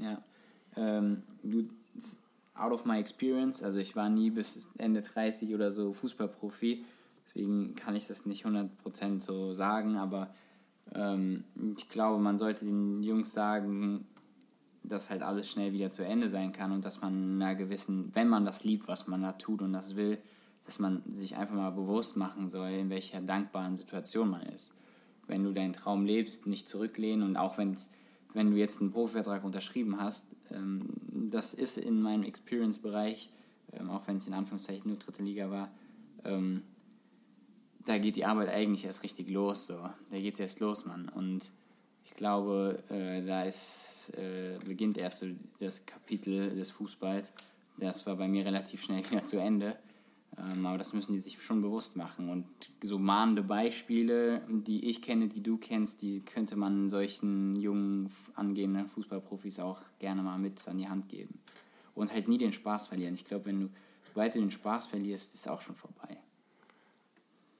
Ja, 0.00 0.20
ähm, 0.76 1.22
du, 1.44 1.68
out 2.54 2.72
of 2.72 2.84
my 2.84 2.98
experience, 2.98 3.62
also 3.62 3.78
ich 3.78 3.96
war 3.96 4.08
nie 4.08 4.30
bis 4.30 4.68
Ende 4.78 5.02
30 5.02 5.54
oder 5.54 5.72
so 5.72 5.92
Fußballprofi, 5.92 6.84
deswegen 7.26 7.74
kann 7.74 7.96
ich 7.96 8.06
das 8.06 8.26
nicht 8.26 8.46
100% 8.46 9.20
so 9.20 9.52
sagen, 9.52 9.96
aber 9.96 10.30
ähm, 10.94 11.44
ich 11.76 11.88
glaube, 11.88 12.22
man 12.22 12.38
sollte 12.38 12.64
den 12.64 13.02
Jungs 13.02 13.32
sagen, 13.32 14.06
dass 14.84 15.10
halt 15.10 15.22
alles 15.22 15.48
schnell 15.48 15.72
wieder 15.72 15.90
zu 15.90 16.04
Ende 16.04 16.28
sein 16.28 16.52
kann 16.52 16.70
und 16.70 16.84
dass 16.84 17.00
man 17.00 17.40
einer 17.42 17.54
gewissen, 17.54 18.10
wenn 18.14 18.28
man 18.28 18.44
das 18.44 18.64
liebt, 18.64 18.86
was 18.86 19.06
man 19.06 19.22
da 19.22 19.32
tut 19.32 19.62
und 19.62 19.72
das 19.72 19.96
will, 19.96 20.18
dass 20.66 20.78
man 20.78 21.02
sich 21.10 21.36
einfach 21.36 21.54
mal 21.54 21.70
bewusst 21.70 22.16
machen 22.16 22.48
soll, 22.48 22.70
in 22.70 22.90
welcher 22.90 23.20
dankbaren 23.20 23.76
Situation 23.76 24.30
man 24.30 24.42
ist. 24.42 24.74
wenn 25.26 25.42
du 25.42 25.52
deinen 25.52 25.72
Traum 25.72 26.04
lebst, 26.04 26.46
nicht 26.46 26.68
zurücklehnen 26.68 27.26
und 27.26 27.38
auch 27.38 27.56
wenn's, 27.56 27.90
wenn 28.34 28.50
du 28.50 28.56
jetzt 28.56 28.80
einen 28.80 28.92
Profivertrag 28.92 29.44
unterschrieben 29.44 30.00
hast, 30.00 30.26
ähm, 30.50 30.86
das 31.10 31.54
ist 31.54 31.78
in 31.78 32.02
meinem 32.02 32.24
Experience-Bereich, 32.24 33.30
ähm, 33.72 33.90
auch 33.90 34.06
wenn 34.06 34.18
es 34.18 34.26
in 34.26 34.34
Anführungszeichen 34.34 34.88
nur 34.88 34.98
dritte 34.98 35.22
Liga 35.22 35.50
war, 35.50 35.70
ähm, 36.24 36.62
da 37.84 37.98
geht 37.98 38.16
die 38.16 38.24
Arbeit 38.24 38.48
eigentlich 38.48 38.84
erst 38.84 39.02
richtig 39.02 39.30
los. 39.30 39.66
So. 39.66 39.78
Da 40.10 40.18
geht 40.18 40.34
es 40.34 40.40
erst 40.40 40.60
los, 40.60 40.84
Mann. 40.84 41.08
Und 41.08 41.52
ich 42.04 42.14
glaube, 42.14 42.82
äh, 42.88 43.24
da 43.24 43.44
ist, 43.44 44.12
äh, 44.16 44.58
beginnt 44.64 44.98
erst 44.98 45.18
so 45.18 45.26
das 45.60 45.84
Kapitel 45.84 46.54
des 46.54 46.70
Fußballs. 46.70 47.32
Das 47.78 48.06
war 48.06 48.16
bei 48.16 48.28
mir 48.28 48.44
relativ 48.44 48.82
schnell 48.84 49.04
wieder 49.10 49.24
zu 49.24 49.38
Ende. 49.38 49.76
Ähm, 50.38 50.66
aber 50.66 50.78
das 50.78 50.92
müssen 50.92 51.12
die 51.12 51.18
sich 51.18 51.42
schon 51.42 51.60
bewusst 51.60 51.96
machen. 51.96 52.28
Und 52.28 52.46
so 52.82 52.98
mahnende 52.98 53.42
Beispiele, 53.42 54.42
die 54.48 54.88
ich 54.88 55.02
kenne, 55.02 55.28
die 55.28 55.42
du 55.42 55.58
kennst, 55.58 56.02
die 56.02 56.20
könnte 56.20 56.56
man 56.56 56.88
solchen 56.88 57.54
jungen, 57.54 58.10
angehenden 58.34 58.86
Fußballprofis 58.86 59.60
auch 59.60 59.80
gerne 59.98 60.22
mal 60.22 60.38
mit 60.38 60.66
an 60.66 60.78
die 60.78 60.88
Hand 60.88 61.08
geben. 61.08 61.38
Und 61.94 62.12
halt 62.12 62.28
nie 62.28 62.38
den 62.38 62.52
Spaß 62.52 62.88
verlieren. 62.88 63.14
Ich 63.14 63.24
glaube, 63.24 63.46
wenn 63.46 63.60
du, 63.60 63.70
sobald 64.08 64.34
du 64.34 64.40
den 64.40 64.50
Spaß 64.50 64.86
verlierst, 64.86 65.34
ist 65.34 65.42
es 65.42 65.48
auch 65.48 65.60
schon 65.60 65.76
vorbei. 65.76 66.18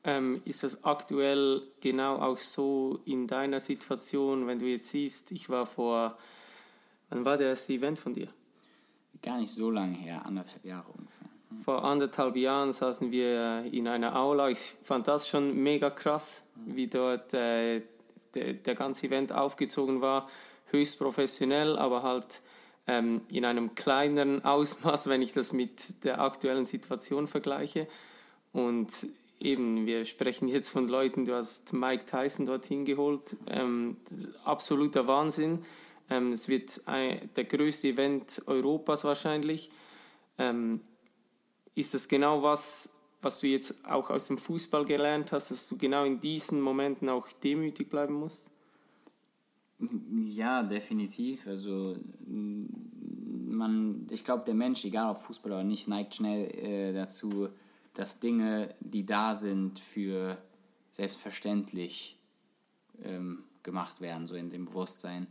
Ähm, 0.07 0.43
ist 0.45 0.63
das 0.63 0.85
aktuell 0.85 1.63
genau 1.81 2.17
auch 2.17 2.37
so 2.37 3.01
in 3.07 3.27
deiner 3.27 3.61
Situation, 3.61 4.47
wenn 4.47 4.59
du 4.59 4.67
jetzt 4.67 4.89
siehst, 4.89 5.31
ich 5.33 5.49
war 5.49 5.65
vor, 5.65 6.19
wann 7.09 7.25
war 7.25 7.39
der 7.39 7.49
erste 7.49 7.73
Event 7.73 7.99
von 7.99 8.13
dir? 8.13 8.29
Gar 9.23 9.39
nicht 9.39 9.53
so 9.53 9.71
lange 9.71 9.97
her, 9.97 10.27
anderthalb 10.27 10.63
Jahre 10.67 10.93
ungefähr. 10.93 11.14
Vor 11.63 11.85
anderthalb 11.85 12.37
Jahren 12.37 12.73
saßen 12.73 13.11
wir 13.11 13.65
in 13.71 13.89
einer 13.89 14.17
Aula. 14.17 14.49
Ich 14.49 14.75
fand 14.83 15.09
das 15.09 15.29
schon 15.29 15.63
mega 15.63 15.91
krass, 15.91 16.43
wie 16.67 16.87
dort 16.87 17.33
äh, 17.35 17.83
der, 18.35 18.55
der 18.55 18.75
ganze 18.75 19.07
Event 19.07 19.33
aufgezogen 19.33 20.01
war. 20.01 20.29
Höchst 20.67 20.99
professionell, 20.99 21.79
aber 21.79 22.03
halt 22.03 22.43
ähm, 22.87 23.23
in 23.31 23.45
einem 23.45 23.75
kleineren 23.75 24.45
Ausmaß, 24.45 25.09
wenn 25.09 25.23
ich 25.23 25.33
das 25.33 25.53
mit 25.53 26.05
der 26.05 26.21
aktuellen 26.21 26.67
Situation 26.67 27.27
vergleiche. 27.27 27.87
Und 28.53 28.91
eben, 29.41 29.87
wir 29.87 30.05
sprechen 30.05 30.49
jetzt 30.49 30.71
von 30.71 30.89
Leuten, 30.89 31.25
du 31.25 31.35
hast 31.35 31.73
Mike 31.73 32.07
Tyson 32.07 32.47
dorthin 32.47 32.85
geholt, 32.85 33.37
ähm, 33.49 33.97
absoluter 34.45 35.07
Wahnsinn. 35.07 35.61
Ähm, 36.11 36.33
es 36.33 36.49
wird 36.49 36.83
ein, 36.87 37.31
der 37.37 37.45
größte 37.45 37.89
Event 37.89 38.43
Europas 38.47 39.05
wahrscheinlich. 39.05 39.71
Ähm, 40.39 40.81
ist 41.75 41.95
das 41.95 42.09
genau 42.09 42.43
was, 42.43 42.89
was 43.21 43.41
du 43.41 43.47
jetzt 43.47 43.75
auch 43.85 44.11
aus 44.11 44.29
dem 44.29 44.39
Fußball 44.39 44.85
gelernt 44.85 45.33
hast, 45.33 45.51
dass 45.51 45.69
du 45.69 45.77
genau 45.77 46.05
in 46.05 46.21
diesen 46.21 46.61
Momenten 46.61 47.09
auch 47.09 47.29
demütig 47.43 47.91
bleiben 47.91 48.15
musst? 48.15 48.49
Ja, 50.27 50.63
definitiv. 50.63 51.47
Also 51.47 51.97
man, 52.27 54.07
ich 54.11 54.25
glaube, 54.25 54.45
der 54.45 54.55
Mensch, 54.55 54.85
egal 54.85 55.11
ob 55.11 55.19
Fußball 55.19 55.53
oder 55.53 55.65
nicht, 55.65 55.89
neigt 55.89 56.15
schnell 56.15 56.47
äh, 56.57 56.93
dazu, 56.93 57.49
dass 57.95 58.21
Dinge, 58.21 58.75
die 58.81 59.05
da 59.07 59.35
sind, 59.35 59.79
für 59.79 60.39
selbstverständlich 60.91 62.19
ähm, 63.03 63.45
gemacht 63.63 64.01
werden, 64.01 64.27
so 64.27 64.35
in 64.35 64.51
dem 64.51 64.67
Bewusstsein. 64.67 65.27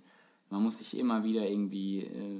Man 0.50 0.64
muss 0.64 0.80
sich 0.80 0.98
immer 0.98 1.24
wieder 1.24 1.48
irgendwie 1.48 2.02
äh, 2.02 2.40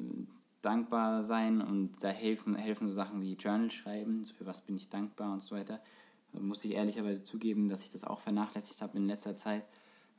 dankbar 0.64 1.22
sein 1.24 1.62
und 1.62 2.04
da 2.04 2.10
helfen, 2.10 2.56
helfen 2.56 2.88
so 2.88 2.96
Sachen 2.96 3.22
wie 3.22 3.34
Journal 3.34 3.70
schreiben, 3.70 4.24
für 4.24 4.46
was 4.46 4.62
bin 4.62 4.76
ich 4.76 4.90
dankbar 4.90 5.32
und 5.32 5.42
so 5.42 5.56
weiter. 5.56 5.82
Da 6.32 6.40
muss 6.42 6.64
ich 6.66 6.72
ehrlicherweise 6.72 7.24
zugeben, 7.24 7.70
dass 7.70 7.84
ich 7.84 7.92
das 7.92 8.04
auch 8.04 8.20
vernachlässigt 8.20 8.82
habe 8.82 8.98
in 8.98 9.06
letzter 9.06 9.36
Zeit. 9.36 9.66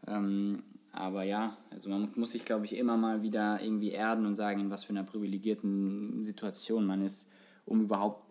Ähm, 0.06 0.62
aber 0.92 1.24
ja, 1.24 1.56
also 1.70 1.88
man 1.88 2.12
muss 2.14 2.32
sich, 2.32 2.44
glaube 2.44 2.66
ich, 2.66 2.76
immer 2.76 2.96
mal 2.96 3.22
wieder 3.22 3.60
irgendwie 3.60 3.90
erden 3.90 4.26
und 4.26 4.36
sagen, 4.36 4.60
in 4.60 4.70
was 4.70 4.84
für 4.84 4.90
einer 4.90 5.02
privilegierten 5.02 6.22
Situation 6.22 6.86
man 6.86 7.02
ist, 7.02 7.26
um 7.64 7.80
überhaupt 7.80 8.24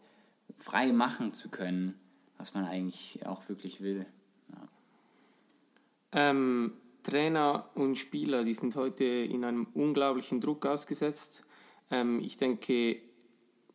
frei 0.57 0.93
machen 0.93 1.33
zu 1.33 1.49
können, 1.49 1.99
was 2.37 2.53
man 2.53 2.65
eigentlich 2.65 3.25
auch 3.25 3.49
wirklich 3.49 3.81
will. 3.81 4.05
Ja. 4.51 4.69
Ähm, 6.13 6.73
Trainer 7.01 7.67
und 7.75 7.97
Spieler, 7.97 8.43
die 8.43 8.53
sind 8.53 8.75
heute 8.75 9.03
in 9.03 9.43
einem 9.43 9.67
unglaublichen 9.73 10.39
Druck 10.39 10.65
ausgesetzt. 10.65 11.43
Ähm, 11.93 12.19
ich 12.23 12.37
denke, 12.37 12.97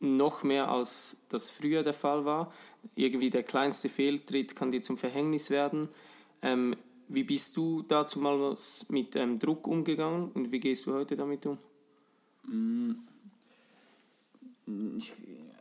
noch 0.00 0.42
mehr 0.42 0.68
als 0.68 1.16
das 1.28 1.50
früher 1.50 1.82
der 1.82 1.92
Fall 1.92 2.24
war. 2.24 2.52
Irgendwie 2.94 3.30
der 3.30 3.44
kleinste 3.44 3.88
Fehltritt 3.88 4.56
kann 4.56 4.70
dir 4.70 4.82
zum 4.82 4.98
Verhängnis 4.98 5.50
werden. 5.50 5.88
Ähm, 6.42 6.76
wie 7.08 7.22
bist 7.24 7.56
du 7.56 7.82
dazu 7.82 8.18
mal 8.18 8.54
mit 8.88 9.16
ähm, 9.16 9.38
Druck 9.38 9.66
umgegangen 9.66 10.30
und 10.32 10.52
wie 10.52 10.60
gehst 10.60 10.86
du 10.86 10.92
heute 10.92 11.16
damit 11.16 11.46
um? 11.46 11.58
Mm. 12.46 12.96
Ich, 14.96 15.14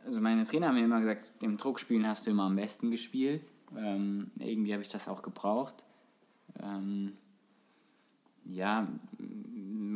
also 0.04 0.20
meine 0.20 0.44
Trainer 0.44 0.68
haben 0.68 0.74
mir 0.74 0.84
immer 0.84 1.00
gesagt, 1.00 1.30
im 1.40 1.56
Druckspielen 1.56 2.06
hast 2.06 2.26
du 2.26 2.30
immer 2.30 2.44
am 2.44 2.56
besten 2.56 2.90
gespielt. 2.90 3.42
Ähm, 3.76 4.30
irgendwie 4.38 4.72
habe 4.72 4.82
ich 4.82 4.90
das 4.90 5.08
auch 5.08 5.22
gebraucht. 5.22 5.84
Ähm, 6.62 7.12
ja, 8.44 8.86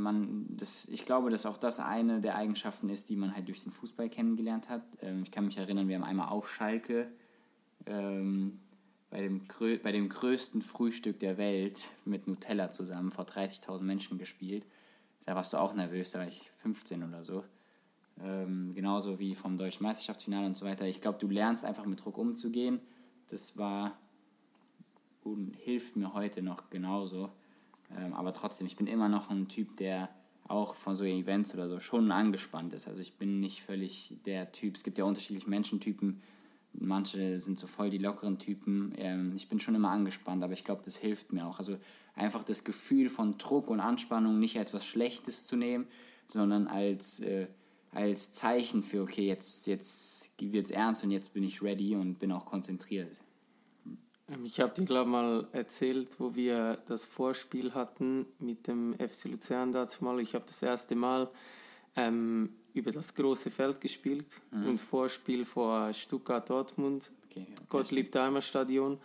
man, 0.02 0.46
das, 0.48 0.88
ich 0.88 1.04
glaube, 1.04 1.30
dass 1.30 1.46
auch 1.46 1.56
das 1.56 1.80
eine 1.80 2.20
der 2.20 2.36
Eigenschaften 2.36 2.88
ist, 2.88 3.08
die 3.08 3.16
man 3.16 3.34
halt 3.34 3.48
durch 3.48 3.62
den 3.62 3.72
Fußball 3.72 4.08
kennengelernt 4.08 4.68
hat. 4.68 4.82
Ähm, 5.00 5.22
ich 5.22 5.30
kann 5.30 5.46
mich 5.46 5.56
erinnern, 5.56 5.88
wir 5.88 5.96
haben 5.96 6.04
einmal 6.04 6.28
auf 6.28 6.52
Schalke 6.52 7.10
ähm, 7.86 8.60
bei, 9.10 9.20
dem, 9.20 9.46
bei 9.82 9.92
dem 9.92 10.08
größten 10.08 10.62
Frühstück 10.62 11.20
der 11.20 11.38
Welt 11.38 11.90
mit 12.04 12.26
Nutella 12.26 12.70
zusammen 12.70 13.10
vor 13.10 13.24
30.000 13.24 13.82
Menschen 13.82 14.18
gespielt. 14.18 14.66
Da 15.24 15.34
warst 15.34 15.52
du 15.52 15.58
auch 15.58 15.74
nervös, 15.74 16.10
da 16.10 16.18
war 16.18 16.26
ich 16.26 16.50
15 16.58 17.02
oder 17.04 17.22
so. 17.22 17.44
Ähm, 18.20 18.74
genauso 18.74 19.18
wie 19.18 19.34
vom 19.34 19.56
deutschen 19.56 19.84
Meisterschaftsfinale 19.84 20.46
und 20.46 20.54
so 20.54 20.66
weiter. 20.66 20.86
Ich 20.86 21.00
glaube, 21.00 21.18
du 21.18 21.28
lernst 21.28 21.64
einfach 21.64 21.86
mit 21.86 22.04
Druck 22.04 22.18
umzugehen. 22.18 22.80
Das 23.28 23.56
war 23.56 23.96
und 25.24 25.54
hilft 25.56 25.96
mir 25.96 26.12
heute 26.12 26.42
noch 26.42 26.70
genauso. 26.70 27.30
Ähm, 27.98 28.14
aber 28.14 28.32
trotzdem, 28.32 28.66
ich 28.66 28.76
bin 28.76 28.86
immer 28.86 29.08
noch 29.08 29.30
ein 29.30 29.48
Typ, 29.48 29.76
der 29.76 30.08
auch 30.48 30.74
von 30.74 30.94
so 30.94 31.04
Events 31.04 31.54
oder 31.54 31.68
so 31.68 31.78
schon 31.78 32.10
angespannt 32.10 32.72
ist. 32.72 32.86
Also 32.86 33.00
ich 33.00 33.14
bin 33.14 33.40
nicht 33.40 33.62
völlig 33.62 34.14
der 34.26 34.52
Typ. 34.52 34.76
Es 34.76 34.84
gibt 34.84 34.98
ja 34.98 35.04
unterschiedliche 35.04 35.48
Menschentypen. 35.48 36.20
Manche 36.74 37.38
sind 37.38 37.58
so 37.58 37.66
voll 37.66 37.90
die 37.90 37.98
lockeren 37.98 38.38
Typen. 38.38 38.92
Ähm, 38.96 39.32
ich 39.34 39.48
bin 39.48 39.60
schon 39.60 39.74
immer 39.74 39.90
angespannt, 39.90 40.42
aber 40.42 40.52
ich 40.52 40.64
glaube, 40.64 40.82
das 40.84 40.96
hilft 40.96 41.32
mir 41.32 41.46
auch. 41.46 41.58
Also 41.58 41.78
einfach 42.14 42.44
das 42.44 42.64
Gefühl 42.64 43.08
von 43.08 43.38
Druck 43.38 43.70
und 43.70 43.80
Anspannung 43.80 44.38
nicht 44.38 44.58
als 44.58 44.70
etwas 44.70 44.86
Schlechtes 44.86 45.46
zu 45.46 45.56
nehmen, 45.56 45.86
sondern 46.26 46.66
als, 46.66 47.20
äh, 47.20 47.48
als 47.90 48.32
Zeichen 48.32 48.82
für, 48.82 49.02
okay, 49.02 49.26
jetzt, 49.26 49.66
jetzt 49.66 50.30
wird 50.40 50.66
es 50.66 50.70
ernst 50.70 51.04
und 51.04 51.10
jetzt 51.10 51.34
bin 51.34 51.44
ich 51.44 51.62
ready 51.62 51.94
und 51.94 52.18
bin 52.18 52.32
auch 52.32 52.46
konzentriert. 52.46 53.21
Ähm, 54.32 54.44
ich 54.44 54.60
habe 54.60 54.74
dir, 54.74 54.84
glaube 54.84 55.10
mal 55.10 55.46
erzählt, 55.52 56.08
wo 56.18 56.34
wir 56.34 56.78
das 56.86 57.04
Vorspiel 57.04 57.74
hatten 57.74 58.26
mit 58.38 58.66
dem 58.66 58.94
FC 58.94 59.26
Luzern 59.26 59.72
dazu 59.72 60.04
mal. 60.04 60.20
Ich 60.20 60.34
habe 60.34 60.44
das 60.46 60.62
erste 60.62 60.94
Mal 60.94 61.28
ähm, 61.96 62.50
über 62.74 62.92
das 62.92 63.14
große 63.14 63.50
Feld 63.50 63.80
gespielt 63.80 64.26
mhm. 64.50 64.66
und 64.66 64.78
Vorspiel 64.78 65.44
vor 65.44 65.92
Stuttgart 65.92 66.48
Dortmund, 66.48 67.10
okay, 67.28 67.46
ja, 67.48 67.62
Gottlieb-Daimler 67.68 68.40
Stadion. 68.40 68.92
Mhm. 68.92 68.98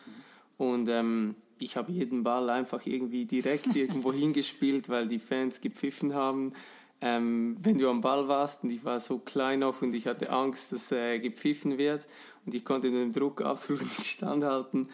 Und 0.57 0.89
ähm, 0.89 1.35
ich 1.59 1.75
habe 1.77 1.91
jeden 1.91 2.23
Ball 2.23 2.49
einfach 2.49 2.85
irgendwie 2.85 3.25
direkt 3.25 3.75
irgendwo 3.75 4.13
hingespielt, 4.13 4.89
weil 4.89 5.07
die 5.07 5.19
Fans 5.19 5.61
gepfiffen 5.61 6.13
haben. 6.13 6.53
Ähm, 6.99 7.55
wenn 7.61 7.77
du 7.77 7.89
am 7.89 8.01
Ball 8.01 8.27
warst 8.27 8.63
und 8.63 8.71
ich 8.71 8.83
war 8.83 8.99
so 8.99 9.19
klein 9.19 9.59
noch 9.59 9.81
und 9.83 9.93
ich 9.93 10.07
hatte 10.07 10.31
Angst, 10.31 10.71
dass 10.71 10.91
äh, 10.91 11.19
gepfiffen 11.19 11.77
wird 11.77 12.07
und 12.45 12.55
ich 12.55 12.65
konnte 12.65 12.89
dem 12.89 13.11
Druck 13.11 13.41
absolut 13.45 13.81
nicht 13.81 14.07
standhalten. 14.07 14.89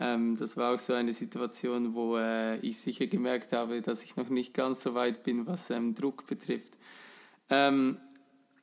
Ähm, 0.00 0.36
das 0.36 0.56
war 0.56 0.74
auch 0.74 0.78
so 0.78 0.92
eine 0.92 1.12
Situation, 1.12 1.94
wo 1.94 2.16
äh, 2.16 2.58
ich 2.58 2.78
sicher 2.78 3.08
gemerkt 3.08 3.52
habe, 3.52 3.82
dass 3.82 4.04
ich 4.04 4.16
noch 4.16 4.28
nicht 4.28 4.54
ganz 4.54 4.82
so 4.82 4.94
weit 4.94 5.24
bin, 5.24 5.46
was 5.46 5.70
ähm, 5.70 5.94
Druck 5.94 6.26
betrifft. 6.26 6.78
Ähm, 7.50 7.96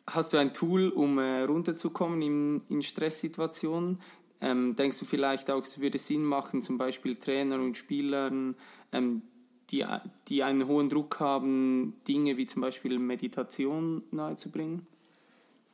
hast 0.07 0.31
du 0.31 0.37
ein 0.37 0.53
Tool, 0.53 0.89
um 0.89 1.17
äh, 1.17 1.41
runterzukommen 1.41 2.21
in, 2.21 2.63
in 2.69 2.81
Stresssituationen? 2.81 3.99
Ähm, 4.39 4.75
denkst 4.75 4.99
du 4.99 5.05
vielleicht 5.05 5.49
auch, 5.49 5.63
es 5.63 5.79
würde 5.79 5.97
Sinn 5.97 6.23
machen, 6.23 6.61
zum 6.61 6.77
Beispiel 6.77 7.15
Trainern 7.15 7.61
und 7.61 7.75
Spielern, 7.77 8.55
ähm, 8.91 9.23
die, 9.72 9.86
die 10.28 10.43
einen 10.43 10.68
hohen 10.68 10.89
Druck 10.89 11.20
haben, 11.20 11.95
Dinge 12.07 12.38
wie 12.38 12.45
zum 12.45 12.61
Beispiel 12.61 12.99
Meditation 12.99 14.03
nahezubringen? 14.11 14.86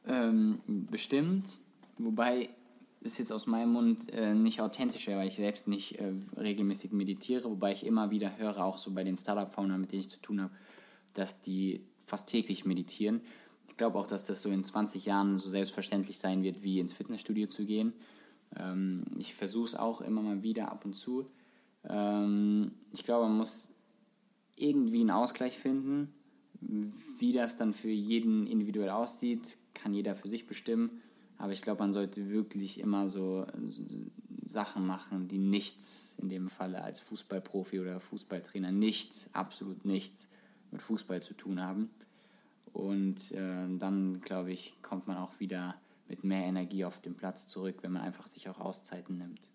Ähm, 0.07 0.59
bestimmt, 0.65 1.59
wobei 1.97 2.49
es 3.03 3.17
jetzt 3.17 3.31
aus 3.31 3.47
meinem 3.47 3.73
Mund 3.73 4.11
äh, 4.13 4.33
nicht 4.33 4.61
authentisch 4.61 5.07
wäre, 5.07 5.19
weil 5.19 5.27
ich 5.27 5.35
selbst 5.35 5.67
nicht 5.67 5.99
äh, 5.99 6.13
regelmäßig 6.37 6.91
meditiere, 6.91 7.49
wobei 7.49 7.71
ich 7.71 7.85
immer 7.85 8.11
wieder 8.11 8.37
höre, 8.37 8.63
auch 8.63 8.77
so 8.77 8.91
bei 8.91 9.03
den 9.03 9.17
Startup-Foundern, 9.17 9.81
mit 9.81 9.91
denen 9.91 10.01
ich 10.01 10.09
zu 10.09 10.21
tun 10.21 10.41
habe, 10.41 10.53
dass 11.13 11.41
die 11.41 11.81
fast 12.05 12.27
täglich 12.27 12.65
meditieren. 12.65 13.21
Ich 13.67 13.77
glaube 13.77 13.97
auch, 13.97 14.07
dass 14.07 14.25
das 14.25 14.41
so 14.41 14.49
in 14.49 14.63
20 14.63 15.05
Jahren 15.05 15.37
so 15.37 15.49
selbstverständlich 15.49 16.19
sein 16.19 16.43
wird, 16.43 16.63
wie 16.63 16.79
ins 16.79 16.93
Fitnessstudio 16.93 17.47
zu 17.47 17.65
gehen. 17.65 17.93
Ähm, 18.55 19.03
ich 19.17 19.33
versuche 19.33 19.67
es 19.67 19.75
auch 19.75 20.01
immer 20.01 20.21
mal 20.21 20.43
wieder 20.43 20.71
ab 20.71 20.85
und 20.85 20.93
zu. 20.93 21.25
Ähm, 21.87 22.71
ich 22.93 23.03
glaube, 23.03 23.27
man 23.27 23.37
muss 23.37 23.73
irgendwie 24.61 25.01
einen 25.01 25.11
Ausgleich 25.11 25.57
finden. 25.57 26.13
Wie 26.59 27.31
das 27.31 27.57
dann 27.57 27.73
für 27.73 27.89
jeden 27.89 28.47
individuell 28.47 28.89
aussieht, 28.89 29.57
kann 29.73 29.93
jeder 29.93 30.15
für 30.15 30.29
sich 30.29 30.47
bestimmen. 30.47 31.01
Aber 31.37 31.53
ich 31.53 31.61
glaube, 31.61 31.81
man 31.81 31.91
sollte 31.91 32.29
wirklich 32.29 32.79
immer 32.79 33.07
so 33.07 33.47
Sachen 34.45 34.85
machen, 34.85 35.27
die 35.27 35.39
nichts, 35.39 36.15
in 36.21 36.29
dem 36.29 36.47
Falle 36.47 36.83
als 36.83 36.99
Fußballprofi 36.99 37.79
oder 37.79 37.99
Fußballtrainer, 37.99 38.71
nichts, 38.71 39.27
absolut 39.33 39.85
nichts 39.85 40.27
mit 40.69 40.81
Fußball 40.81 41.23
zu 41.23 41.33
tun 41.33 41.61
haben. 41.61 41.89
Und 42.73 43.31
äh, 43.31 43.67
dann, 43.77 44.21
glaube 44.21 44.51
ich, 44.51 44.75
kommt 44.81 45.07
man 45.07 45.17
auch 45.17 45.39
wieder 45.39 45.75
mit 46.07 46.23
mehr 46.23 46.43
Energie 46.43 46.85
auf 46.85 47.01
den 47.01 47.15
Platz 47.15 47.47
zurück, 47.47 47.77
wenn 47.81 47.93
man 47.93 48.03
einfach 48.03 48.27
sich 48.27 48.49
auch 48.49 48.59
Auszeiten 48.59 49.17
nimmt. 49.17 49.50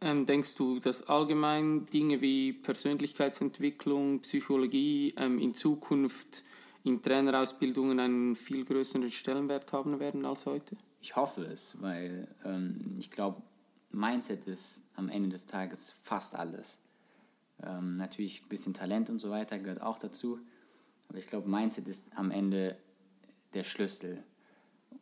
Ähm, 0.00 0.26
denkst 0.26 0.54
du, 0.54 0.78
dass 0.78 1.02
allgemein 1.08 1.86
Dinge 1.86 2.20
wie 2.20 2.52
Persönlichkeitsentwicklung, 2.52 4.20
Psychologie 4.20 5.12
ähm, 5.16 5.38
in 5.38 5.54
Zukunft 5.54 6.44
in 6.84 7.02
Trainerausbildungen 7.02 7.98
einen 7.98 8.36
viel 8.36 8.64
größeren 8.64 9.10
Stellenwert 9.10 9.72
haben 9.72 9.98
werden 9.98 10.24
als 10.24 10.46
heute? 10.46 10.76
Ich 11.00 11.16
hoffe 11.16 11.42
es, 11.44 11.76
weil 11.80 12.28
ähm, 12.44 12.96
ich 12.98 13.10
glaube, 13.10 13.42
Mindset 13.90 14.46
ist 14.46 14.82
am 14.94 15.08
Ende 15.08 15.30
des 15.30 15.46
Tages 15.46 15.94
fast 16.02 16.36
alles. 16.36 16.78
Ähm, 17.62 17.96
natürlich 17.96 18.42
ein 18.42 18.48
bisschen 18.48 18.74
Talent 18.74 19.10
und 19.10 19.18
so 19.18 19.30
weiter 19.30 19.58
gehört 19.58 19.82
auch 19.82 19.98
dazu, 19.98 20.38
aber 21.08 21.18
ich 21.18 21.26
glaube, 21.26 21.48
Mindset 21.48 21.88
ist 21.88 22.08
am 22.14 22.30
Ende 22.30 22.76
der 23.54 23.64
Schlüssel. 23.64 24.22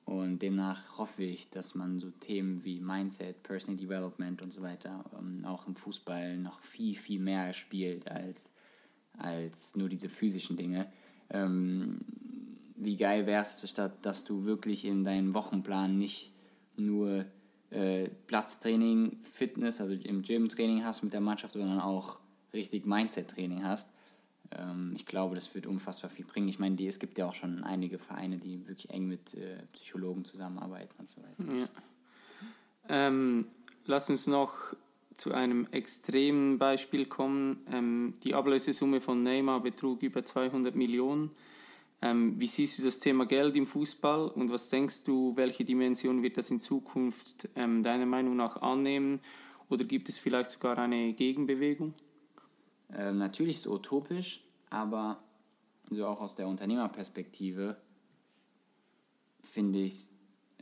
Und 0.07 0.41
demnach 0.41 0.99
hoffe 0.99 1.25
ich, 1.25 1.51
dass 1.51 1.75
man 1.75 1.99
so 1.99 2.11
Themen 2.11 2.65
wie 2.65 2.81
Mindset, 2.81 3.43
Personal 3.43 3.77
Development 3.77 4.41
und 4.41 4.53
so 4.53 4.63
weiter 4.63 5.05
ähm, 5.19 5.45
auch 5.45 5.67
im 5.67 5.75
Fußball 5.75 6.39
noch 6.39 6.61
viel, 6.61 6.95
viel 6.95 7.19
mehr 7.19 7.53
spielt 7.53 8.09
als, 8.09 8.53
als 9.19 9.75
nur 9.75 9.89
diese 9.89 10.09
physischen 10.09 10.57
Dinge. 10.57 10.87
Ähm, 11.29 11.99
wie 12.77 12.97
geil 12.97 13.27
wäre 13.27 13.43
es, 13.43 13.75
dass 14.03 14.23
du 14.23 14.45
wirklich 14.45 14.85
in 14.85 15.03
deinem 15.03 15.35
Wochenplan 15.35 15.99
nicht 15.99 16.33
nur 16.77 17.25
äh, 17.71 18.09
Platztraining, 18.29 19.19
Fitness, 19.21 19.81
also 19.81 19.95
im 20.09 20.23
Gym-Training 20.23 20.85
hast 20.85 21.03
mit 21.03 21.15
der 21.15 21.21
Mannschaft, 21.21 21.55
sondern 21.55 21.81
auch 21.81 22.21
richtig 22.53 22.87
Mindset-Training 22.87 23.65
hast. 23.65 23.91
Ähm, 24.53 24.93
ich 24.95 25.07
glaube, 25.07 25.35
das 25.35 25.55
wird 25.55 25.67
unfassbar 25.67 26.11
viel 26.11 26.25
bringen. 26.25 26.49
Ich 26.49 26.59
meine, 26.59 26.77
es 26.87 26.99
gibt 26.99 27.19
ja 27.19 27.27
auch 27.27 27.35
schon 27.35 27.65
einige 27.65 27.99
Vereine, 27.99 28.39
die 28.39 28.67
wirklich 28.67 28.91
eng 28.91 29.07
mit 29.07 29.35
äh, 29.35 29.63
Psychologen 29.73 30.25
zusammenarbeiten 30.25 30.95
und 30.99 31.09
so 31.09 31.23
weiter. 31.23 31.57
Ja. 31.57 31.69
Ähm, 32.89 33.47
lass 33.85 34.11
uns 34.11 34.27
noch 34.27 34.75
zu 35.15 35.33
einem 35.33 35.67
extremen 35.71 36.59
Beispiel 36.59 37.07
kommen. 37.07 37.59
Ähm, 37.73 38.15
die 38.23 38.35
Ablösesumme 38.35 39.01
von 39.01 39.23
Neymar 39.23 39.61
betrug 39.61 40.03
über 40.03 40.23
200 40.23 40.75
Millionen. 40.75 41.31
Ähm, 42.03 42.39
wie 42.39 42.47
siehst 42.47 42.79
du 42.79 42.83
das 42.83 42.99
Thema 42.99 43.25
Geld 43.25 43.57
im 43.57 43.65
Fußball 43.65 44.29
und 44.29 44.51
was 44.51 44.69
denkst 44.69 45.05
du, 45.05 45.35
welche 45.37 45.65
Dimension 45.65 46.23
wird 46.23 46.37
das 46.37 46.51
in 46.51 46.61
Zukunft 46.61 47.49
ähm, 47.57 47.83
deiner 47.83 48.07
Meinung 48.07 48.37
nach 48.37 48.61
annehmen? 48.61 49.21
Oder 49.71 49.85
gibt 49.85 50.09
es 50.09 50.19
vielleicht 50.19 50.51
sogar 50.51 50.79
eine 50.79 51.13
Gegenbewegung? 51.15 51.95
Ähm, 52.95 53.19
natürlich 53.19 53.57
ist 53.57 53.67
es 53.67 53.73
utopisch, 53.73 54.45
aber 54.71 55.23
so 55.91 56.07
auch 56.07 56.21
aus 56.21 56.35
der 56.35 56.49
Unternehmerperspektive 56.49 57.77
finde 59.43 59.81
ich 59.81 59.93
es 59.93 60.11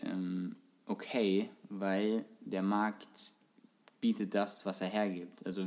ähm, 0.03 0.57
okay, 0.87 1.51
weil 1.69 2.25
der 2.41 2.63
Markt 2.63 3.33
bietet 4.01 4.35
das, 4.35 4.67
was 4.67 4.81
er 4.83 4.89
hergibt. 4.89 5.45
Also 5.47 5.63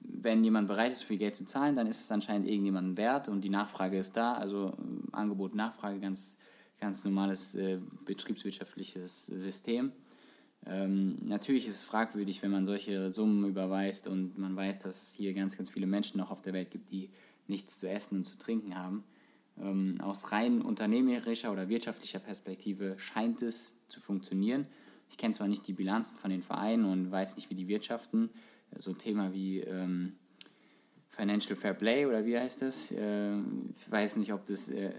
wenn 0.00 0.42
jemand 0.42 0.66
bereit 0.66 0.92
ist, 0.92 1.02
viel 1.02 1.18
Geld 1.18 1.34
zu 1.34 1.44
zahlen, 1.44 1.74
dann 1.74 1.86
ist 1.86 2.00
es 2.00 2.10
anscheinend 2.10 2.48
irgendjemandem 2.48 2.96
wert 2.96 3.28
und 3.28 3.42
die 3.42 3.50
Nachfrage 3.50 3.98
ist 3.98 4.16
da. 4.16 4.34
Also 4.34 4.68
äh, 4.68 5.14
Angebot, 5.14 5.54
Nachfrage, 5.54 6.00
ganz, 6.00 6.36
ganz 6.80 7.04
normales 7.04 7.54
äh, 7.54 7.78
betriebswirtschaftliches 8.04 9.26
System. 9.26 9.92
Ähm, 10.66 11.16
natürlich 11.24 11.66
ist 11.66 11.76
es 11.76 11.82
fragwürdig, 11.82 12.42
wenn 12.42 12.50
man 12.50 12.64
solche 12.64 13.10
Summen 13.10 13.44
überweist 13.44 14.06
und 14.06 14.38
man 14.38 14.54
weiß, 14.54 14.80
dass 14.80 15.02
es 15.02 15.14
hier 15.14 15.32
ganz, 15.32 15.56
ganz 15.56 15.70
viele 15.70 15.86
Menschen 15.86 16.18
noch 16.18 16.30
auf 16.30 16.40
der 16.40 16.52
Welt 16.52 16.70
gibt, 16.70 16.90
die 16.90 17.10
nichts 17.48 17.78
zu 17.78 17.88
essen 17.88 18.16
und 18.16 18.24
zu 18.24 18.38
trinken 18.38 18.76
haben. 18.76 19.04
Ähm, 19.60 20.00
aus 20.00 20.32
rein 20.32 20.62
unternehmerischer 20.62 21.52
oder 21.52 21.68
wirtschaftlicher 21.68 22.20
Perspektive 22.20 22.98
scheint 22.98 23.42
es 23.42 23.76
zu 23.88 24.00
funktionieren. 24.00 24.66
Ich 25.10 25.18
kenne 25.18 25.34
zwar 25.34 25.48
nicht 25.48 25.66
die 25.66 25.74
Bilanzen 25.74 26.16
von 26.16 26.30
den 26.30 26.42
Vereinen 26.42 26.84
und 26.84 27.10
weiß 27.10 27.36
nicht, 27.36 27.50
wie 27.50 27.54
die 27.54 27.68
wirtschaften. 27.68 28.30
So 28.76 28.92
ein 28.92 28.98
Thema 28.98 29.34
wie 29.34 29.60
ähm, 29.60 30.14
Financial 31.08 31.54
Fair 31.54 31.74
Play 31.74 32.06
oder 32.06 32.24
wie 32.24 32.38
heißt 32.38 32.62
das? 32.62 32.90
Äh, 32.92 33.36
ich 33.36 33.90
weiß 33.90 34.16
nicht, 34.16 34.32
ob 34.32 34.46
das 34.46 34.68
äh, 34.68 34.90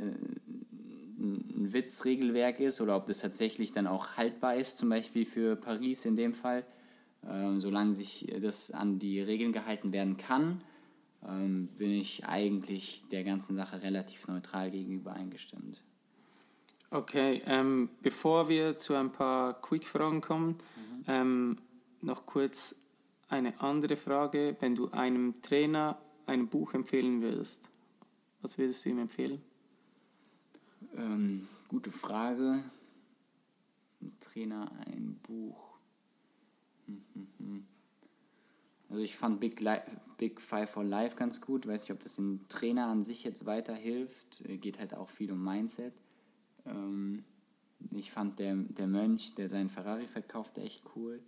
ein 1.23 1.73
Witzregelwerk 1.73 2.59
ist 2.59 2.81
oder 2.81 2.95
ob 2.95 3.05
das 3.05 3.19
tatsächlich 3.19 3.71
dann 3.71 3.87
auch 3.87 4.17
haltbar 4.17 4.55
ist, 4.55 4.77
zum 4.77 4.89
Beispiel 4.89 5.25
für 5.25 5.55
Paris 5.55 6.05
in 6.05 6.15
dem 6.15 6.33
Fall. 6.33 6.65
Ähm, 7.29 7.59
solange 7.59 7.93
sich 7.93 8.31
das 8.41 8.71
an 8.71 8.99
die 8.99 9.21
Regeln 9.21 9.53
gehalten 9.53 9.93
werden 9.93 10.17
kann, 10.17 10.61
ähm, 11.27 11.69
bin 11.77 11.91
ich 11.91 12.25
eigentlich 12.25 13.03
der 13.11 13.23
ganzen 13.23 13.55
Sache 13.55 13.81
relativ 13.81 14.27
neutral 14.27 14.71
gegenüber 14.71 15.13
eingestimmt. 15.13 15.81
Okay, 16.89 17.41
ähm, 17.47 17.89
bevor 18.01 18.49
wir 18.49 18.75
zu 18.75 18.93
ein 18.93 19.11
paar 19.11 19.59
Quick-Fragen 19.61 20.21
kommen, 20.21 20.49
mhm. 20.49 21.03
ähm, 21.07 21.57
noch 22.01 22.25
kurz 22.25 22.75
eine 23.29 23.59
andere 23.61 23.95
Frage. 23.95 24.55
Wenn 24.59 24.75
du 24.75 24.91
einem 24.91 25.41
Trainer 25.41 25.97
ein 26.27 26.49
Buch 26.49 26.73
empfehlen 26.73 27.21
würdest, 27.21 27.61
was 28.41 28.57
würdest 28.57 28.85
du 28.85 28.89
ihm 28.89 28.99
empfehlen? 28.99 29.41
Ähm, 30.95 31.47
gute 31.67 31.91
Frage. 31.91 32.63
Ein 34.01 34.11
Trainer, 34.19 34.71
ein 34.85 35.19
Buch. 35.23 35.77
Also 38.89 39.01
ich 39.01 39.15
fand 39.15 39.39
Big, 39.39 39.59
Li 39.59 39.77
Big 40.17 40.39
Five 40.39 40.69
for 40.69 40.83
Life 40.83 41.15
ganz 41.15 41.41
gut. 41.41 41.67
Weiß 41.67 41.81
nicht, 41.81 41.91
ob 41.91 42.03
das 42.03 42.15
dem 42.15 42.47
Trainer 42.47 42.87
an 42.87 43.01
sich 43.01 43.23
jetzt 43.23 43.45
weiterhilft. 43.45 44.43
Geht 44.61 44.79
halt 44.79 44.93
auch 44.93 45.09
viel 45.09 45.31
um 45.31 45.43
Mindset. 45.43 45.93
Ähm, 46.65 47.23
ich 47.91 48.11
fand 48.11 48.39
der, 48.39 48.55
der 48.55 48.87
Mönch, 48.87 49.35
der 49.35 49.49
seinen 49.49 49.69
Ferrari 49.69 50.07
verkauft, 50.07 50.57
echt 50.57 50.83
cool. 50.95 51.19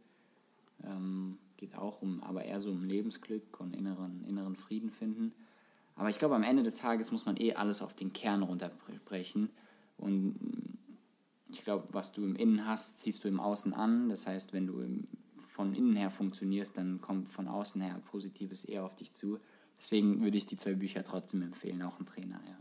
Ähm, 0.84 1.38
geht 1.58 1.76
auch 1.76 2.02
um, 2.02 2.22
aber 2.24 2.46
eher 2.46 2.60
so 2.60 2.70
um 2.72 2.84
Lebensglück 2.84 3.60
und 3.60 3.76
inneren, 3.76 4.24
inneren 4.26 4.56
Frieden 4.56 4.92
finden. 4.92 5.34
Aber 5.96 6.10
ich 6.10 6.20
glaube, 6.20 6.36
am 6.36 6.44
Ende 6.44 6.64
des 6.64 6.76
Tages 6.76 7.12
muss 7.12 7.26
man 7.26 7.38
eh 7.38 7.54
alles 7.54 7.82
auf 7.82 7.96
den 7.96 8.12
Kern 8.12 8.44
runterbrechen. 8.44 9.50
Und 9.98 10.36
ich 11.50 11.64
glaube, 11.64 11.88
was 11.92 12.12
du 12.12 12.24
im 12.24 12.36
Innen 12.36 12.68
hast, 12.68 13.00
ziehst 13.00 13.24
du 13.24 13.28
im 13.28 13.40
Außen 13.40 13.74
an. 13.74 14.10
Das 14.10 14.28
heißt, 14.28 14.54
wenn 14.54 14.68
du 14.68 14.84
von 15.48 15.74
innen 15.74 15.96
her 15.96 16.12
funktionierst, 16.12 16.78
dann 16.78 17.00
kommt 17.00 17.30
von 17.30 17.48
außen 17.48 17.80
her 17.82 18.02
Positives 18.12 18.66
eher 18.66 18.84
auf 18.84 18.96
dich 18.96 19.14
zu. 19.14 19.40
Deswegen 19.80 20.22
würde 20.22 20.38
ich 20.38 20.46
die 20.46 20.58
zwei 20.58 20.74
Bücher 20.74 21.04
trotzdem 21.04 21.42
empfehlen, 21.42 21.82
auch 21.82 22.00
ein 22.00 22.06
Trainer, 22.06 22.42
ja. 22.46 22.58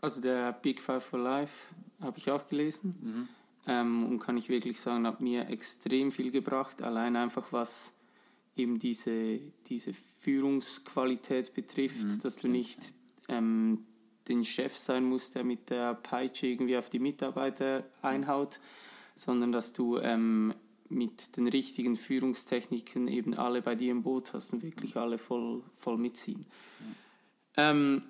Also 0.00 0.20
der 0.20 0.52
Big 0.52 0.80
Five 0.80 1.04
for 1.04 1.18
Life 1.18 1.74
habe 2.00 2.18
ich 2.18 2.30
auch 2.30 2.46
gelesen 2.46 2.94
mhm. 3.00 3.28
ähm, 3.66 4.04
und 4.04 4.18
kann 4.20 4.36
ich 4.36 4.48
wirklich 4.48 4.80
sagen, 4.80 5.06
hat 5.06 5.20
mir 5.20 5.48
extrem 5.48 6.12
viel 6.12 6.30
gebracht. 6.30 6.82
Allein 6.82 7.16
einfach 7.16 7.52
was 7.52 7.92
eben 8.58 8.78
diese, 8.78 9.40
diese 9.68 9.92
Führungsqualität 9.92 11.54
betrifft, 11.54 12.04
mhm, 12.04 12.18
dass 12.20 12.36
du 12.36 12.48
nicht 12.48 12.94
ähm, 13.28 13.86
den 14.28 14.44
Chef 14.44 14.76
sein 14.76 15.04
musst, 15.04 15.34
der 15.34 15.44
mit 15.44 15.70
der 15.70 15.94
Peitsche 15.94 16.46
irgendwie 16.46 16.76
auf 16.76 16.90
die 16.90 16.98
Mitarbeiter 16.98 17.84
einhaut, 18.02 18.60
sondern 19.14 19.52
dass 19.52 19.72
du 19.72 19.98
ähm, 19.98 20.54
mit 20.88 21.36
den 21.36 21.48
richtigen 21.48 21.96
Führungstechniken 21.96 23.08
eben 23.08 23.34
alle 23.34 23.62
bei 23.62 23.74
dir 23.74 23.92
im 23.92 24.02
Boot 24.02 24.32
hast 24.32 24.52
und 24.52 24.62
wirklich 24.62 24.96
alle 24.96 25.18
voll, 25.18 25.62
voll 25.74 25.98
mitziehen. 25.98 26.40
Mhm. 26.40 26.94
Ähm, 27.56 28.02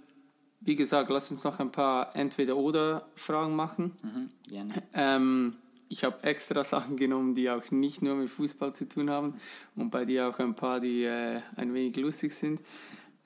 wie 0.60 0.74
gesagt, 0.74 1.10
lass 1.10 1.30
uns 1.30 1.44
noch 1.44 1.60
ein 1.60 1.70
paar 1.70 2.14
Entweder-Oder-Fragen 2.16 3.54
machen. 3.54 3.92
Mhm, 4.02 4.28
gerne. 4.48 4.82
Ähm, 4.92 5.56
ich 5.88 6.04
habe 6.04 6.22
extra 6.22 6.64
Sachen 6.64 6.96
genommen, 6.96 7.34
die 7.34 7.50
auch 7.50 7.70
nicht 7.70 8.02
nur 8.02 8.14
mit 8.14 8.28
Fußball 8.28 8.74
zu 8.74 8.88
tun 8.88 9.10
haben 9.10 9.38
und 9.74 9.90
bei 9.90 10.04
dir 10.04 10.28
auch 10.28 10.38
ein 10.38 10.54
paar, 10.54 10.80
die 10.80 11.04
äh, 11.04 11.40
ein 11.56 11.72
wenig 11.72 11.96
lustig 11.96 12.34
sind. 12.34 12.60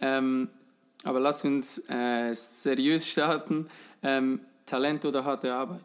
Ähm, 0.00 0.48
aber 1.04 1.20
lass 1.20 1.44
uns 1.44 1.78
äh, 1.88 2.32
seriös 2.34 3.06
starten. 3.06 3.68
Ähm, 4.02 4.40
Talent 4.66 5.04
oder 5.04 5.24
harte 5.24 5.52
Arbeit? 5.52 5.84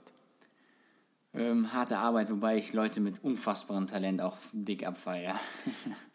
Ähm, 1.34 1.72
harte 1.74 1.98
Arbeit, 1.98 2.32
wobei 2.32 2.58
ich 2.58 2.74
Leute 2.74 3.00
mit 3.00 3.24
unfassbarem 3.24 3.88
Talent 3.88 4.22
auch 4.22 4.38
dick 4.54 4.86
abfeiere. 4.86 5.36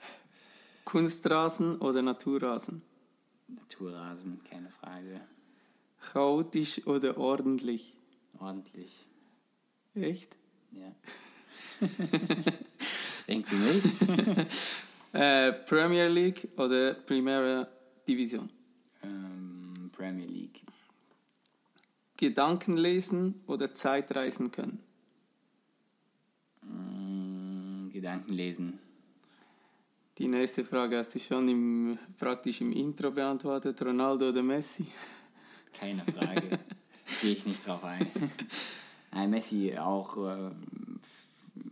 Kunstrasen 0.84 1.78
oder 1.78 2.02
Naturrasen? 2.02 2.82
Naturrasen, 3.48 4.40
keine 4.48 4.70
Frage. 4.70 5.20
Chaotisch 6.12 6.86
oder 6.86 7.16
ordentlich? 7.18 7.94
Ordentlich. 8.38 9.06
Echt? 9.94 10.36
Ja. 10.72 10.92
Denkst 13.28 13.50
du 13.50 13.56
nicht? 13.56 14.46
Äh, 15.14 15.52
Premier 15.52 16.08
League 16.08 16.48
oder 16.56 16.94
Primera 16.94 17.68
Division? 18.08 18.48
Ähm, 19.02 19.90
Premier 19.92 20.24
League. 20.24 20.62
Gedanken 22.16 22.78
lesen 22.78 23.42
oder 23.46 23.70
Zeitreisen 23.74 24.50
können? 24.50 24.80
Mm, 26.62 27.90
Gedanken 27.90 28.32
lesen. 28.32 28.78
Die 30.16 30.28
nächste 30.28 30.64
Frage 30.64 30.96
hast 30.98 31.14
du 31.14 31.18
schon 31.18 31.48
im, 31.48 31.98
praktisch 32.18 32.62
im 32.62 32.72
Intro 32.72 33.10
beantwortet. 33.10 33.82
Ronaldo 33.82 34.30
oder 34.30 34.42
Messi? 34.42 34.86
Keine 35.74 36.02
Frage. 36.04 36.58
Gehe 37.20 37.32
ich 37.32 37.44
nicht 37.44 37.66
drauf 37.66 37.84
ein. 37.84 38.06
Nein, 39.12 39.30
Messi 39.30 39.76
auch 39.78 40.16
äh, 40.26 40.50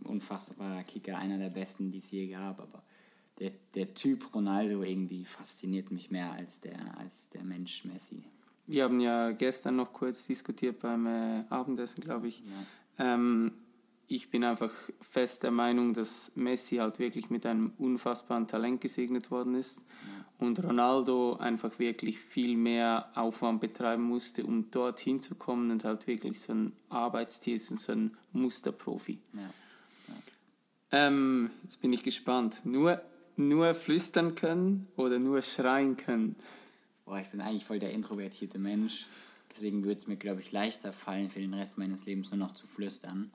unfassbarer 0.03 0.83
Kicker, 0.83 1.17
einer 1.17 1.37
der 1.37 1.49
besten, 1.49 1.91
die 1.91 1.97
es 1.97 2.11
je 2.11 2.27
gab, 2.27 2.59
aber 2.59 2.83
der, 3.39 3.51
der 3.73 3.93
Typ 3.93 4.33
Ronaldo 4.35 4.83
irgendwie 4.83 5.25
fasziniert 5.25 5.91
mich 5.91 6.11
mehr 6.11 6.31
als 6.31 6.61
der, 6.61 6.97
als 6.97 7.29
der 7.29 7.43
Mensch 7.43 7.83
Messi. 7.85 8.23
Wir 8.67 8.83
haben 8.83 8.99
ja 8.99 9.31
gestern 9.31 9.75
noch 9.75 9.91
kurz 9.91 10.27
diskutiert 10.27 10.79
beim 10.79 11.07
äh, 11.07 11.43
Abendessen, 11.49 12.01
glaube 12.01 12.27
ich. 12.27 12.43
Ähm, 12.99 13.51
ich 14.11 14.29
bin 14.29 14.43
einfach 14.43 14.71
fest 14.99 15.43
der 15.43 15.51
Meinung, 15.51 15.93
dass 15.93 16.33
Messi 16.35 16.75
halt 16.77 16.99
wirklich 16.99 17.29
mit 17.29 17.45
einem 17.45 17.71
unfassbaren 17.77 18.45
Talent 18.45 18.81
gesegnet 18.81 19.31
worden 19.31 19.55
ist 19.55 19.79
und 20.37 20.61
Ronaldo 20.61 21.37
einfach 21.37 21.79
wirklich 21.79 22.19
viel 22.19 22.57
mehr 22.57 23.09
Aufwand 23.15 23.61
betreiben 23.61 24.03
musste, 24.03 24.45
um 24.45 24.69
dorthin 24.69 25.21
zu 25.21 25.35
kommen 25.35 25.71
und 25.71 25.85
halt 25.85 26.07
wirklich 26.07 26.41
so 26.41 26.51
ein 26.51 26.73
Arbeitstier 26.89 27.55
ist 27.55 27.71
und 27.71 27.79
so 27.79 27.93
ein 27.93 28.17
Musterprofi. 28.33 29.19
Ja. 29.33 29.49
Ähm, 30.91 31.49
jetzt 31.63 31.81
bin 31.81 31.93
ich 31.93 32.03
gespannt. 32.03 32.65
Nur, 32.65 33.01
nur 33.37 33.73
flüstern 33.73 34.35
können 34.35 34.89
oder 34.97 35.19
nur 35.19 35.41
schreien 35.41 35.95
können? 35.95 36.35
Boah, 37.05 37.19
ich 37.19 37.29
bin 37.29 37.39
eigentlich 37.39 37.63
voll 37.63 37.79
der 37.79 37.91
introvertierte 37.91 38.59
Mensch. 38.59 39.05
Deswegen 39.49 39.85
würde 39.85 39.99
es 39.99 40.07
mir, 40.07 40.17
glaube 40.17 40.41
ich, 40.41 40.51
leichter 40.51 40.91
fallen, 40.91 41.29
für 41.29 41.39
den 41.39 41.53
Rest 41.53 41.77
meines 41.77 42.05
Lebens 42.05 42.31
nur 42.31 42.39
noch 42.39 42.51
zu 42.51 42.67
flüstern. 42.67 43.31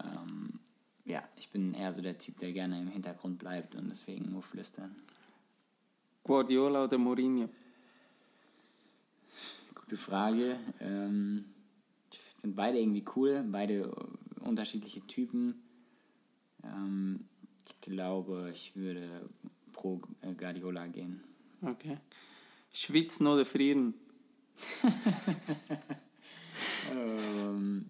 Ähm, 0.00 0.60
ja, 1.04 1.22
ich 1.36 1.48
bin 1.50 1.74
eher 1.74 1.92
so 1.92 2.00
der 2.00 2.18
Typ, 2.18 2.38
der 2.38 2.52
gerne 2.52 2.78
im 2.80 2.88
Hintergrund 2.88 3.38
bleibt 3.38 3.74
und 3.74 3.88
deswegen 3.88 4.30
nur 4.30 4.42
flüstern. 4.42 4.94
Guardiola 6.24 6.84
oder 6.84 6.98
Mourinho? 6.98 7.48
Gute 9.74 9.96
Frage. 9.96 10.56
Ähm, 10.80 11.46
ich 12.12 12.18
finde 12.40 12.56
beide 12.56 12.78
irgendwie 12.78 13.04
cool, 13.16 13.44
beide 13.50 13.90
unterschiedliche 14.44 15.04
Typen. 15.06 15.62
Ähm, 16.62 17.26
ich 17.66 17.80
glaube, 17.80 18.50
ich 18.52 18.76
würde 18.76 19.28
pro 19.72 20.00
äh, 20.20 20.32
Guardiola 20.34 20.86
gehen. 20.86 21.22
Okay. 21.60 21.98
Schwitzen 22.72 23.26
oder 23.26 23.44
frieren? 23.44 23.94
Ähm, 26.90 27.86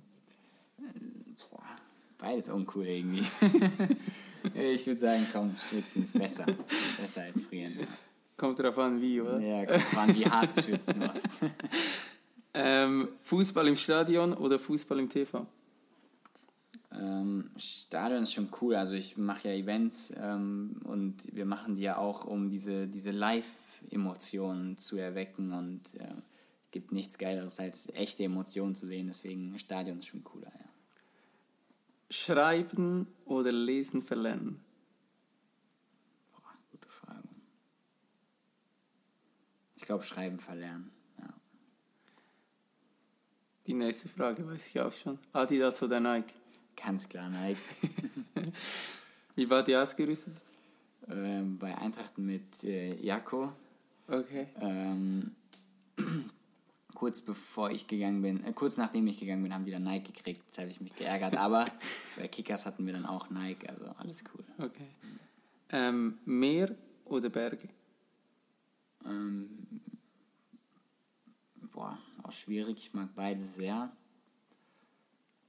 beides 2.23 2.49
uncool 2.49 2.87
irgendwie. 2.87 3.25
ich 4.55 4.87
würde 4.87 5.01
sagen, 5.01 5.27
komm, 5.33 5.57
schwitzen 5.69 6.03
ist 6.03 6.13
besser. 6.13 6.47
Besser 6.99 7.23
als 7.23 7.41
frieren. 7.41 7.87
Kommt 8.37 8.59
drauf 8.59 8.79
an, 8.79 9.01
wie, 9.01 9.21
oder? 9.21 9.39
Ja, 9.41 9.67
kommt 9.67 9.97
an, 9.97 10.17
wie 10.17 10.25
hart 10.25 10.57
du 10.57 10.63
schwitzen 10.63 10.99
musst. 10.99 11.41
Ähm, 12.55 13.09
Fußball 13.23 13.67
im 13.67 13.77
Stadion 13.77 14.35
oder 14.35 14.59
Fußball 14.59 14.99
im 14.99 15.09
TV? 15.09 15.47
Ähm, 16.95 17.51
Stadion 17.57 18.25
ist 18.25 18.35
schon 18.35 18.49
cool. 18.61 18.75
Also 18.75 18.93
ich 18.93 19.17
mache 19.17 19.49
ja 19.49 19.55
Events 19.55 20.13
ähm, 20.19 20.77
und 20.85 21.35
wir 21.35 21.47
machen 21.47 21.77
die 21.77 21.81
ja 21.81 21.97
auch, 21.97 22.27
um 22.27 22.51
diese, 22.51 22.89
diese 22.89 23.11
Live-Emotionen 23.11 24.77
zu 24.77 24.99
erwecken 24.99 25.53
und 25.55 25.95
äh, 25.99 26.13
gibt 26.73 26.93
nichts 26.93 27.17
Geileres 27.17 27.59
als 27.59 27.89
echte 27.95 28.25
Emotionen 28.25 28.75
zu 28.75 28.87
sehen. 28.87 29.07
Deswegen 29.07 29.59
Stadion 29.59 30.01
ist 30.01 30.09
schon 30.09 30.23
cooler. 30.23 30.53
Ja. 30.55 30.72
Schreiben 32.13 33.07
oder 33.25 33.53
Lesen 33.53 34.03
verlernen? 34.03 34.63
Boah, 36.33 36.55
gute 36.71 36.89
Frage. 36.89 37.29
Ich 39.77 39.83
glaube, 39.83 40.05
Schreiben 40.05 40.39
verlernen. 40.39 40.91
Ja. 41.19 41.33
Die 43.67 43.75
nächste 43.75 44.09
Frage 44.09 44.47
weiß 44.47 44.67
ich 44.69 44.81
auch 44.81 44.93
schon. 44.93 45.19
Adidas 45.33 45.83
oder 45.83 46.01
Nike? 46.01 46.35
Ganz 46.77 47.09
klar, 47.09 47.29
Nike. 47.31 47.61
Wie 49.35 49.49
war 49.49 49.63
die 49.63 49.77
ausgerüstet? 49.77 50.45
ähm, 51.09 51.59
bei 51.59 51.77
Eintrachten 51.77 52.25
mit 52.25 52.63
äh, 52.65 52.95
Jako. 52.97 53.53
Okay. 54.07 54.49
Ähm, 54.61 55.35
kurz 57.03 57.21
bevor 57.21 57.73
ich 57.73 57.89
gegangen 57.89 58.23
bin, 58.23 58.45
äh, 58.45 58.53
kurz 58.53 58.77
nachdem 58.77 59.09
ich 59.09 59.19
gegangen 59.19 59.43
bin, 59.43 59.53
haben 59.53 59.65
die 59.65 59.73
dann 59.73 59.83
Nike 59.83 60.13
gekriegt. 60.13 60.45
Da 60.53 60.63
habe 60.63 60.71
ich 60.71 60.81
mich 60.81 60.95
geärgert. 60.95 61.37
Aber 61.37 61.67
bei 62.17 62.29
Kickers 62.29 62.65
hatten 62.65 62.87
wir 62.87 62.93
dann 62.93 63.07
auch 63.07 63.29
Nike, 63.29 63.69
also 63.69 63.87
alles 63.99 64.23
cool. 64.33 64.45
Okay. 64.57 64.87
Ähm, 65.71 66.21
Meer 66.25 66.77
oder 67.07 67.29
Berge? 67.29 67.69
Ähm, 69.05 69.51
boah, 71.73 71.99
auch 72.23 72.31
schwierig. 72.31 72.79
Ich 72.79 72.95
mag 72.95 73.09
beide 73.17 73.41
sehr. 73.41 73.91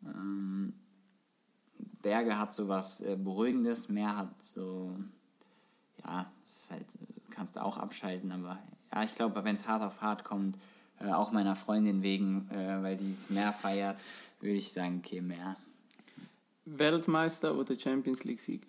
Ähm, 0.04 0.74
Berge 2.02 2.36
hat 2.36 2.52
so 2.56 2.68
was 2.68 3.02
äh, 3.02 3.16
Beruhigendes, 3.16 3.90
Meer 3.90 4.18
hat 4.18 4.44
so, 4.44 4.98
ja, 6.04 6.34
ist 6.44 6.72
halt, 6.72 6.96
äh, 6.96 7.30
kannst 7.30 7.58
du 7.58 7.64
auch 7.64 7.78
abschalten, 7.78 8.32
aber 8.32 8.58
ja, 8.92 9.04
ich 9.04 9.14
glaube, 9.14 9.44
wenn 9.44 9.54
es 9.54 9.68
hart 9.68 9.84
auf 9.84 10.02
hart 10.02 10.24
kommt, 10.24 10.58
äh, 11.04 11.12
auch 11.12 11.32
meiner 11.32 11.56
Freundin 11.56 12.02
wegen, 12.02 12.50
äh, 12.50 12.82
weil 12.82 12.98
die 12.98 13.16
das 13.16 13.30
Meer 13.30 13.54
feiert, 13.54 13.98
würde 14.40 14.56
ich 14.56 14.72
sagen, 14.72 15.02
okay, 15.04 15.22
Meer. 15.22 15.58
Weltmeister 16.66 17.58
oder 17.58 17.78
Champions 17.78 18.24
League-Sieger? 18.24 18.68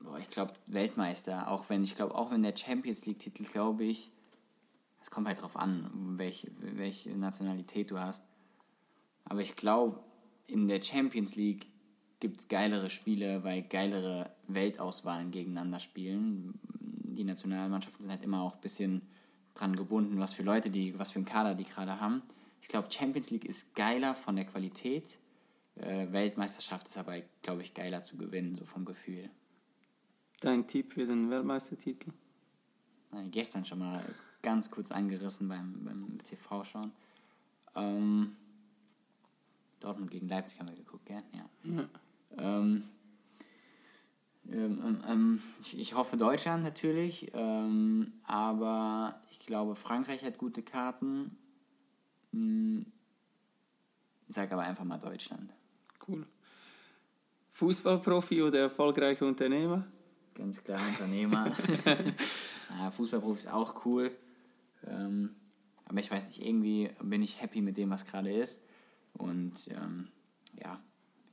Boah, 0.00 0.18
ich 0.18 0.30
glaube 0.30 0.52
Weltmeister, 0.66 1.50
auch 1.50 1.68
wenn, 1.68 1.84
ich 1.84 1.96
glaube, 1.96 2.14
auch 2.14 2.30
wenn 2.30 2.42
der 2.42 2.56
Champions 2.56 3.04
League-Titel, 3.06 3.44
glaube 3.44 3.84
ich, 3.84 4.10
es 5.02 5.10
kommt 5.10 5.28
halt 5.28 5.42
drauf 5.42 5.56
an, 5.56 5.90
welche, 6.18 6.50
welche 6.60 7.10
Nationalität 7.10 7.90
du 7.90 7.98
hast. 7.98 8.24
Aber 9.24 9.40
ich 9.40 9.56
glaube, 9.56 10.00
in 10.46 10.68
der 10.68 10.80
Champions 10.80 11.36
League 11.36 11.66
gibt 12.20 12.40
es 12.40 12.48
geilere 12.48 12.90
Spiele, 12.90 13.44
weil 13.44 13.62
geilere 13.62 14.30
Weltauswahlen 14.48 15.30
gegeneinander 15.30 15.80
spielen. 15.80 16.58
Die 16.80 17.24
Nationalmannschaften 17.24 18.02
sind 18.02 18.10
halt 18.10 18.22
immer 18.22 18.42
auch 18.42 18.54
ein 18.54 18.60
bisschen 18.60 19.02
dran 19.58 19.76
gebunden, 19.76 20.18
was 20.18 20.34
für 20.34 20.42
Leute 20.42 20.70
die, 20.70 20.98
was 20.98 21.10
für 21.10 21.16
einen 21.16 21.26
Kader 21.26 21.54
die 21.54 21.64
gerade 21.64 22.00
haben. 22.00 22.22
Ich 22.62 22.68
glaube, 22.68 22.90
Champions 22.90 23.30
League 23.30 23.44
ist 23.44 23.74
geiler 23.74 24.14
von 24.14 24.36
der 24.36 24.44
Qualität. 24.44 25.18
Äh, 25.76 26.10
Weltmeisterschaft 26.12 26.88
ist 26.88 26.96
aber, 26.96 27.20
glaube 27.42 27.62
ich, 27.62 27.74
geiler 27.74 28.02
zu 28.02 28.16
gewinnen, 28.16 28.54
so 28.54 28.64
vom 28.64 28.84
Gefühl. 28.84 29.30
Dein 30.40 30.66
Tipp 30.66 30.92
für 30.92 31.06
den 31.06 31.30
Weltmeistertitel? 31.30 32.10
äh, 33.16 33.28
gestern 33.28 33.64
schon 33.64 33.78
mal 33.78 34.02
ganz 34.42 34.70
kurz 34.70 34.90
angerissen 34.90 35.48
beim, 35.48 35.84
beim 35.84 36.18
TV-Schauen. 36.24 36.92
Ähm, 37.74 38.36
Dortmund 39.80 40.10
gegen 40.10 40.28
Leipzig 40.28 40.58
haben 40.58 40.68
wir 40.68 40.76
geguckt, 40.76 41.06
gell? 41.06 41.22
Ja. 41.32 41.48
Ähm, 41.64 41.88
ähm, 42.38 42.82
ähm, 44.52 45.04
ähm, 45.08 45.42
ich, 45.60 45.78
ich 45.78 45.94
hoffe 45.94 46.16
Deutschland 46.16 46.62
natürlich, 46.62 47.30
ähm, 47.34 48.12
aber 48.24 49.20
ich 49.46 49.48
glaube 49.48 49.76
Frankreich 49.76 50.24
hat 50.24 50.38
gute 50.38 50.64
Karten. 50.64 51.38
Hm, 52.32 52.84
ich 54.26 54.34
sage 54.34 54.52
aber 54.52 54.64
einfach 54.64 54.82
mal 54.82 54.98
Deutschland. 54.98 55.54
Cool. 56.08 56.26
Fußballprofi 57.52 58.42
oder 58.42 58.58
erfolgreicher 58.58 59.24
Unternehmer? 59.24 59.86
Ganz 60.34 60.64
klar 60.64 60.80
Unternehmer. 60.88 61.52
naja, 62.70 62.90
Fußballprofi 62.96 63.38
ist 63.38 63.52
auch 63.52 63.86
cool. 63.86 64.10
Ähm, 64.84 65.36
aber 65.84 66.00
ich 66.00 66.10
weiß 66.10 66.26
nicht, 66.26 66.44
irgendwie 66.44 66.90
bin 67.00 67.22
ich 67.22 67.40
happy 67.40 67.60
mit 67.60 67.76
dem, 67.76 67.90
was 67.90 68.04
gerade 68.04 68.32
ist. 68.32 68.60
Und 69.12 69.68
ähm, 69.68 70.08
ja, 70.60 70.80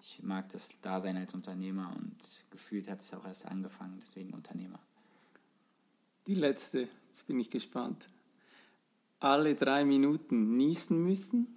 ich 0.03 0.22
mag 0.22 0.49
das 0.49 0.80
Dasein 0.82 1.18
als 1.18 1.34
Unternehmer 1.34 1.91
und 1.95 2.16
gefühlt 2.51 2.88
hat 2.91 3.01
es 3.01 3.11
auch 3.11 3.26
erst 3.26 3.47
angefangen, 3.47 3.97
deswegen 3.99 4.36
Unternehmer. 4.36 4.78
Die 6.28 6.36
letzte, 6.36 6.88
jetzt 7.14 7.28
bin 7.28 7.39
ich 7.39 7.51
gespannt. 7.51 8.09
Alle 9.20 9.53
drei 9.53 9.86
Minuten 9.86 10.57
niesen 10.57 11.03
müssen 11.03 11.55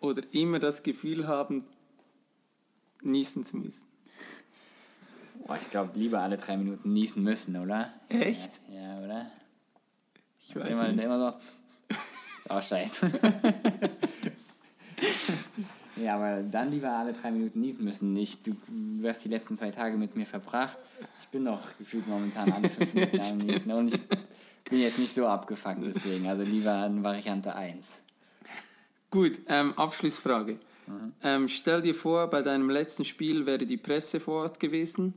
oder 0.00 0.22
immer 0.32 0.58
das 0.58 0.82
Gefühl 0.82 1.28
haben, 1.28 1.64
niesen 3.02 3.46
zu 3.46 3.56
müssen? 3.56 3.84
Boah, 5.46 5.56
ich 5.56 5.70
glaube, 5.70 5.92
lieber 5.94 6.20
alle 6.20 6.36
drei 6.36 6.56
Minuten 6.56 6.92
niesen 6.92 7.22
müssen, 7.22 7.56
oder? 7.56 7.92
Echt? 8.08 8.50
Ja, 8.68 8.98
ja 8.98 9.04
oder? 9.04 9.30
Ich 10.40 10.56
weiß 10.56 10.72
immer, 10.72 10.88
nicht. 10.88 11.04
immer 11.04 11.30
so. 11.30 11.38
Ist 11.38 12.50
auch 12.50 12.62
scheiße. 12.62 13.10
Ja, 15.96 16.16
aber 16.16 16.42
dann 16.42 16.70
lieber 16.70 16.90
alle 16.90 17.14
drei 17.14 17.30
Minuten 17.30 17.60
niesen 17.60 17.84
müssen. 17.84 18.12
Nicht, 18.12 18.46
du, 18.46 18.54
du 18.68 19.08
hast 19.08 19.24
die 19.24 19.30
letzten 19.30 19.56
zwei 19.56 19.70
Tage 19.70 19.96
mit 19.96 20.14
mir 20.14 20.26
verbracht. 20.26 20.76
Ich 21.22 21.28
bin 21.28 21.44
doch 21.44 21.60
gefühlt 21.78 22.06
momentan 22.06 22.52
alle 22.52 22.68
fünf 22.68 22.92
Minuten 22.92 23.20
am 23.20 23.38
Niesen. 23.46 23.72
Und 23.72 23.94
ich 23.94 24.00
bin 24.68 24.80
jetzt 24.80 24.98
nicht 24.98 25.14
so 25.14 25.26
abgefuckt 25.26 25.86
deswegen. 25.86 26.26
Also 26.26 26.42
lieber 26.42 26.72
an 26.72 27.04
Variante 27.04 27.54
1. 27.54 27.86
Gut, 29.10 29.38
ähm, 29.48 29.72
Abschlussfrage. 29.74 30.58
Ähm, 31.22 31.48
stell 31.48 31.82
dir 31.82 31.94
vor, 31.94 32.28
bei 32.28 32.42
deinem 32.42 32.70
letzten 32.70 33.04
Spiel 33.04 33.46
wäre 33.46 33.66
die 33.66 33.76
Presse 33.76 34.20
vor 34.20 34.42
Ort 34.42 34.60
gewesen. 34.60 35.14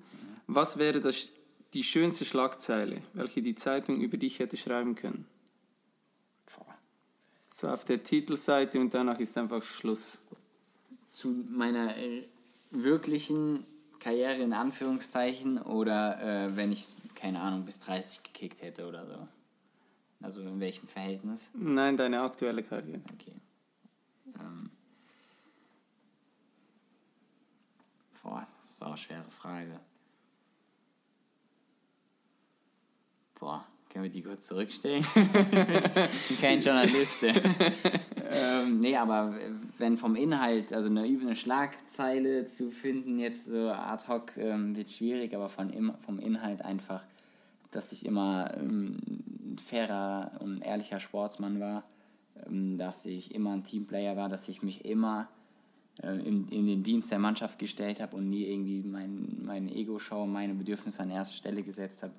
Was 0.48 0.78
wäre 0.78 1.00
das, 1.00 1.28
die 1.74 1.84
schönste 1.84 2.26
Schlagzeile, 2.26 3.02
welche 3.14 3.42
die 3.42 3.56
Zeitung 3.56 4.02
über 4.02 4.18
dich 4.18 4.40
hätte 4.40 4.58
schreiben 4.58 4.96
können? 4.96 5.28
Boah. 6.56 6.76
So 7.54 7.68
auf 7.68 7.86
der 7.86 8.02
Titelseite 8.02 8.80
und 8.80 8.94
danach 8.94 9.20
ist 9.20 9.38
einfach 9.38 9.62
Schluss. 9.62 10.18
Zu 11.12 11.44
meiner 11.50 11.96
äh, 11.98 12.24
wirklichen 12.72 13.64
Karriere 14.00 14.42
in 14.42 14.54
Anführungszeichen 14.54 15.62
oder 15.62 16.22
äh, 16.22 16.56
wenn 16.56 16.72
ich, 16.72 16.86
keine 17.16 17.42
Ahnung, 17.42 17.66
bis 17.66 17.80
30 17.80 18.24
gekickt 18.24 18.62
hätte 18.62 18.88
oder 18.88 19.06
so. 19.06 19.28
Also 20.22 20.42
in 20.42 20.60
welchem 20.60 20.88
Verhältnis? 20.88 21.50
Nein, 21.54 21.96
deine 21.96 22.22
aktuelle 22.22 22.64
Karriere. 22.64 23.02
Okay. 23.14 23.36
Ähm. 24.38 24.70
Boah, 28.22 28.46
das 28.62 28.72
ist 28.72 28.84
auch 28.84 28.88
eine 28.88 28.98
schwere 28.98 29.30
Frage. 29.40 29.80
Boah, 33.40 33.66
können 33.90 34.04
wir 34.04 34.12
die 34.12 34.22
kurz 34.22 34.46
zurückstellen? 34.48 35.06
ich 35.16 36.28
bin 36.28 36.38
kein 36.42 36.60
Journalist. 36.60 37.24
ähm, 37.24 38.82
nee, 38.82 38.98
aber 38.98 39.34
wenn 39.78 39.98
vom 39.98 40.16
Inhalt, 40.16 40.74
also 40.74 40.90
eine, 40.90 41.04
eine 41.04 41.36
Schlagzeile 41.36 42.46
zu 42.46 42.72
finden, 42.72 43.18
jetzt 43.18 43.46
so 43.46 43.70
ad 43.70 44.08
hoc, 44.10 44.36
ähm, 44.36 44.76
wird 44.76 44.90
schwierig, 44.90 45.34
aber 45.34 45.48
von, 45.48 45.96
vom 46.06 46.20
Inhalt 46.20 46.64
einfach, 46.64 47.06
dass 47.72 47.94
ich 47.94 48.06
immer 48.06 48.54
ähm, 48.58 49.00
fairer 49.62 50.32
und 50.40 50.62
ehrlicher 50.62 51.00
Sportsmann 51.00 51.60
war, 51.60 51.84
ähm, 52.48 52.78
dass 52.78 53.06
ich 53.06 53.34
immer 53.34 53.52
ein 53.52 53.64
Teamplayer 53.64 54.16
war, 54.16 54.30
dass 54.30 54.50
ich 54.50 54.62
mich 54.62 54.86
immer 54.86 55.28
äh, 56.02 56.18
in, 56.20 56.48
in 56.50 56.68
den 56.68 56.84
Dienst 56.84 57.12
der 57.12 57.20
Mannschaft 57.20 57.60
gestellt 57.60 58.02
habe 58.02 58.16
und 58.16 58.30
nie 58.30 58.46
irgendwie 58.46 58.82
mein, 58.82 59.40
mein 59.44 59.70
Ego-Show, 59.70 60.26
meine 60.26 60.54
Bedürfnisse 60.54 61.04
an 61.04 61.12
erste 61.12 61.36
Stelle 61.36 61.64
gesetzt 61.64 62.04
habe. 62.04 62.14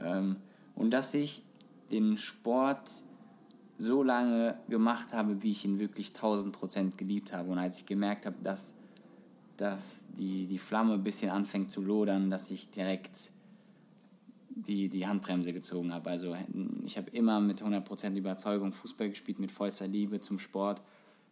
Ähm, 0.00 0.36
und 0.74 0.90
dass 0.92 1.14
ich 1.14 1.42
den 1.90 2.18
Sport 2.18 2.90
so 3.78 4.02
lange 4.02 4.58
gemacht 4.68 5.12
habe, 5.12 5.42
wie 5.42 5.50
ich 5.50 5.64
ihn 5.64 5.78
wirklich 5.78 6.08
1000% 6.08 6.96
geliebt 6.96 7.32
habe. 7.32 7.50
Und 7.50 7.58
als 7.58 7.78
ich 7.78 7.86
gemerkt 7.86 8.26
habe, 8.26 8.36
dass, 8.42 8.74
dass 9.56 10.04
die, 10.16 10.46
die 10.46 10.58
Flamme 10.58 10.94
ein 10.94 11.02
bisschen 11.02 11.30
anfängt 11.30 11.70
zu 11.70 11.82
lodern, 11.82 12.30
dass 12.30 12.50
ich 12.50 12.70
direkt 12.70 13.30
die, 14.54 14.88
die 14.88 15.06
Handbremse 15.06 15.52
gezogen 15.52 15.92
habe. 15.92 16.10
Also 16.10 16.36
ich 16.84 16.96
habe 16.96 17.10
immer 17.10 17.40
mit 17.40 17.62
100% 17.62 18.16
Überzeugung 18.16 18.72
Fußball 18.72 19.08
gespielt, 19.08 19.38
mit 19.38 19.50
vollster 19.50 19.88
Liebe 19.88 20.20
zum 20.20 20.38
Sport 20.38 20.82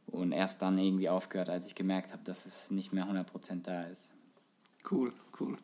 und 0.07 0.33
erst 0.33 0.63
dann 0.63 0.79
irgendwie 0.79 1.09
aufgehört, 1.09 1.49
als 1.49 1.67
ich 1.67 1.75
gemerkt 1.75 2.13
habe, 2.13 2.23
dass 2.25 2.47
es 2.47 2.71
nicht 2.71 2.93
mehr 2.93 3.07
100% 3.07 3.63
da 3.63 3.85
ist. 3.85 4.11
Cool, 4.91 5.13
cool. 5.41 5.57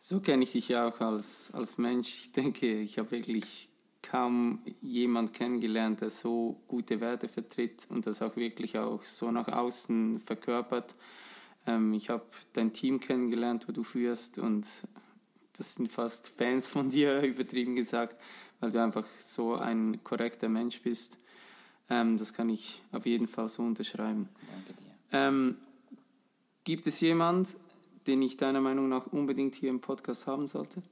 So 0.00 0.20
kenne 0.20 0.42
ich 0.42 0.52
dich 0.52 0.68
ja 0.68 0.88
auch 0.88 1.00
als, 1.00 1.50
als 1.52 1.78
Mensch. 1.78 2.08
Ich 2.08 2.32
denke, 2.32 2.80
ich 2.80 2.98
habe 2.98 3.10
wirklich 3.12 3.68
kaum 4.02 4.60
jemand 4.80 5.32
kennengelernt, 5.32 6.00
der 6.00 6.10
so 6.10 6.60
gute 6.66 7.00
Werte 7.00 7.28
vertritt 7.28 7.86
und 7.90 8.06
das 8.06 8.22
auch 8.22 8.36
wirklich 8.36 8.78
auch 8.78 9.02
so 9.02 9.30
nach 9.30 9.48
außen 9.48 10.18
verkörpert. 10.18 10.94
Ähm, 11.66 11.92
ich 11.92 12.10
habe 12.10 12.26
dein 12.52 12.72
Team 12.72 13.00
kennengelernt, 13.00 13.68
wo 13.68 13.72
du 13.72 13.82
führst 13.82 14.38
und 14.38 14.66
das 15.58 15.74
sind 15.74 15.88
fast 15.88 16.28
Fans 16.28 16.68
von 16.68 16.90
dir, 16.90 17.22
übertrieben 17.22 17.76
gesagt, 17.76 18.16
weil 18.60 18.70
du 18.70 18.82
einfach 18.82 19.06
so 19.18 19.54
ein 19.54 20.02
korrekter 20.04 20.48
Mensch 20.48 20.80
bist. 20.82 21.18
Ähm, 21.90 22.16
das 22.16 22.32
kann 22.32 22.48
ich 22.48 22.82
auf 22.92 23.06
jeden 23.06 23.26
Fall 23.26 23.48
so 23.48 23.62
unterschreiben. 23.62 24.28
Danke 24.46 24.80
dir. 24.80 24.94
Ähm, 25.12 25.56
gibt 26.64 26.86
es 26.86 27.00
jemand, 27.00 27.56
den 28.06 28.22
ich 28.22 28.36
deiner 28.36 28.60
Meinung 28.60 28.88
nach 28.88 29.06
unbedingt 29.06 29.54
hier 29.54 29.70
im 29.70 29.80
Podcast 29.80 30.26
haben 30.26 30.46
sollte? 30.46 30.82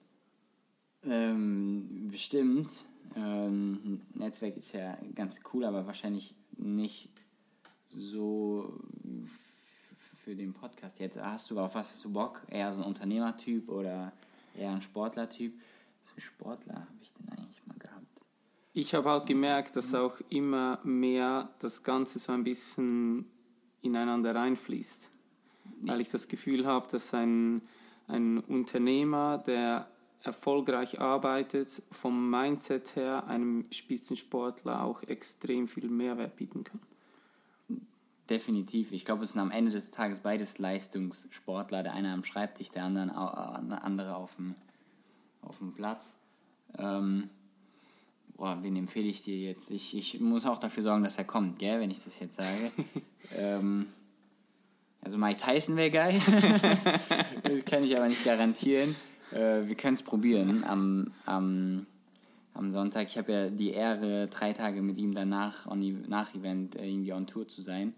Ähm, 1.04 2.08
bestimmt. 2.10 2.84
Ähm, 3.14 4.02
Netzwerk 4.14 4.56
ist 4.56 4.72
ja 4.72 4.98
ganz 5.14 5.40
cool, 5.52 5.64
aber 5.64 5.86
wahrscheinlich 5.86 6.34
nicht 6.56 7.08
so 7.88 8.78
für 10.26 10.34
den 10.34 10.52
Podcast 10.52 10.98
jetzt. 10.98 11.18
Hast 11.18 11.50
du 11.50 11.60
auf 11.60 11.74
was 11.74 11.88
hast 11.88 12.04
du 12.04 12.10
Bock? 12.10 12.42
Eher 12.50 12.72
so 12.72 12.80
ein 12.80 12.86
Unternehmertyp 12.86 13.68
oder 13.68 14.12
eher 14.56 14.72
ein 14.72 14.82
Sportlertyp? 14.82 15.58
Was 16.02 16.10
für 16.10 16.20
Sportler 16.20 16.74
habe 16.74 16.98
ich 17.00 17.12
denn 17.14 17.28
eigentlich 17.28 17.66
mal 17.66 17.78
gehabt? 17.78 18.06
Ich 18.72 18.94
habe 18.94 19.10
halt 19.10 19.26
gemerkt, 19.26 19.76
dass 19.76 19.94
auch 19.94 20.20
immer 20.28 20.80
mehr 20.84 21.50
das 21.60 21.82
Ganze 21.82 22.18
so 22.18 22.32
ein 22.32 22.44
bisschen 22.44 23.26
ineinander 23.82 24.34
reinfließt. 24.34 25.10
Weil 25.82 26.00
ich 26.00 26.08
das 26.08 26.28
Gefühl 26.28 26.66
habe, 26.66 26.88
dass 26.90 27.14
ein, 27.14 27.62
ein 28.08 28.38
Unternehmer, 28.40 29.38
der 29.38 29.88
erfolgreich 30.22 31.00
arbeitet, 31.00 31.82
vom 31.90 32.30
Mindset 32.30 32.96
her 32.96 33.26
einem 33.26 33.64
Spitzensportler 33.70 34.82
auch 34.82 35.02
extrem 35.04 35.68
viel 35.68 35.88
Mehrwert 35.88 36.36
bieten 36.36 36.64
kann. 36.64 36.80
Definitiv. 38.28 38.90
Ich 38.92 39.04
glaube, 39.04 39.22
es 39.22 39.32
sind 39.32 39.40
am 39.40 39.50
Ende 39.52 39.70
des 39.70 39.90
Tages 39.92 40.18
beides 40.20 40.58
Leistungssportler. 40.58 41.82
Der 41.84 41.92
eine 41.92 42.12
am 42.12 42.24
Schreibtisch, 42.24 42.70
der 42.70 42.84
andere, 42.84 43.16
au- 43.16 43.74
andere 43.76 44.16
auf 44.16 44.34
dem, 44.36 44.54
auf 45.42 45.58
dem 45.58 45.72
Platz. 45.72 46.12
Ähm, 46.76 47.30
boah, 48.36 48.58
wen 48.62 48.74
empfehle 48.76 49.06
ich 49.06 49.22
dir 49.22 49.36
jetzt? 49.38 49.70
Ich, 49.70 49.96
ich 49.96 50.20
muss 50.20 50.44
auch 50.44 50.58
dafür 50.58 50.82
sorgen, 50.82 51.04
dass 51.04 51.18
er 51.18 51.24
kommt, 51.24 51.58
gell, 51.60 51.80
wenn 51.80 51.90
ich 51.92 52.02
das 52.02 52.18
jetzt 52.18 52.34
sage. 52.36 52.72
ähm, 53.36 53.86
also 55.02 55.18
Mike 55.18 55.40
Tyson 55.40 55.76
wäre 55.76 55.90
geil. 55.92 56.20
kann 57.66 57.84
ich 57.84 57.96
aber 57.96 58.08
nicht 58.08 58.24
garantieren. 58.24 58.96
Äh, 59.30 59.68
wir 59.68 59.76
können 59.76 59.94
es 59.94 60.02
probieren 60.02 60.64
am, 60.64 61.12
am, 61.26 61.86
am 62.54 62.70
Sonntag. 62.72 63.06
Ich 63.08 63.18
habe 63.18 63.30
ja 63.32 63.50
die 63.50 63.70
Ehre, 63.70 64.26
drei 64.26 64.52
Tage 64.52 64.82
mit 64.82 64.96
ihm 64.98 65.14
danach, 65.14 65.66
on, 65.68 65.80
E- 65.80 65.96
nach 66.08 66.34
Event, 66.34 66.74
äh, 66.74 66.88
irgendwie 66.88 67.12
on 67.12 67.28
Tour 67.28 67.46
zu 67.46 67.62
sein. 67.62 67.94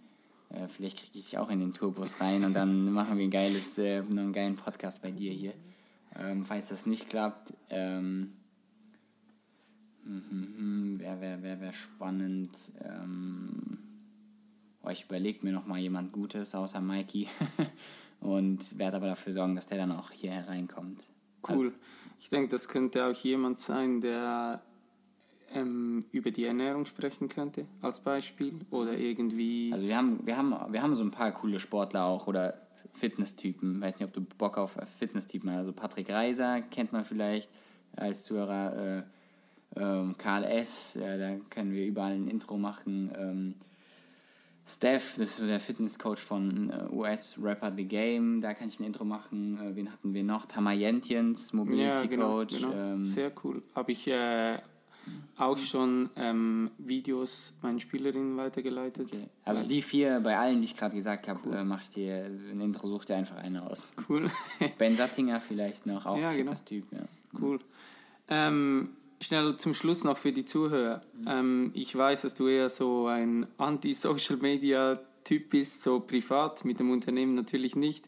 Äh, 0.51 0.69
vielleicht 0.69 0.99
kriege 0.99 1.19
ich 1.19 1.25
dich 1.25 1.39
auch 1.39 1.51
in 1.51 1.61
den 1.61 1.75
Tourbus 1.75 2.21
rein 2.21 2.45
und 2.45 2.55
dann 2.55 2.93
machen 2.93 3.19
wir 3.19 3.25
ein 3.25 3.31
geiles, 3.31 3.79
äh, 3.79 4.01
noch 4.01 4.19
einen 4.19 4.33
geilen 4.33 4.57
Podcast 4.57 5.03
bei 5.03 5.11
dir 5.11 5.33
hier. 5.33 5.55
Ähm, 6.17 6.45
falls 6.45 6.69
das 6.69 6.87
nicht 6.87 7.09
klappt, 7.09 7.53
ähm, 7.71 8.33
mhm, 10.05 10.99
wäre 10.99 11.21
wär, 11.21 11.43
wär, 11.43 11.61
wär 11.61 11.73
spannend. 11.73 12.51
Ähm, 12.83 13.79
oh, 14.83 14.89
ich 14.89 15.05
überlege 15.05 15.45
mir 15.45 15.53
noch 15.53 15.67
mal 15.67 15.79
jemand 15.79 16.13
Gutes 16.13 16.55
außer 16.55 16.81
Mikey 16.81 17.29
und 18.21 18.79
werde 18.79 18.97
aber 18.97 19.07
dafür 19.09 19.33
sorgen, 19.33 19.55
dass 19.55 19.67
der 19.67 19.79
dann 19.79 19.93
auch 19.93 20.11
hier 20.11 20.33
hereinkommt. 20.33 21.05
Cool. 21.47 21.73
Ich 22.21 22.31
denke, 22.31 22.49
das 22.49 22.69
könnte 22.69 23.07
auch 23.07 23.15
jemand 23.15 23.59
sein, 23.59 24.01
der 24.01 24.61
ähm, 25.55 26.05
über 26.13 26.31
die 26.31 26.45
Ernährung 26.45 26.85
sprechen 26.85 27.29
könnte, 27.29 27.67
als 27.81 28.01
Beispiel. 28.01 28.55
Oder 28.71 28.97
irgendwie. 28.97 29.71
Also 29.73 29.87
wir 29.87 29.97
haben, 29.97 30.21
wir 30.25 30.37
haben, 30.37 30.73
wir 30.73 30.83
haben 30.83 30.95
so 30.95 31.05
ein 31.05 31.11
paar 31.11 31.33
coole 31.33 31.59
Sportler 31.59 32.05
auch 32.05 32.27
oder 32.27 32.55
Fitnesstypen. 32.93 33.81
Weiß 33.81 33.99
nicht, 33.99 34.09
ob 34.09 34.13
du 34.13 34.21
Bock 34.21 34.59
auf 34.59 34.77
Fitnesstypen 34.99 35.51
hast. 35.51 35.59
Also 35.59 35.73
Patrick 35.73 36.11
Reiser 36.11 36.61
kennt 36.63 36.93
man 36.93 37.05
vielleicht 37.05 37.51
als 37.97 38.25
Zuhörer. 38.25 38.99
Äh, 38.99 39.03
ähm, 39.77 40.17
Karl 40.17 40.45
S., 40.45 40.97
äh, 40.97 41.19
da 41.19 41.37
können 41.51 41.73
wir 41.73 41.87
überall 41.87 42.13
ein 42.13 42.29
Intro 42.29 42.57
machen. 42.57 43.13
Ähm, 43.17 43.55
Steph, 44.67 45.17
das 45.17 45.29
ist 45.29 45.37
so 45.37 45.47
der 45.47 45.61
Fitnesscoach 45.61 46.19
von 46.19 46.71
äh, 46.71 46.93
US-Rapper 46.93 47.73
The 47.75 47.85
Game, 47.85 48.41
da 48.41 48.53
kann 48.53 48.69
ich 48.69 48.79
ein 48.81 48.85
Intro 48.85 49.05
machen. 49.05 49.59
Äh, 49.59 49.77
wen 49.77 49.91
hatten 49.91 50.13
wir 50.13 50.25
noch? 50.25 50.47
Tamayentjens, 50.47 51.53
Mobility 51.55 51.85
ja, 51.85 52.05
genau. 52.05 52.29
Coach. 52.39 52.57
genau. 52.57 52.73
Ähm, 52.73 53.05
Sehr 53.05 53.33
cool. 53.45 53.63
Habe 53.75 53.93
ich 53.93 54.07
äh, 54.09 54.59
auch 55.37 55.57
schon 55.57 56.11
ähm, 56.17 56.71
Videos 56.79 57.53
meinen 57.63 57.81
Spielerinnen 57.81 58.37
weitergeleitet. 58.37 59.09
okay. 59.13 59.27
Also 59.45 59.63
die 59.63 59.83
vier, 59.83 60.21
bei 60.21 60.37
allen, 60.37 60.61
die 60.61 60.67
ich 60.67 60.77
gerade 60.77 60.97
gesagt 60.97 61.29
habe, 61.29 61.57
äh, 61.57 61.65
mach 61.65 61.83
ich 61.83 61.91
dir 61.91 62.27
ein 62.27 62.61
Intro, 62.61 62.87
such 62.87 63.05
dir 63.05 63.17
einfach 63.17 63.37
eine 63.37 63.63
aus. 63.69 63.91
Cool. 64.09 64.29
Ben 64.79 64.97
Sattinger 64.97 65.41
vielleicht 65.41 65.87
noch, 65.87 66.07
auch 66.07 66.17
Ja, 66.17 66.33
genau. 66.33 66.53
Fitnesstyp, 66.53 66.85
ja. 66.93 67.01
Cool. 67.41 67.61
Ähm, 68.29 68.91
schnell 69.21 69.57
zum 69.57 69.75
Schluss 69.75 70.05
noch 70.05 70.17
für 70.17 70.33
die 70.33 70.45
Zuhörer. 70.45 71.03
Ähm, 71.27 71.71
ich 71.75 71.95
weiß, 71.97 72.23
dass 72.23 72.35
du 72.35 72.49
eher 72.49 72.69
so 72.69 73.07
ein 73.07 73.47
Anti-Social-Media-Typ 73.59 75.51
bist, 75.51 75.83
so 75.83 76.01
privat, 76.01 76.65
mit 76.65 76.81
dem 76.81 76.91
Unternehmen 76.91 77.35
natürlich 77.35 77.77
nicht. 77.77 78.07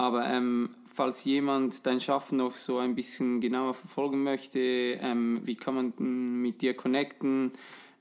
Aber 0.00 0.26
ähm, 0.26 0.70
falls 0.94 1.24
jemand 1.24 1.84
dein 1.84 2.00
Schaffen 2.00 2.38
noch 2.38 2.52
so 2.52 2.78
ein 2.78 2.94
bisschen 2.94 3.38
genauer 3.38 3.74
verfolgen 3.74 4.22
möchte, 4.22 4.58
ähm, 4.58 5.42
wie 5.44 5.56
kann 5.56 5.74
man 5.74 5.92
mit 6.40 6.62
dir 6.62 6.74
connecten? 6.74 7.52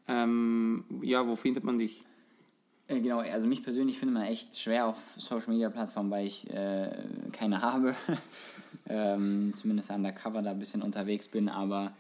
Ähm, 0.08 0.86
ja, 1.02 1.28
wo 1.28 1.36
findet 1.36 1.66
man 1.66 1.78
dich? 1.78 2.06
Äh, 2.88 3.02
genau, 3.02 3.20
also 3.20 3.48
mich 3.48 3.62
persönlich 3.62 4.00
finde 4.00 4.14
man 4.14 4.24
echt 4.24 4.58
schwer 4.58 4.86
auf 4.86 4.98
Social 5.18 5.52
Media 5.52 5.70
Plattformen, 5.70 6.10
weil 6.10 6.26
ich 6.26 6.50
äh, 6.50 6.90
keine 7.34 7.62
habe. 7.62 7.94
ähm, 8.88 9.52
zumindest 9.54 9.90
undercover 9.90 10.42
da 10.42 10.52
ein 10.52 10.60
bisschen 10.60 10.82
unterwegs 10.82 11.28
bin, 11.28 11.50
aber 11.50 11.92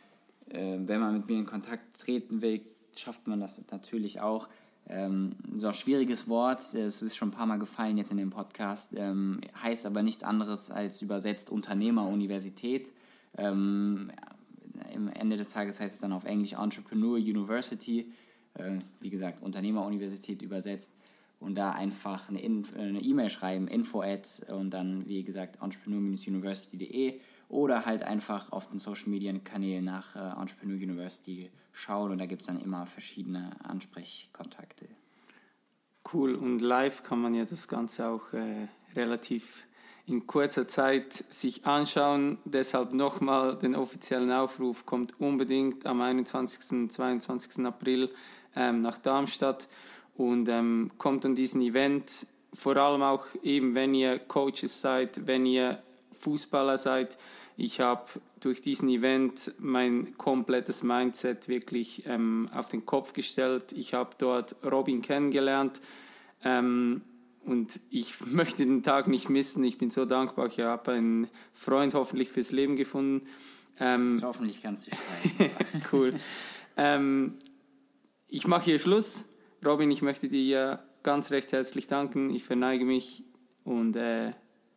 äh, 0.47 0.77
wenn 0.79 1.01
man 1.01 1.11
mit 1.11 1.27
mir 1.27 1.39
in 1.39 1.45
Kontakt 1.45 1.99
treten 1.99 2.41
will, 2.41 2.61
schafft 2.95 3.27
man 3.27 3.41
das 3.41 3.59
natürlich 3.69 4.21
auch. 4.21 4.47
Ähm, 4.89 5.35
so 5.55 5.67
ein 5.67 5.73
schwieriges 5.73 6.27
Wort, 6.27 6.73
es 6.73 7.01
ist 7.01 7.15
schon 7.15 7.29
ein 7.29 7.31
paar 7.31 7.45
Mal 7.45 7.59
gefallen 7.59 7.97
jetzt 7.97 8.09
in 8.09 8.17
dem 8.17 8.31
Podcast, 8.31 8.91
ähm, 8.95 9.39
heißt 9.61 9.85
aber 9.85 10.01
nichts 10.01 10.23
anderes 10.23 10.71
als 10.71 11.03
übersetzt 11.03 11.51
Unternehmeruniversität. 11.51 12.91
Ähm, 13.37 14.11
Im 14.93 15.07
Ende 15.09 15.37
des 15.37 15.51
Tages 15.51 15.79
heißt 15.79 15.93
es 15.93 16.01
dann 16.01 16.11
auf 16.11 16.25
Englisch 16.25 16.53
Entrepreneur 16.53 17.17
University, 17.17 18.11
äh, 18.55 18.79
wie 18.99 19.11
gesagt, 19.11 19.43
Unternehmeruniversität 19.43 20.41
übersetzt. 20.41 20.91
Und 21.39 21.55
da 21.55 21.71
einfach 21.71 22.27
eine 22.27 22.41
E-Mail 22.41 23.27
e 23.27 23.29
schreiben, 23.29 23.67
info 23.69 24.01
at 24.01 24.45
und 24.49 24.71
dann, 24.71 25.07
wie 25.07 25.23
gesagt, 25.23 25.61
entrepreneur-university.de 25.61 27.21
oder 27.49 27.85
halt 27.85 28.03
einfach 28.03 28.51
auf 28.51 28.69
den 28.69 28.79
Social 28.79 29.09
Media 29.09 29.33
Kanälen 29.39 29.85
nach 29.85 30.15
äh, 30.15 30.39
Entrepreneur 30.39 30.77
University 30.77 31.51
schauen 31.73 32.11
und 32.11 32.19
da 32.19 32.25
gibt 32.25 32.41
es 32.41 32.47
dann 32.47 32.59
immer 32.61 32.85
verschiedene 32.85 33.51
Ansprechkontakte. 33.63 34.87
Cool, 36.13 36.35
und 36.35 36.59
live 36.59 37.03
kann 37.03 37.21
man 37.21 37.33
ja 37.33 37.45
das 37.45 37.67
Ganze 37.67 38.07
auch 38.07 38.33
äh, 38.33 38.67
relativ 38.95 39.65
in 40.05 40.25
kurzer 40.25 40.67
Zeit 40.67 41.13
sich 41.13 41.65
anschauen. 41.65 42.39
Deshalb 42.45 42.93
nochmal 42.93 43.57
den 43.57 43.75
offiziellen 43.75 44.31
Aufruf, 44.31 44.85
kommt 44.85 45.19
unbedingt 45.19 45.85
am 45.85 46.01
21. 46.01 46.71
und 46.71 46.91
22. 46.91 47.65
April 47.65 48.09
ähm, 48.55 48.81
nach 48.81 48.97
Darmstadt 48.97 49.67
und 50.15 50.49
ähm, 50.49 50.89
kommt 50.97 51.25
an 51.25 51.35
diesen 51.35 51.61
Event. 51.61 52.25
Vor 52.53 52.75
allem 52.77 53.03
auch 53.03 53.25
eben, 53.43 53.75
wenn 53.75 53.93
ihr 53.93 54.17
Coaches 54.17 54.81
seid, 54.81 55.27
wenn 55.27 55.45
ihr 55.45 55.81
Fußballer 56.11 56.79
seid, 56.79 57.17
ich 57.59 57.81
habe 57.81 58.05
durch 58.39 58.61
diesen 58.61 58.87
Event 58.89 59.53
mein 59.59 60.17
komplettes 60.17 60.81
Mindset 60.81 61.49
wirklich 61.49 62.03
ähm, 62.05 62.49
auf 62.53 62.69
den 62.69 62.85
Kopf 62.85 63.11
gestellt. 63.13 63.73
Ich 63.73 63.93
habe 63.93 64.11
dort 64.17 64.55
Robin 64.63 65.01
kennengelernt 65.01 65.81
ähm, 66.43 67.01
und 67.43 67.79
ich 67.89 68.13
möchte 68.25 68.65
den 68.65 68.81
Tag 68.81 69.07
nicht 69.07 69.29
missen. 69.29 69.63
Ich 69.65 69.77
bin 69.77 69.89
so 69.89 70.05
dankbar. 70.05 70.47
Ich 70.47 70.59
habe 70.59 70.93
einen 70.93 71.27
Freund 71.53 71.93
hoffentlich 71.93 72.29
fürs 72.29 72.51
Leben 72.51 72.77
gefunden. 72.77 73.27
Ähm, 73.79 74.19
hoffentlich 74.23 74.61
kannst 74.63 74.87
du 74.87 74.91
schreiben. 74.91 75.51
cool. 75.91 76.13
Ähm, 76.77 77.35
ich 78.29 78.47
mache 78.47 78.65
hier 78.65 78.79
Schluss. 78.79 79.25
Robin, 79.65 79.91
ich 79.91 80.01
möchte 80.01 80.29
dir 80.29 80.79
ganz 81.03 81.31
recht 81.31 81.51
herzlich 81.51 81.87
danken. 81.87 82.29
Ich 82.29 82.45
verneige 82.45 82.85
mich 82.85 83.23
und 83.65 83.97
äh, 83.97 84.31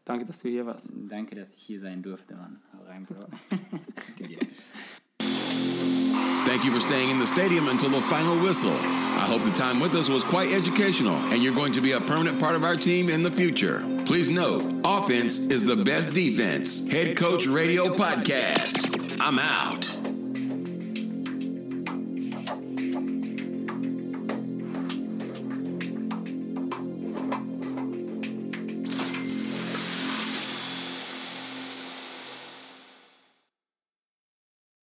danke, 0.05 0.25
dass 0.25 0.41
du 0.41 0.49
hier 0.49 0.67
warst. 0.67 0.89
Danke, 0.93 1.35
dass 1.35 1.55
ich 1.57 1.63
hier 1.63 1.81
sein 1.81 2.03
durfte, 2.03 2.35
Mann. 2.35 2.61
Thank 6.45 6.65
you 6.65 6.73
for 6.73 6.81
staying 6.81 7.11
in 7.11 7.19
the 7.19 7.27
stadium 7.27 7.69
until 7.69 7.89
the 7.89 8.01
final 8.01 8.37
whistle. 8.37 8.75
I 8.75 9.25
hope 9.27 9.43
the 9.43 9.53
time 9.53 9.81
with 9.81 9.95
us 9.95 10.09
was 10.11 10.25
quite 10.25 10.53
educational 10.53 11.17
and 11.33 11.43
you're 11.43 11.55
going 11.55 11.73
to 11.73 11.81
be 11.81 11.93
a 11.93 12.01
permanent 12.01 12.41
part 12.41 12.57
of 12.57 12.65
our 12.65 12.77
team 12.77 13.09
in 13.09 13.23
the 13.23 13.31
future. 13.31 13.83
Please 14.05 14.29
note, 14.29 14.63
offense 14.85 15.39
is 15.47 15.65
the 15.65 15.77
best 15.77 16.13
defense. 16.13 16.87
Head 16.91 17.17
Coach 17.17 17.47
Radio 17.47 17.95
Podcast. 17.95 19.17
I'm 19.21 19.39
out. 19.39 20.02